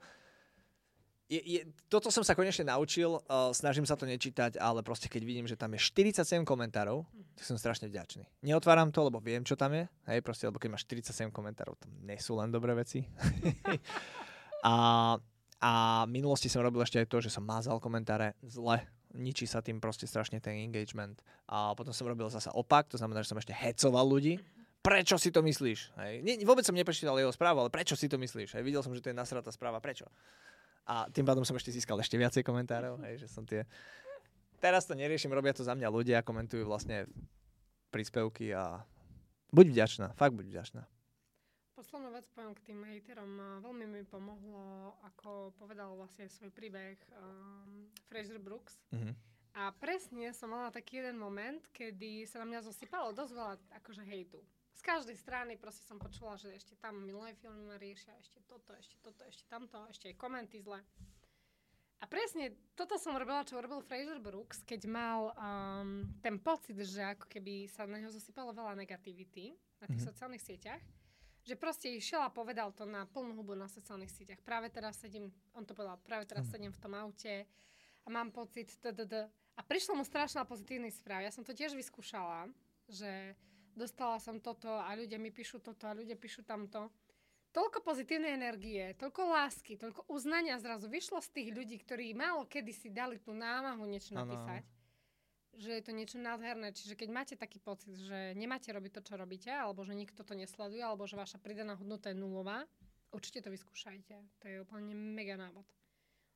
[1.31, 5.23] je, je, toto som sa konečne naučil, uh, snažím sa to nečítať, ale proste keď
[5.23, 7.07] vidím, že tam je 47 komentárov,
[7.39, 8.27] tak som strašne vďačný.
[8.43, 11.95] Neotváram to, lebo viem, čo tam je, hej, proste, lebo keď máš 47 komentárov, tam
[12.03, 13.07] nie sú len dobré veci.
[14.65, 15.17] a,
[15.61, 15.71] a
[16.07, 18.85] v minulosti som robil ešte aj to, že som mázal komentáre zle,
[19.15, 21.19] ničí sa tým proste strašne ten engagement.
[21.51, 24.39] A potom som robil zasa opak, to znamená, že som ešte hecoval ľudí,
[24.81, 25.93] prečo si to myslíš?
[26.01, 26.15] Hej.
[26.25, 28.57] Nie, vôbec som neprečítal jeho správu, ale prečo si to myslíš?
[28.57, 28.63] Hej.
[28.65, 30.09] Videl som, že to je nasratá správa, prečo?
[30.89, 33.69] A tým pádom som ešte získal ešte viacej komentárov, hej, že som tie...
[34.59, 37.09] Teraz to neriešim, robia to za mňa ľudia, komentujú vlastne
[37.93, 38.85] príspevky a
[39.53, 40.83] buď vďačná, fakt buď vďačná.
[41.81, 43.65] Poslednú vec poviem k tým hejterom.
[43.65, 48.77] Veľmi mi pomohlo, ako povedal vlastne svoj príbeh um, Fraser Brooks.
[48.93, 49.17] Mm-hmm.
[49.57, 54.05] A presne som mala taký jeden moment, kedy sa na mňa zosypalo dosť veľa akože
[54.05, 54.45] hejtu
[54.81, 58.73] z každej strany proste som počula, že ešte tam milé filmy ma riešia, ešte toto,
[58.73, 60.81] ešte toto, ešte tamto, ešte aj komenty zle.
[62.01, 67.05] A presne toto som robila, čo robil Fraser Brooks, keď mal um, ten pocit, že
[67.05, 70.09] ako keby sa na neho zosypalo veľa negativity na tých mm-hmm.
[70.09, 70.81] sociálnych sieťach,
[71.51, 74.39] že proste išiel a povedal to na plnú hubu na sociálnych sieťach.
[74.47, 76.71] Práve teraz sedím, on to povedal, práve teraz mm-hmm.
[76.71, 77.51] sedím v tom aute
[78.07, 79.27] a mám pocit, tdd.
[79.59, 81.27] A prišlo mu strašná pozitívny správ.
[81.27, 82.47] Ja som to tiež vyskúšala,
[82.87, 83.35] že
[83.75, 86.87] dostala som toto a ľudia mi píšu toto a ľudia píšu tamto.
[87.51, 92.71] Toľko pozitívnej energie, toľko lásky, toľko uznania zrazu vyšlo z tých ľudí, ktorí málo kedy
[92.71, 94.63] si dali tú námahu niečo napísať.
[94.63, 94.80] Ano.
[95.61, 96.73] Že je to niečo nádherné.
[96.73, 100.33] Čiže keď máte taký pocit, že nemáte robiť to, čo robíte, alebo že nikto to
[100.33, 102.65] nesleduje, alebo že vaša pridaná hodnota je nulová,
[103.13, 104.17] určite to vyskúšajte.
[104.41, 105.69] To je úplne mega návod.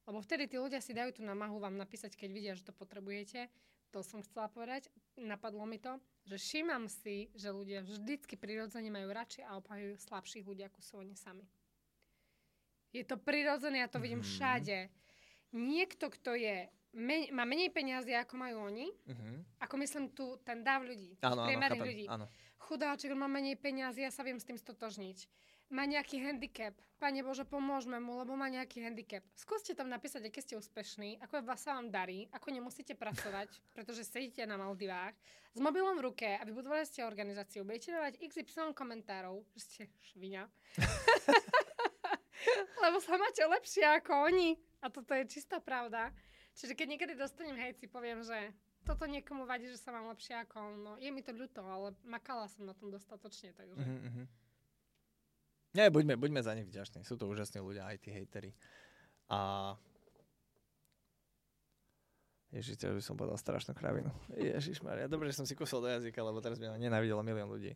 [0.05, 3.49] Lebo vtedy tí ľudia si dajú tú námahu vám napísať, keď vidia, že to potrebujete
[3.95, 9.15] to som chcela povedať, napadlo mi to, že všímam si, že ľudia vždycky prirodzene majú
[9.15, 11.47] radšej a obhajujú slabších ľudí, ako sú oni sami.
[12.91, 14.35] Je to prirodzené, ja to vidím mm-hmm.
[14.35, 14.79] všade.
[15.55, 19.61] Niekto, kto je men- má menej peniazy, ako majú oni, mm-hmm.
[19.61, 22.07] ako myslím tu ten dáv ľudí, áno, áno, ľudí.
[22.09, 22.27] Áno.
[22.65, 25.29] Chudáček, má menej peniazy, ja sa viem s tým stotožniť
[25.73, 26.77] má nejaký handicap.
[27.03, 29.27] Pane Bože, pomôžme mu, lebo má nejaký handicap.
[29.35, 34.07] Skúste tam napísať, aké ste úspešní, ako vás sa vám darí, ako nemusíte pracovať, pretože
[34.07, 35.17] sedíte na Maldivách
[35.55, 37.67] s mobilom v ruke a vybudovali ste organizáciu.
[37.67, 40.47] Budete dávať XY komentárov, že ste švinia.
[42.85, 44.57] lebo sa máte lepšie ako oni.
[44.85, 46.13] A toto je čistá pravda.
[46.55, 48.55] Čiže keď niekedy dostanem hejci, poviem, že
[48.85, 50.75] toto niekomu vadí, že sa mám lepšie ako on.
[50.85, 53.75] No, je mi to ľúto, ale makala som na tom dostatočne, takže...
[53.75, 54.27] Mm-hmm.
[55.75, 57.03] Nie, buďme, buďme za nich vďační.
[57.03, 58.55] Sú to úžasní ľudia, aj tí hejteri.
[59.27, 59.75] A
[62.55, 64.15] Ježiš, by som povedal strašnú kravinu.
[64.39, 67.51] Ježiš Maria, dobre, že som si kusol do jazyka, lebo teraz by ma nenávidelo milión
[67.51, 67.75] ľudí.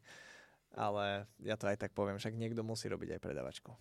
[0.70, 3.74] Ale ja to aj tak poviem, však niekto musí robiť aj predavačku.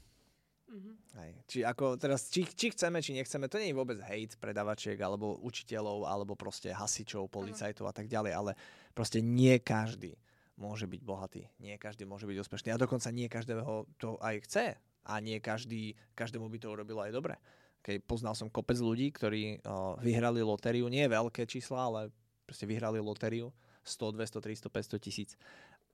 [0.68, 0.96] Mm-hmm.
[1.16, 1.32] Aj.
[1.48, 5.40] Či, ako, teraz, či, či chceme, či nechceme, to nie je vôbec hejt predavačiek, alebo
[5.40, 8.52] učiteľov, alebo proste hasičov, policajtov a tak ďalej, ale
[8.92, 10.20] proste nie každý
[10.58, 11.48] môže byť bohatý.
[11.62, 12.70] Nie každý môže byť úspešný.
[12.74, 14.66] A dokonca nie každého to aj chce.
[15.08, 17.40] A nie každý, každému by to urobilo aj dobre.
[17.80, 22.00] Keď poznal som kopec ľudí, ktorí uh, vyhrali lotériu, nie veľké čísla, ale
[22.44, 23.54] proste vyhrali lotériu
[23.88, 25.32] 100, 200, 300, 500 tisíc.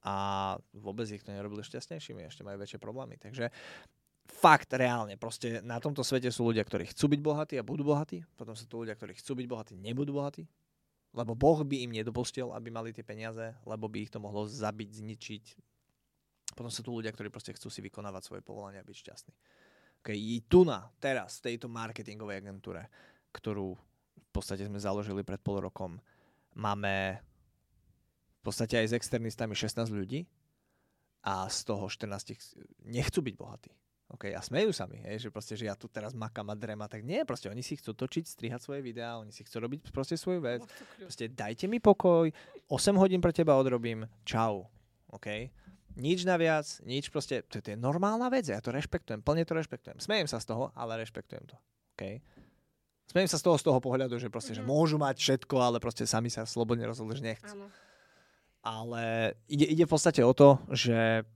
[0.03, 3.15] a vôbec ich to nerobili šťastnejšími, ešte majú väčšie problémy.
[3.21, 3.47] Takže
[4.27, 8.23] fakt reálne, proste na tomto svete sú ľudia, ktorí chcú byť bohatí a budú bohatí,
[8.39, 10.47] potom sú tu ľudia, ktorí chcú byť bohatí, nebudú bohatí,
[11.13, 14.89] lebo Boh by im nedopustil, aby mali tie peniaze, lebo by ich to mohlo zabiť,
[14.89, 15.45] zničiť.
[16.57, 19.33] Potom sú tu ľudia, ktorí proste chcú si vykonávať svoje povolanie a byť šťastní.
[20.03, 22.91] Okay, I tu na, teraz, v tejto marketingovej agentúre,
[23.31, 26.01] ktorú v podstate sme založili pred pol rokom,
[26.57, 27.21] máme
[28.39, 30.27] v podstate aj s externistami 16 ľudí
[31.23, 33.71] a z toho 14 nechcú byť bohatí.
[34.13, 36.85] OK, a smejú sa mi, hej, že proste, že ja tu teraz makám a drema,
[36.85, 40.13] tak nie, proste oni si chcú točiť, strihať svoje videá, oni si chcú robiť proste
[40.13, 40.61] svoju vec.
[41.01, 42.29] Proste dajte mi pokoj,
[42.69, 44.69] 8 hodín pre teba odrobím, čau,
[45.09, 45.49] OK?
[45.97, 49.97] Nič naviac, nič proste, to, to je normálna vec, ja to rešpektujem, plne to rešpektujem.
[49.97, 51.57] Smejem sa z toho, ale rešpektujem to,
[51.97, 52.21] OK?
[53.09, 54.61] Smejem sa z toho z toho pohľadu, že proste, mm-hmm.
[54.61, 54.69] že mhm.
[54.69, 57.57] môžu mať všetko, ale proste sami sa slobodne rozhodli, že nechcú.
[57.57, 57.67] Áno
[58.63, 61.27] ale ide, ide v podstate o to, že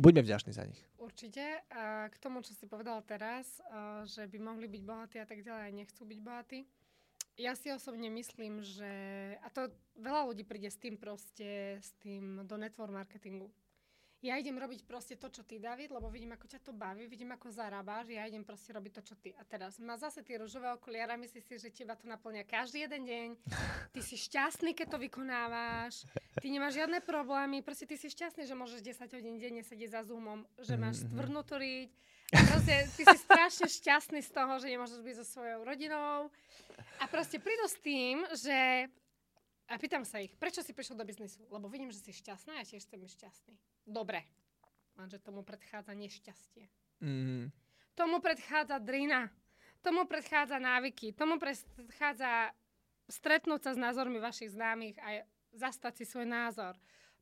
[0.00, 0.80] buďme vďační za nich.
[0.98, 1.60] Určite.
[1.70, 3.62] A k tomu, čo si povedal teraz,
[4.06, 6.60] že by mohli byť bohatí a tak ďalej, a nechcú byť bohatí.
[7.38, 8.90] Ja si osobne myslím, že...
[9.42, 13.46] A to veľa ľudí príde s tým proste, s tým do network marketingu
[14.18, 17.30] ja idem robiť proste to, čo ty, David, lebo vidím, ako ťa to baví, vidím,
[17.30, 19.30] ako zarábáš, ja idem proste robiť to, čo ty.
[19.38, 23.06] A teraz má zase tie rúžové okuliare, myslíš si, že teba to naplňa každý jeden
[23.06, 23.28] deň,
[23.94, 26.02] ty si šťastný, keď to vykonávaš,
[26.42, 30.02] ty nemáš žiadne problémy, proste ty si šťastný, že môžeš 10 hodín denne sedieť za
[30.10, 31.10] Zoomom, že máš mhm, mhm.
[31.14, 31.90] stvrdnutú riť,
[32.28, 36.28] a proste ty si strašne šťastný z toho, že nemôžeš byť so svojou rodinou.
[37.00, 38.84] A proste prídu s tým, že
[39.68, 41.44] a pýtam sa ich, prečo si prišiel do biznisu?
[41.52, 43.54] Lebo vidím, že si šťastná a ja tiež chcem byť šťastný.
[43.84, 44.24] Dobre.
[44.96, 46.64] Lenže tomu predchádza nešťastie.
[47.04, 47.52] Mm.
[47.92, 49.28] Tomu predchádza drina.
[49.84, 51.14] Tomu predchádza návyky.
[51.14, 52.50] Tomu predchádza
[53.06, 55.22] stretnúť sa s názormi vašich známych a
[55.54, 56.74] zastať si svoj názor.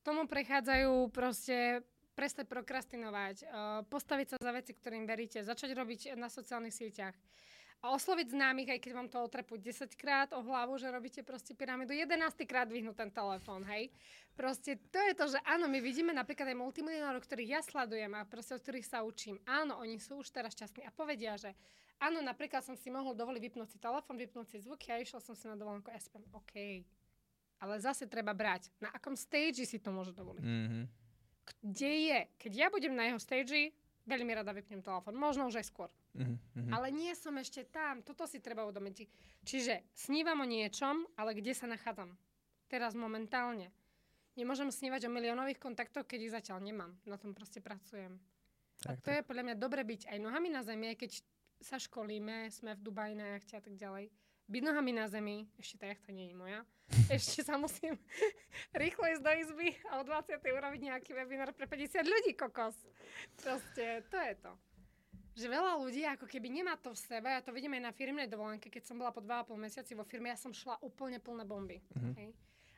[0.07, 1.83] Tomu prechádzajú proste
[2.17, 3.45] prestať prokrastinovať,
[3.93, 7.13] postaviť sa za veci, ktorým veríte, začať robiť na sociálnych sieťach
[7.85, 11.53] a osloviť známych, aj keď vám to otrepú 10 krát o hlavu, že robíte proste
[11.53, 12.17] pyramidu, 11
[12.49, 13.93] krát vyhnúť ten telefón, hej.
[14.33, 18.29] Proste to je to, že áno, my vidíme napríklad aj multimilionárov, ktorých ja sledujem a
[18.29, 19.41] proste od ktorých sa učím.
[19.49, 21.57] Áno, oni sú už teraz šťastní a povedia, že
[22.01, 25.33] áno, napríklad som si mohol dovoliť vypnúť si telefón, vypnúť si zvuky a išiel som
[25.33, 26.25] si na dovolenku a spam.
[26.37, 26.85] OK.
[27.57, 30.45] Ale zase treba brať, na akom stage si to môže dovoliť.
[30.45, 30.85] Mm-hmm.
[31.65, 32.19] Kde je?
[32.37, 33.73] Keď ja budem na jeho stage,
[34.07, 35.17] veľmi rada vypnem telefón.
[35.17, 35.89] Možno už aj skôr.
[36.17, 36.73] Mm-hmm.
[36.73, 38.01] Ale nie som ešte tam.
[38.01, 39.07] Toto si treba uvedomiť.
[39.45, 42.17] Čiže snívam o niečom, ale kde sa nachádzam?
[42.67, 43.69] Teraz momentálne.
[44.37, 46.93] Nemôžem snívať o miliónových kontaktoch, keď ich zatiaľ nemám.
[47.05, 48.17] Na tom proste pracujem.
[48.85, 49.17] Tak, a to tak.
[49.21, 51.11] je podľa mňa dobre byť aj nohami na zemi, aj keď
[51.65, 54.13] sa školíme, sme v Dubaji na jachte a tak ďalej
[54.47, 56.63] byť nohami na zemi, ešte tá jachta nie je moja,
[57.19, 57.99] ešte sa musím
[58.83, 60.39] rýchlo ísť do izby a o 20.
[60.39, 62.79] urobiť nejaký webinár pre 50 ľudí, kokos.
[63.43, 64.53] Proste, to je to.
[65.37, 68.25] Že veľa ľudí ako keby nemá to v sebe, ja to vidím aj na firmnej
[68.25, 71.85] dovolenke, keď som bola po 2,5 mesiaci vo firme, ja som šla úplne plné bomby.
[71.93, 72.15] Mm-hmm.
[72.17, 72.31] Hej.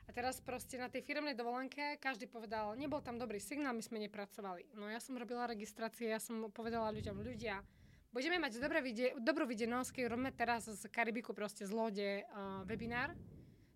[0.08, 4.02] A teraz proste na tej firmnej dovolenke každý povedal, nebol tam dobrý signál, my sme
[4.02, 4.74] nepracovali.
[4.74, 7.62] No ja som robila registrácie, ja som povedala ľuďom, ľudia,
[8.08, 12.64] Budeme mať dobré vide- dobrú videnosť, keď robíme teraz z Karibiku proste z lode uh,
[12.64, 13.12] webinár.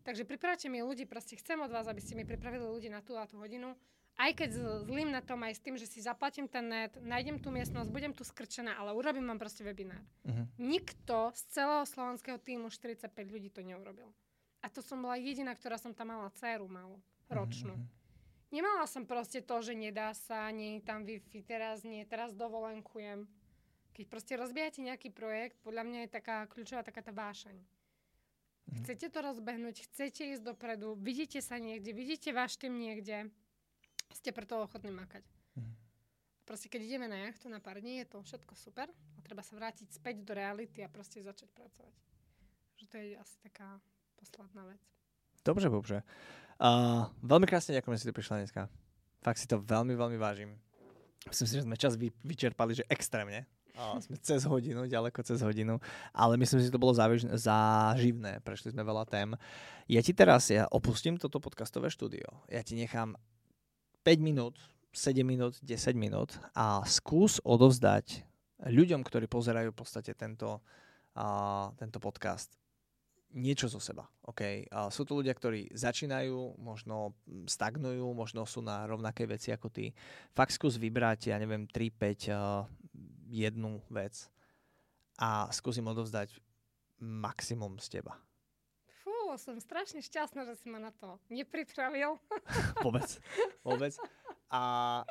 [0.02, 3.14] Takže pripravte mi ľudí, proste chcem od vás, aby ste mi pripravili ľudí na tú
[3.20, 3.76] a tú hodinu.
[4.20, 7.48] Aj keď zlým na tom, aj s tým, že si zaplatím ten net, nájdem tú
[7.48, 10.04] miestnosť, budem tu skrčená, ale urobím vám proste webinár.
[10.22, 10.44] Uh-huh.
[10.60, 14.12] Nikto z celého slovenského týmu 45 ľudí to neurobil.
[14.62, 17.00] A to som bola jediná, ktorá som tam mala dceru malú,
[17.32, 17.74] ročnú.
[17.74, 18.00] Uh-huh.
[18.52, 23.24] Nemala som proste to, že nedá sa, nie tam Wi-Fi, teraz nie, teraz dovolenkujem.
[23.96, 27.56] Keď proste rozbiehate nejaký projekt, podľa mňa je taká kľúčová taká tá vášeň.
[27.56, 28.76] Mhm.
[28.84, 33.32] Chcete to rozbehnúť, chcete ísť dopredu, vidíte sa niekde, vidíte váš tým niekde,
[34.16, 35.24] ste preto ochotní makať.
[35.56, 35.72] Mhm.
[36.42, 39.54] Proste keď ideme na jachtu na pár dní, je to všetko super a treba sa
[39.54, 41.94] vrátiť späť do reality a proste začať pracovať.
[42.82, 43.78] Že to je asi taká
[44.18, 44.82] posledná vec.
[45.44, 46.02] Dobře, dobře.
[46.62, 48.70] Uh, veľmi krásne ďakujem, že si tu prišla dneska.
[49.22, 50.58] Fakt si to veľmi, veľmi vážim.
[51.26, 53.46] Myslím si, že sme čas vy, vyčerpali, že extrémne.
[53.78, 55.80] O, sme cez hodinu, ďaleko cez hodinu,
[56.12, 59.32] ale myslím si, že to bolo záživné, prešli sme veľa tém.
[59.88, 63.16] Ja ti teraz, ja opustím toto podcastové štúdio, ja ti nechám
[64.02, 64.58] 5 minút,
[64.92, 68.26] 7 minút, 10 minút a skús odovzdať
[68.66, 70.62] ľuďom, ktorí pozerajú v podstate tento,
[71.18, 72.54] uh, tento podcast,
[73.32, 74.06] niečo zo seba.
[74.28, 74.68] Okay?
[74.68, 77.16] Uh, sú to ľudia, ktorí začínajú, možno
[77.48, 79.90] stagnujú, možno sú na rovnaké veci ako ty.
[80.36, 82.68] Fakt skús vybrať, ja neviem, 3-5 uh,
[83.32, 84.28] jednu vec
[85.16, 86.36] a skúsim odovzdať
[87.00, 88.18] maximum z teba.
[89.32, 92.20] Kubo, som strašne šťastná, že si ma na to nepripravil.
[92.84, 93.08] vôbec,
[93.64, 93.96] vôbec.
[94.52, 94.60] A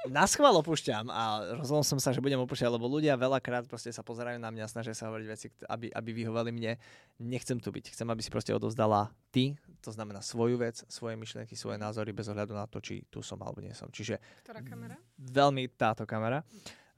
[0.05, 4.05] na schvál opúšťam a rozhodol som sa, že budem opúšťať, lebo ľudia veľakrát proste sa
[4.05, 6.77] pozerajú na mňa, snažia sa hovoriť veci, aby, aby vyhovali mne.
[7.17, 7.97] Nechcem tu byť.
[7.97, 12.29] Chcem, aby si proste odovzdala ty, to znamená svoju vec, svoje myšlienky, svoje názory, bez
[12.29, 13.89] ohľadu na to, či tu som alebo nie som.
[13.89, 15.01] Čiže Ktorá kamera?
[15.17, 16.45] veľmi táto kamera.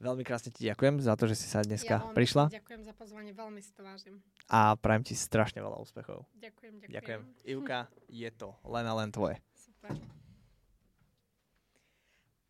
[0.04, 2.52] Veľmi krásne ti ďakujem za to, že si sa dneska ja prišla.
[2.52, 4.20] Ďakujem za pozvanie, veľmi si to vážim.
[4.52, 6.28] A prajem ti strašne veľa úspechov.
[6.36, 6.92] Ďakujem, ďakujem.
[6.92, 7.20] Ďakujem.
[7.48, 9.40] Ivka, je to len a len tvoje.
[9.56, 9.96] Super.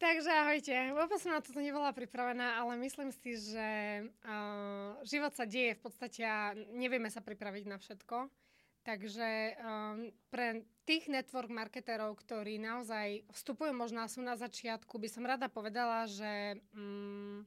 [0.03, 0.75] Takže ahojte.
[0.99, 3.69] Vôbec som na toto nebola pripravená, ale myslím si, že
[4.27, 8.35] uh, život sa deje v podstate a nevieme sa pripraviť na všetko.
[8.83, 15.25] Takže um, pre tých network marketerov, ktorí naozaj vstupujú možno sú na začiatku, by som
[15.25, 17.41] rada povedala, že um,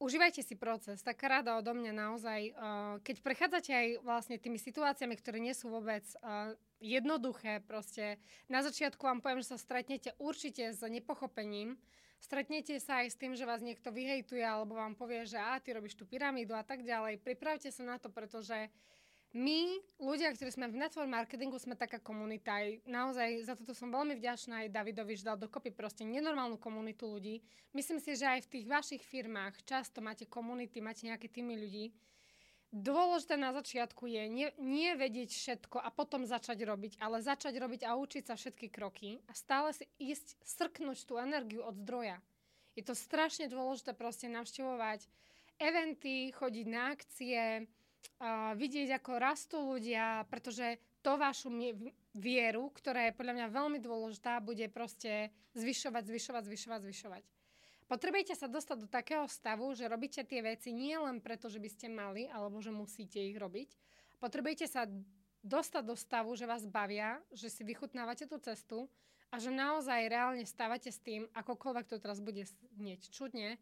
[0.00, 1.04] užívajte si proces.
[1.04, 2.54] Taká rada odo mňa naozaj, uh,
[3.04, 8.16] keď prechádzate aj vlastne tými situáciami, ktoré nie sú vôbec uh, jednoduché, proste
[8.48, 11.76] na začiatku vám poviem, že sa stretnete určite s nepochopením,
[12.16, 15.76] stretnete sa aj s tým, že vás niekto vyhejtuje alebo vám povie, že a ty
[15.76, 17.20] robíš tú pyramídu a tak ďalej.
[17.20, 18.70] Pripravte sa na to, pretože
[19.36, 19.60] my,
[20.00, 22.64] ľudia, ktorí sme v network marketingu, sme taká komunita.
[22.64, 27.04] Aj naozaj za toto som veľmi vďačná aj Davidovi, že dal dokopy proste nenormálnu komunitu
[27.04, 27.44] ľudí.
[27.76, 31.92] Myslím si, že aj v tých vašich firmách často máte komunity, máte nejaké týmy ľudí.
[32.68, 37.84] Dôležité na začiatku je nie, nie vedieť všetko a potom začať robiť, ale začať robiť
[37.88, 42.20] a učiť sa všetky kroky a stále si ísť, srknúť tú energiu od zdroja.
[42.76, 45.08] Je to strašne dôležité proste navštevovať
[45.56, 47.64] eventy, chodiť na akcie,
[48.58, 51.54] vidieť, ako rastú ľudia, pretože to vašu
[52.18, 57.22] vieru, ktorá je podľa mňa veľmi dôležitá, bude proste zvyšovať, zvyšovať, zvyšovať, zvyšovať.
[57.88, 61.70] Potrebujete sa dostať do takého stavu, že robíte tie veci nie len preto, že by
[61.72, 63.72] ste mali, alebo že musíte ich robiť.
[64.20, 64.84] Potrebujete sa
[65.40, 68.90] dostať do stavu, že vás bavia, že si vychutnávate tú cestu
[69.32, 72.44] a že naozaj reálne stávate s tým, akokoľvek to teraz bude
[72.76, 73.56] znieť čudne,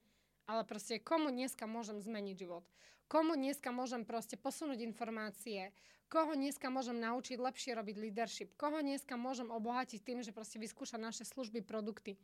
[0.47, 2.64] ale proste komu dneska môžem zmeniť život?
[3.06, 5.70] Komu dneska môžem proste posunúť informácie?
[6.10, 8.55] Koho dneska môžem naučiť lepšie robiť leadership?
[8.59, 12.18] Koho dneska môžem obohatiť tým, že proste vyskúša naše služby, produkty?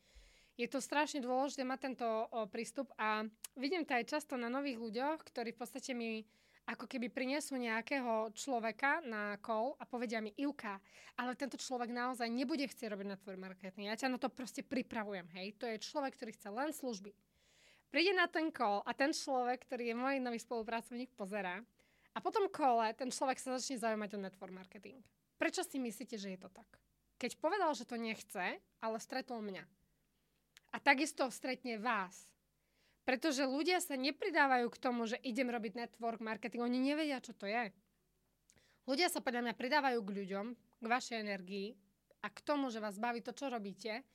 [0.59, 3.27] Je to strašne dôležité mať tento o, prístup a
[3.59, 6.27] vidím to aj často na nových ľuďoch, ktorí v podstate mi
[6.67, 10.79] ako keby prinesú nejakého človeka na call a povedia mi, Ivka,
[11.19, 13.91] ale tento človek naozaj nebude chcieť robiť na tvoj marketing.
[13.91, 15.59] Ja ťa na to proste pripravujem, hej.
[15.59, 17.11] To je človek, ktorý chce len služby
[17.93, 21.61] príde na ten call a ten človek, ktorý je môj nový spolupracovník, pozerá
[22.17, 25.05] a potom kole ten človek sa začne zaujímať o network marketing.
[25.37, 26.69] Prečo si myslíte, že je to tak?
[27.21, 29.65] Keď povedal, že to nechce, ale stretol mňa.
[30.73, 32.27] A takisto stretne vás.
[33.03, 36.63] Pretože ľudia sa nepridávajú k tomu, že idem robiť network marketing.
[36.63, 37.75] Oni nevedia, čo to je.
[38.87, 41.75] Ľudia sa podľa mňa pridávajú k ľuďom, k vašej energii
[42.23, 44.07] a k tomu, že vás baví to, čo robíte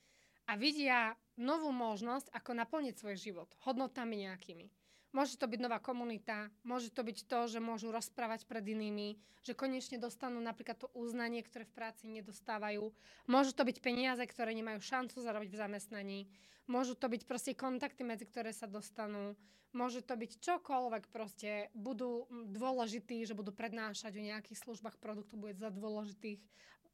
[0.48, 4.72] a vidia novú možnosť, ako naplniť svoj život hodnotami nejakými.
[5.12, 9.56] Môže to byť nová komunita, môže to byť to, že môžu rozprávať pred inými, že
[9.56, 12.92] konečne dostanú napríklad to uznanie, ktoré v práci nedostávajú.
[13.24, 16.20] Môžu to byť peniaze, ktoré nemajú šancu zarobiť v zamestnaní.
[16.68, 19.32] Môžu to byť proste kontakty, medzi ktoré sa dostanú.
[19.72, 21.72] Môže to byť čokoľvek proste.
[21.72, 26.44] Budú dôležití, že budú prednášať o nejakých službách produktu, bude za dôležitých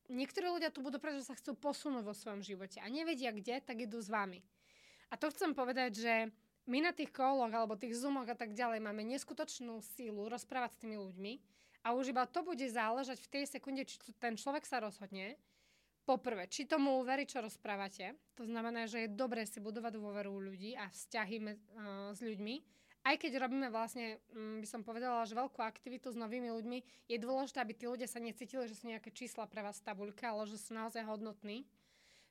[0.09, 3.85] niektorí ľudia tu budú, pretože sa chcú posunúť vo svojom živote a nevedia kde, tak
[3.85, 4.45] idú s vami.
[5.13, 6.15] A to chcem povedať, že
[6.65, 10.81] my na tých koloch alebo tých zoomoch a tak ďalej máme neskutočnú sílu rozprávať s
[10.81, 11.33] tými ľuďmi
[11.85, 15.37] a už iba to bude záležať v tej sekunde, či ten človek sa rozhodne.
[16.05, 18.13] Poprvé, či tomu uverí, čo rozprávate.
[18.37, 22.61] To znamená, že je dobré si budovať dôveru ľudí a vzťahy me- uh, s ľuďmi
[23.05, 26.79] aj keď robíme vlastne, mm, by som povedala, že veľkú aktivitu s novými ľuďmi,
[27.13, 30.49] je dôležité, aby tí ľudia sa necítili, že sú nejaké čísla pre vás tabuľka, ale
[30.49, 31.69] že sú naozaj hodnotní.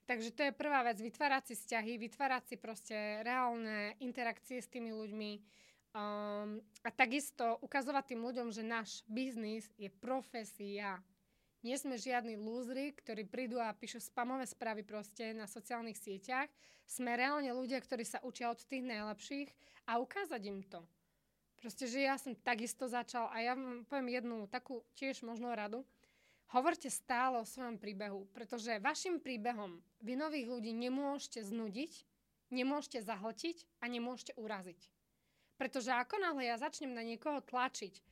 [0.03, 4.91] Takže to je prvá vec, vytvárať si vzťahy, vytvárať si proste reálne interakcie s tými
[4.91, 5.31] ľuďmi
[5.95, 10.99] um, a takisto ukazovať tým ľuďom, že náš biznis je profesia.
[11.63, 16.51] Nie sme žiadni lúzry, ktorí prídu a píšu spamové správy proste na sociálnych sieťach.
[16.83, 19.47] Sme reálne ľudia, ktorí sa učia od tých najlepších
[19.87, 20.83] a ukázať im to.
[21.63, 25.87] Proste, že ja som takisto začal a ja vám poviem jednu takú tiež možno radu.
[26.51, 32.03] Hovorte stále o svojom príbehu, pretože vašim príbehom vy nových ľudí nemôžete znudiť,
[32.51, 34.91] nemôžete zahltiť a nemôžete uraziť.
[35.55, 38.03] Pretože ako náhle ja začnem na niekoho tlačiť,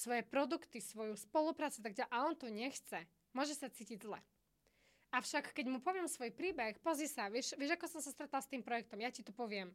[0.00, 3.04] svoje produkty, svoju spoluprácu tak ďalej a on to nechce,
[3.36, 4.16] môže sa cítiť zle.
[5.12, 8.48] Avšak keď mu poviem svoj príbeh, pozri sa, vieš, vieš, ako som sa stretla s
[8.48, 9.68] tým projektom, ja ti to poviem.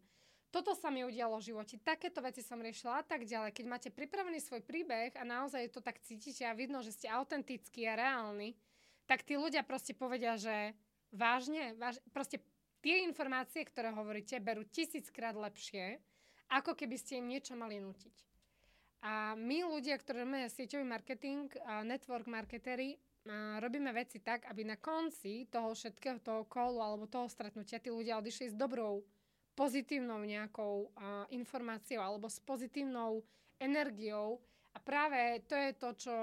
[0.49, 3.51] Toto sa mi udialo v živote, takéto veci som riešila a tak ďalej.
[3.51, 7.83] Keď máte pripravený svoj príbeh a naozaj to tak cítite a vidno, že ste autentickí
[7.83, 8.55] a reálni,
[9.03, 10.71] tak tí ľudia proste povedia, že
[11.11, 12.39] vážne, vážne proste
[12.79, 15.99] tie informácie, ktoré hovoríte, berú tisíckrát lepšie,
[16.47, 18.34] ako keby ste im niečo mali nutiť.
[19.01, 21.51] A my ľudia, ktorí máme sieťový marketing,
[21.83, 22.97] network marketery,
[23.59, 28.21] robíme veci tak, aby na konci toho všetkého, toho kolu alebo toho stretnutia tí ľudia
[28.21, 29.01] odišli s dobrou,
[29.55, 30.93] pozitívnou nejakou
[31.33, 33.23] informáciou alebo s pozitívnou
[33.57, 34.41] energiou.
[34.75, 36.13] A práve to je to, čo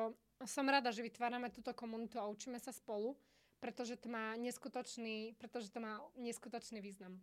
[0.44, 3.16] som rada, že vytvárame túto komunitu a učíme sa spolu,
[3.62, 7.22] pretože to má neskutočný, pretože to má neskutočný význam.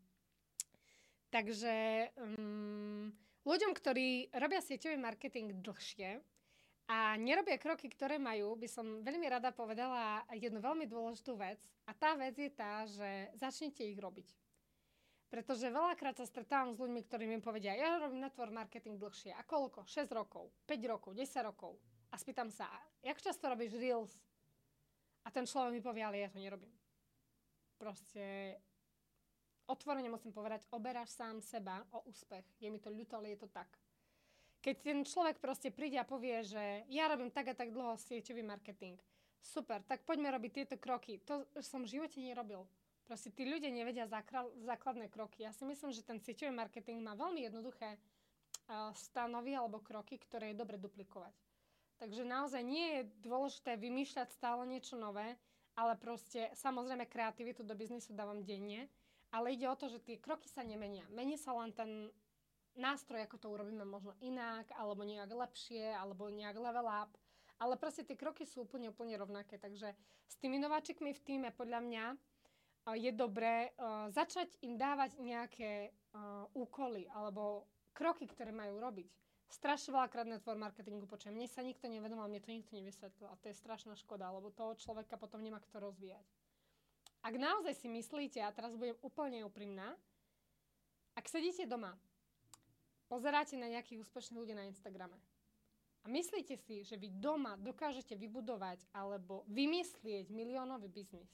[1.30, 3.14] Takže um,
[3.50, 6.22] ľuďom, ktorí robia sieťový marketing dlhšie,
[6.90, 11.62] a nerobia kroky, ktoré majú, by som veľmi rada povedala jednu veľmi dôležitú vec.
[11.86, 14.26] A tá vec je tá, že začnite ich robiť.
[15.30, 19.38] Pretože veľakrát sa stretávam s ľuďmi, ktorí mi povedia, ja robím network marketing dlhšie.
[19.38, 19.86] A koľko?
[19.86, 21.78] 6 rokov, 5 rokov, 10 rokov.
[22.10, 22.66] A spýtam sa,
[23.06, 24.18] jak často robíš Reels?
[25.22, 26.74] A ten človek mi povie, ale ja to nerobím.
[27.78, 28.58] Proste
[29.70, 32.44] otvorene musím povedať, oberáš sám seba o úspech.
[32.58, 33.70] Je mi to ľúto, ale je to tak
[34.60, 38.44] keď ten človek proste príde a povie, že ja robím tak a tak dlho sieťový
[38.44, 39.00] marketing,
[39.40, 41.24] super, tak poďme robiť tieto kroky.
[41.28, 42.68] To som v živote nerobil.
[43.08, 45.48] Proste tí ľudia nevedia základné kroky.
[45.48, 50.54] Ja si myslím, že ten sieťový marketing má veľmi jednoduché uh, stanovy alebo kroky, ktoré
[50.54, 51.34] je dobre duplikovať.
[51.98, 55.36] Takže naozaj nie je dôležité vymýšľať stále niečo nové,
[55.74, 58.88] ale proste samozrejme kreativitu do biznisu dávam denne,
[59.30, 61.06] ale ide o to, že tie kroky sa nemenia.
[61.14, 62.10] Mení sa len ten
[62.77, 67.11] nástroj, ako to urobíme možno inak, alebo nejak lepšie, alebo nejak level up.
[67.60, 69.60] Ale proste tie kroky sú úplne, úplne rovnaké.
[69.60, 69.91] Takže
[70.26, 72.06] s tými nováčikmi v týme podľa mňa
[72.95, 79.11] je dobré uh, začať im dávať nejaké uh, úkoly alebo kroky, ktoré majú robiť.
[79.49, 81.34] Strašne veľakrát network marketingu počujem.
[81.34, 83.27] Mne sa nikto nevedomal, mne to nikto nevysvetlil.
[83.27, 86.23] A to je strašná škoda, lebo toho človeka potom nemá kto rozvíjať.
[87.20, 89.96] Ak naozaj si myslíte, a teraz budem úplne úprimná,
[91.20, 92.00] ak sedíte doma
[93.12, 95.18] pozeráte na nejakých úspešných ľudí na Instagrame
[96.04, 101.28] a myslíte si, že vy doma dokážete vybudovať alebo vymyslieť miliónový biznis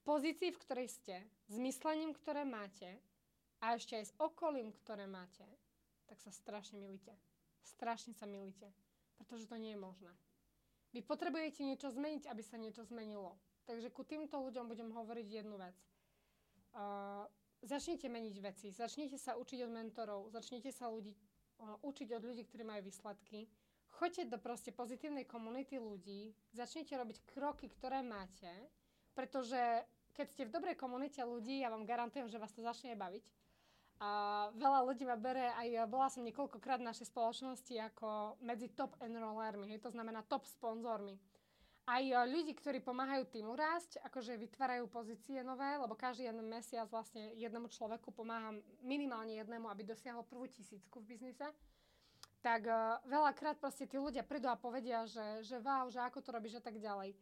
[0.00, 1.16] v pozícii, v ktorej ste,
[1.46, 2.98] s myslením, ktoré máte
[3.60, 5.44] a ešte aj s okolím, ktoré máte,
[6.08, 7.12] tak sa strašne milíte.
[7.60, 8.72] Strašne sa milíte,
[9.20, 10.10] pretože to nie je možné.
[10.96, 13.36] Vy potrebujete niečo zmeniť, aby sa niečo zmenilo.
[13.68, 15.76] Takže ku týmto ľuďom budem hovoriť jednu vec.
[16.70, 17.26] Uh,
[17.62, 21.12] začnite meniť veci, začnite sa učiť od mentorov, začnite sa ľudí,
[21.60, 23.48] učiť od ľudí, ktorí majú výsledky.
[23.90, 28.48] Choďte do proste pozitívnej komunity ľudí, začnite robiť kroky, ktoré máte,
[29.12, 29.58] pretože
[30.16, 33.26] keď ste v dobrej komunite ľudí, ja vám garantujem, že vás to začne baviť.
[34.00, 34.08] A
[34.56, 39.76] veľa ľudí ma bere, aj bola som niekoľkokrát v našej spoločnosti ako medzi top enrollermi,
[39.76, 41.20] to znamená top sponzormi
[41.88, 46.88] aj e, ľudí, ktorí pomáhajú týmu rásť, akože vytvárajú pozície nové, lebo každý jeden mesiac
[46.90, 51.46] vlastne jednému človeku pomáham minimálne jednému, aby dosiahol prvú tisícku v biznise.
[52.40, 56.32] Tak uh, veľakrát proste tí ľudia prídu a povedia, že, že wow, že ako to
[56.32, 57.12] robíš a tak ďalej.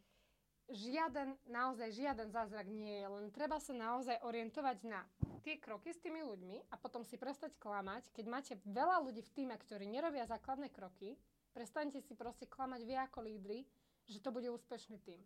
[0.69, 5.03] Žiaden, naozaj žiaden zázrak nie je, len treba sa naozaj orientovať na
[5.41, 8.13] tie kroky s tými ľuďmi a potom si prestať klamať.
[8.13, 11.17] Keď máte veľa ľudí v týme, ktorí nerobia základné kroky,
[11.57, 13.65] prestaňte si proste klamať vy ako lídry,
[14.09, 15.21] že to bude úspešný tým.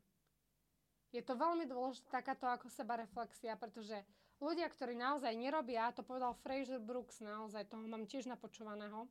[1.14, 3.94] Je to veľmi dôležité takáto ako seba reflexia, pretože
[4.42, 9.06] ľudia, ktorí naozaj nerobia, to povedal Fraser Brooks naozaj, toho mám tiež napočúvaného,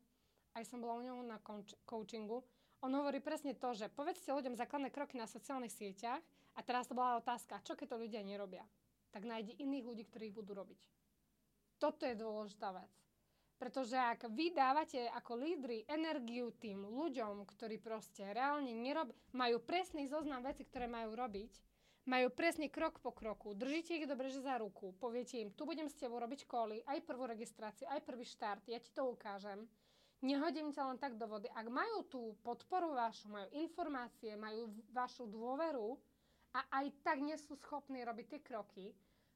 [0.58, 1.40] aj som bola u neho na
[1.88, 2.44] coachingu,
[2.82, 6.18] on hovorí presne to, že povedzte ľuďom základné kroky na sociálnych sieťach
[6.58, 8.66] a teraz to bola otázka, čo keď to ľudia nerobia?
[9.14, 10.82] Tak nájdi iných ľudí, ktorí ich budú robiť.
[11.78, 12.90] Toto je dôležitá vec.
[13.62, 20.10] Pretože ak vy dávate ako lídry energiu tým ľuďom, ktorí proste reálne nerob- majú presný
[20.10, 21.62] zoznam veci, ktoré majú robiť,
[22.10, 25.86] majú presne krok po kroku, držíte ich dobre že za ruku, poviete im, tu budem
[25.86, 29.70] s tebou robiť školy, aj prvú registráciu, aj prvý štart, ja ti to ukážem.
[30.26, 31.46] Nehodím ťa len tak do vody.
[31.54, 36.02] Ak majú tú podporu vašu, majú informácie, majú vašu dôveru
[36.58, 38.90] a aj tak nie sú schopní robiť tie kroky,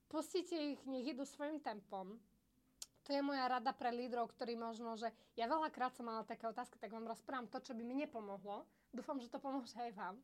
[0.09, 2.17] pustite ich, nech idú svojim tempom,
[3.05, 6.81] to je moja rada pre lídrov, ktorí možno, že ja veľakrát som mala také otázky,
[6.81, 8.65] tak vám rozprávam to, čo by mi nepomohlo.
[8.89, 10.17] Dúfam, že to pomôže aj vám.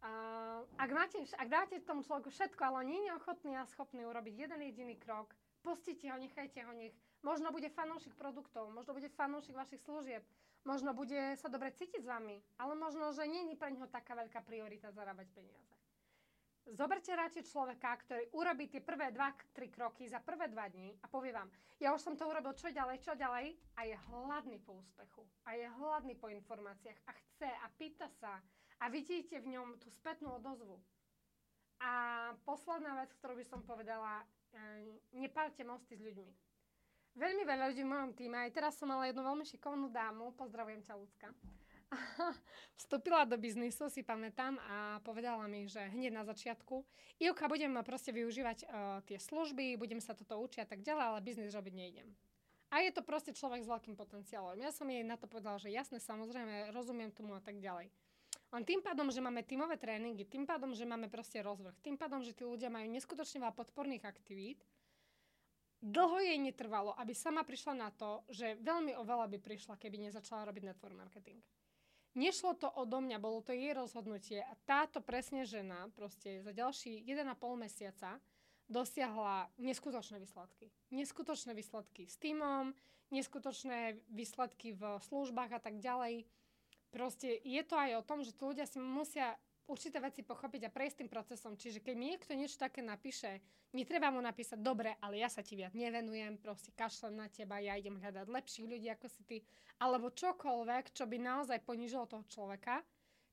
[0.00, 4.48] Uh, ak, máte, ak dáte tomu človeku všetko, ale nie je ochotný a schopný urobiť
[4.48, 9.52] jeden jediný krok, pustite ho, nechajte ho, nech možno bude fanúšik produktov, možno bude fanúšik
[9.52, 10.24] vašich služieb,
[10.64, 14.40] možno bude sa dobre cítiť s vami, ale možno, že je pre neho taká veľká
[14.40, 15.79] priorita zarábať peniaze.
[16.70, 21.34] Zoberte radšej človeka, ktorý urobí tie prvé 2-3 kroky za prvé 2 dní a povie
[21.34, 21.50] vám,
[21.82, 25.58] ja už som to urobil, čo ďalej, čo ďalej a je hladný po úspechu a
[25.58, 28.38] je hladný po informáciách a chce a pýta sa
[28.80, 30.80] A vidíte v ňom tú spätnú odozvu.
[31.84, 36.32] A posledná vec, ktorú by som povedala, e, nepálte mosty s ľuďmi.
[37.18, 40.80] Veľmi veľa ľudí v mojom týme, aj teraz som mala jednu veľmi šikovnú dámu, pozdravujem
[40.86, 40.96] ťa,
[42.80, 46.86] Vstúpila do biznisu, si pamätám, a povedala mi, že hneď na začiatku,
[47.18, 48.68] Ivka, budem proste využívať uh,
[49.04, 52.08] tie služby, budem sa toto učiť a tak ďalej, ale biznis robiť nejdem.
[52.70, 54.54] A je to proste človek s veľkým potenciálom.
[54.62, 57.90] Ja som jej na to povedala, že jasne, samozrejme, rozumiem tomu a tak ďalej.
[58.50, 62.22] Len tým pádom, že máme tímové tréningy, tým pádom, že máme proste rozvrh, tým pádom,
[62.22, 64.62] že tí ľudia majú neskutočne veľa podporných aktivít,
[65.82, 70.46] dlho jej netrvalo, aby sama prišla na to, že veľmi oveľa by prišla, keby nezačala
[70.46, 71.38] robiť network marketing.
[72.18, 77.06] Nešlo to odo mňa, bolo to jej rozhodnutie a táto presne žena proste za ďalší
[77.06, 78.18] 1,5 mesiaca
[78.66, 80.74] dosiahla neskutočné výsledky.
[80.90, 82.74] Neskutočné výsledky s týmom,
[83.14, 86.26] neskutočné výsledky v službách a tak ďalej.
[86.90, 90.70] Proste je to aj o tom, že tí ľudia si musia určité veci pochopiť a
[90.72, 91.52] prejsť tým procesom.
[91.58, 93.42] Čiže keď mi niekto niečo také napíše,
[93.74, 97.76] netreba mu napísať, dobre, ale ja sa ti viac nevenujem, proste kašlem na teba, ja
[97.76, 99.38] idem hľadať lepších ľudí ako si ty,
[99.82, 102.80] alebo čokoľvek, čo by naozaj ponížilo toho človeka,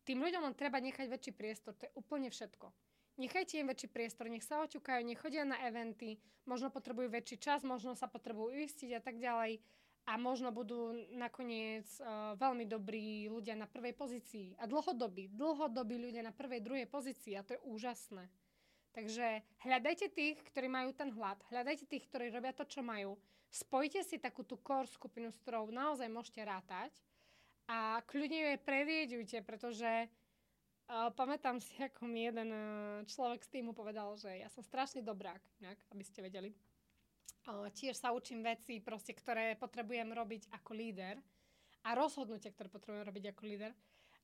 [0.08, 2.72] tým ľuďom len treba nechať väčší priestor, to je úplne všetko.
[3.18, 7.66] Nechajte im väčší priestor, nech sa oťukajú, nech chodia na eventy, možno potrebujú väčší čas,
[7.66, 9.60] možno sa potrebujú uistiť a tak ďalej
[10.08, 14.56] a možno budú nakoniec uh, veľmi dobrí ľudia na prvej pozícii.
[14.56, 18.24] A dlhodobí, dlhodobí ľudia na prvej, druhej pozícii a to je úžasné.
[18.96, 23.20] Takže hľadajte tých, ktorí majú ten hlad, hľadajte tých, ktorí robia to, čo majú,
[23.52, 26.96] spojte si takú tú core skupinu, s ktorou naozaj môžete rátať
[27.68, 32.62] a kľudne ju je pretože uh, pamätám si, ako mi jeden uh,
[33.06, 36.56] človek z týmu povedal, že ja som strašný dobrák, nejak, aby ste vedeli
[37.72, 41.16] tiež sa učím veci, proste, ktoré potrebujem robiť ako líder
[41.88, 43.72] a rozhodnutia, ktoré potrebujem robiť ako líder.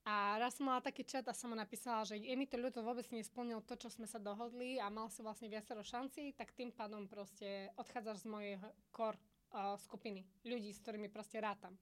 [0.04, 2.84] A raz som mala taký chat a som mu napísala, že je mi to ľuto
[2.84, 6.76] vôbec nesplnil to, čo sme sa dohodli a mal si vlastne viacero šancí, tak tým
[6.76, 8.56] pádom proste odchádzaš z mojej
[8.92, 9.16] core
[9.56, 11.80] uh, skupiny ľudí, s ktorými proste rátam.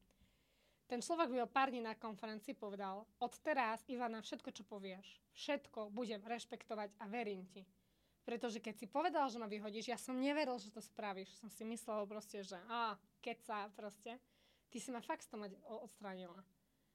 [0.86, 5.90] Ten človek byl pár dní na konferencii povedal, od teraz, Ivana, všetko, čo povieš, všetko
[5.90, 7.66] budem rešpektovať a verím ti.
[8.22, 11.42] Pretože keď si povedal, že ma vyhodíš, ja som neveril, že to spravíš.
[11.42, 14.22] Som si myslel proste, že a, keď sa proste,
[14.70, 15.50] ty si ma fakt z toho
[15.82, 16.38] odstránila.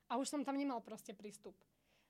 [0.07, 1.59] A už som tam nemal proste prístup.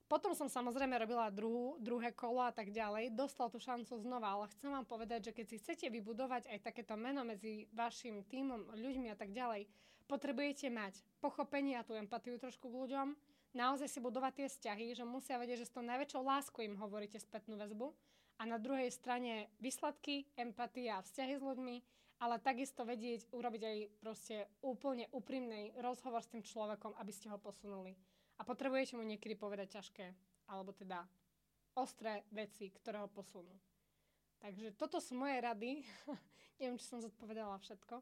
[0.06, 3.10] Potom som samozrejme robila druhú, druhé kolo a tak ďalej.
[3.18, 6.94] Dostal tú šancu znova, ale chcem vám povedať, že keď si chcete vybudovať aj takéto
[6.94, 9.66] meno medzi vašim týmom, ľuďmi a tak ďalej,
[10.06, 13.18] potrebujete mať pochopenie a tú empatiu trošku k ľuďom,
[13.51, 17.18] naozaj si budovať tie vzťahy, že musia vedieť, že s tou najväčšou láskou im hovoríte
[17.18, 17.90] spätnú väzbu
[18.36, 21.76] a na druhej strane výsledky, empatia a vzťahy s ľuďmi,
[22.20, 27.36] ale takisto vedieť urobiť aj proste úplne úprimný rozhovor s tým človekom, aby ste ho
[27.36, 27.96] posunuli.
[28.36, 30.06] A potrebujete mu niekedy povedať ťažké,
[30.52, 31.04] alebo teda
[31.76, 33.52] ostré veci, ktoré ho posunú.
[34.40, 35.84] Takže toto sú moje rady.
[36.60, 38.00] Neviem, či som zodpovedala všetko.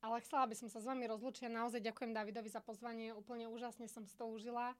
[0.00, 1.52] Ale chcela by som sa s vami rozlučiť.
[1.52, 3.12] Naozaj ďakujem Davidovi za pozvanie.
[3.12, 4.72] Úplne úžasne som si to užila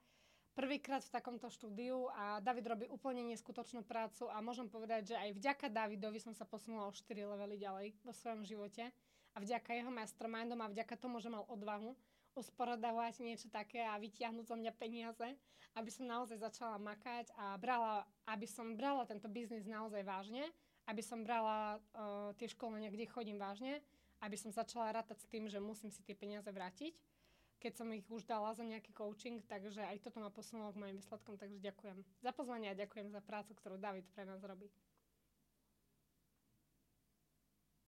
[0.51, 5.29] prvýkrát v takomto štúdiu a David robí úplne neskutočnú prácu a môžem povedať, že aj
[5.39, 8.91] vďaka Davidovi som sa posunula o 4 levely ďalej vo svojom živote
[9.31, 11.95] a vďaka jeho mastermindom a vďaka tomu, že mal odvahu
[12.35, 15.27] usporadávať niečo také a vytiahnuť zo mňa peniaze,
[15.75, 20.47] aby som naozaj začala makať a brala, aby som brala tento biznis naozaj vážne,
[20.87, 23.83] aby som brala uh, tie školenia, kde chodím vážne,
[24.23, 26.95] aby som začala rátať s tým, že musím si tie peniaze vrátiť
[27.61, 30.97] keď som ich už dala za nejaký coaching, takže aj toto ma posunulo k mojim
[30.97, 34.65] výsledkom, takže ďakujem za pozvanie a ďakujem za prácu, ktorú David pre nás robí.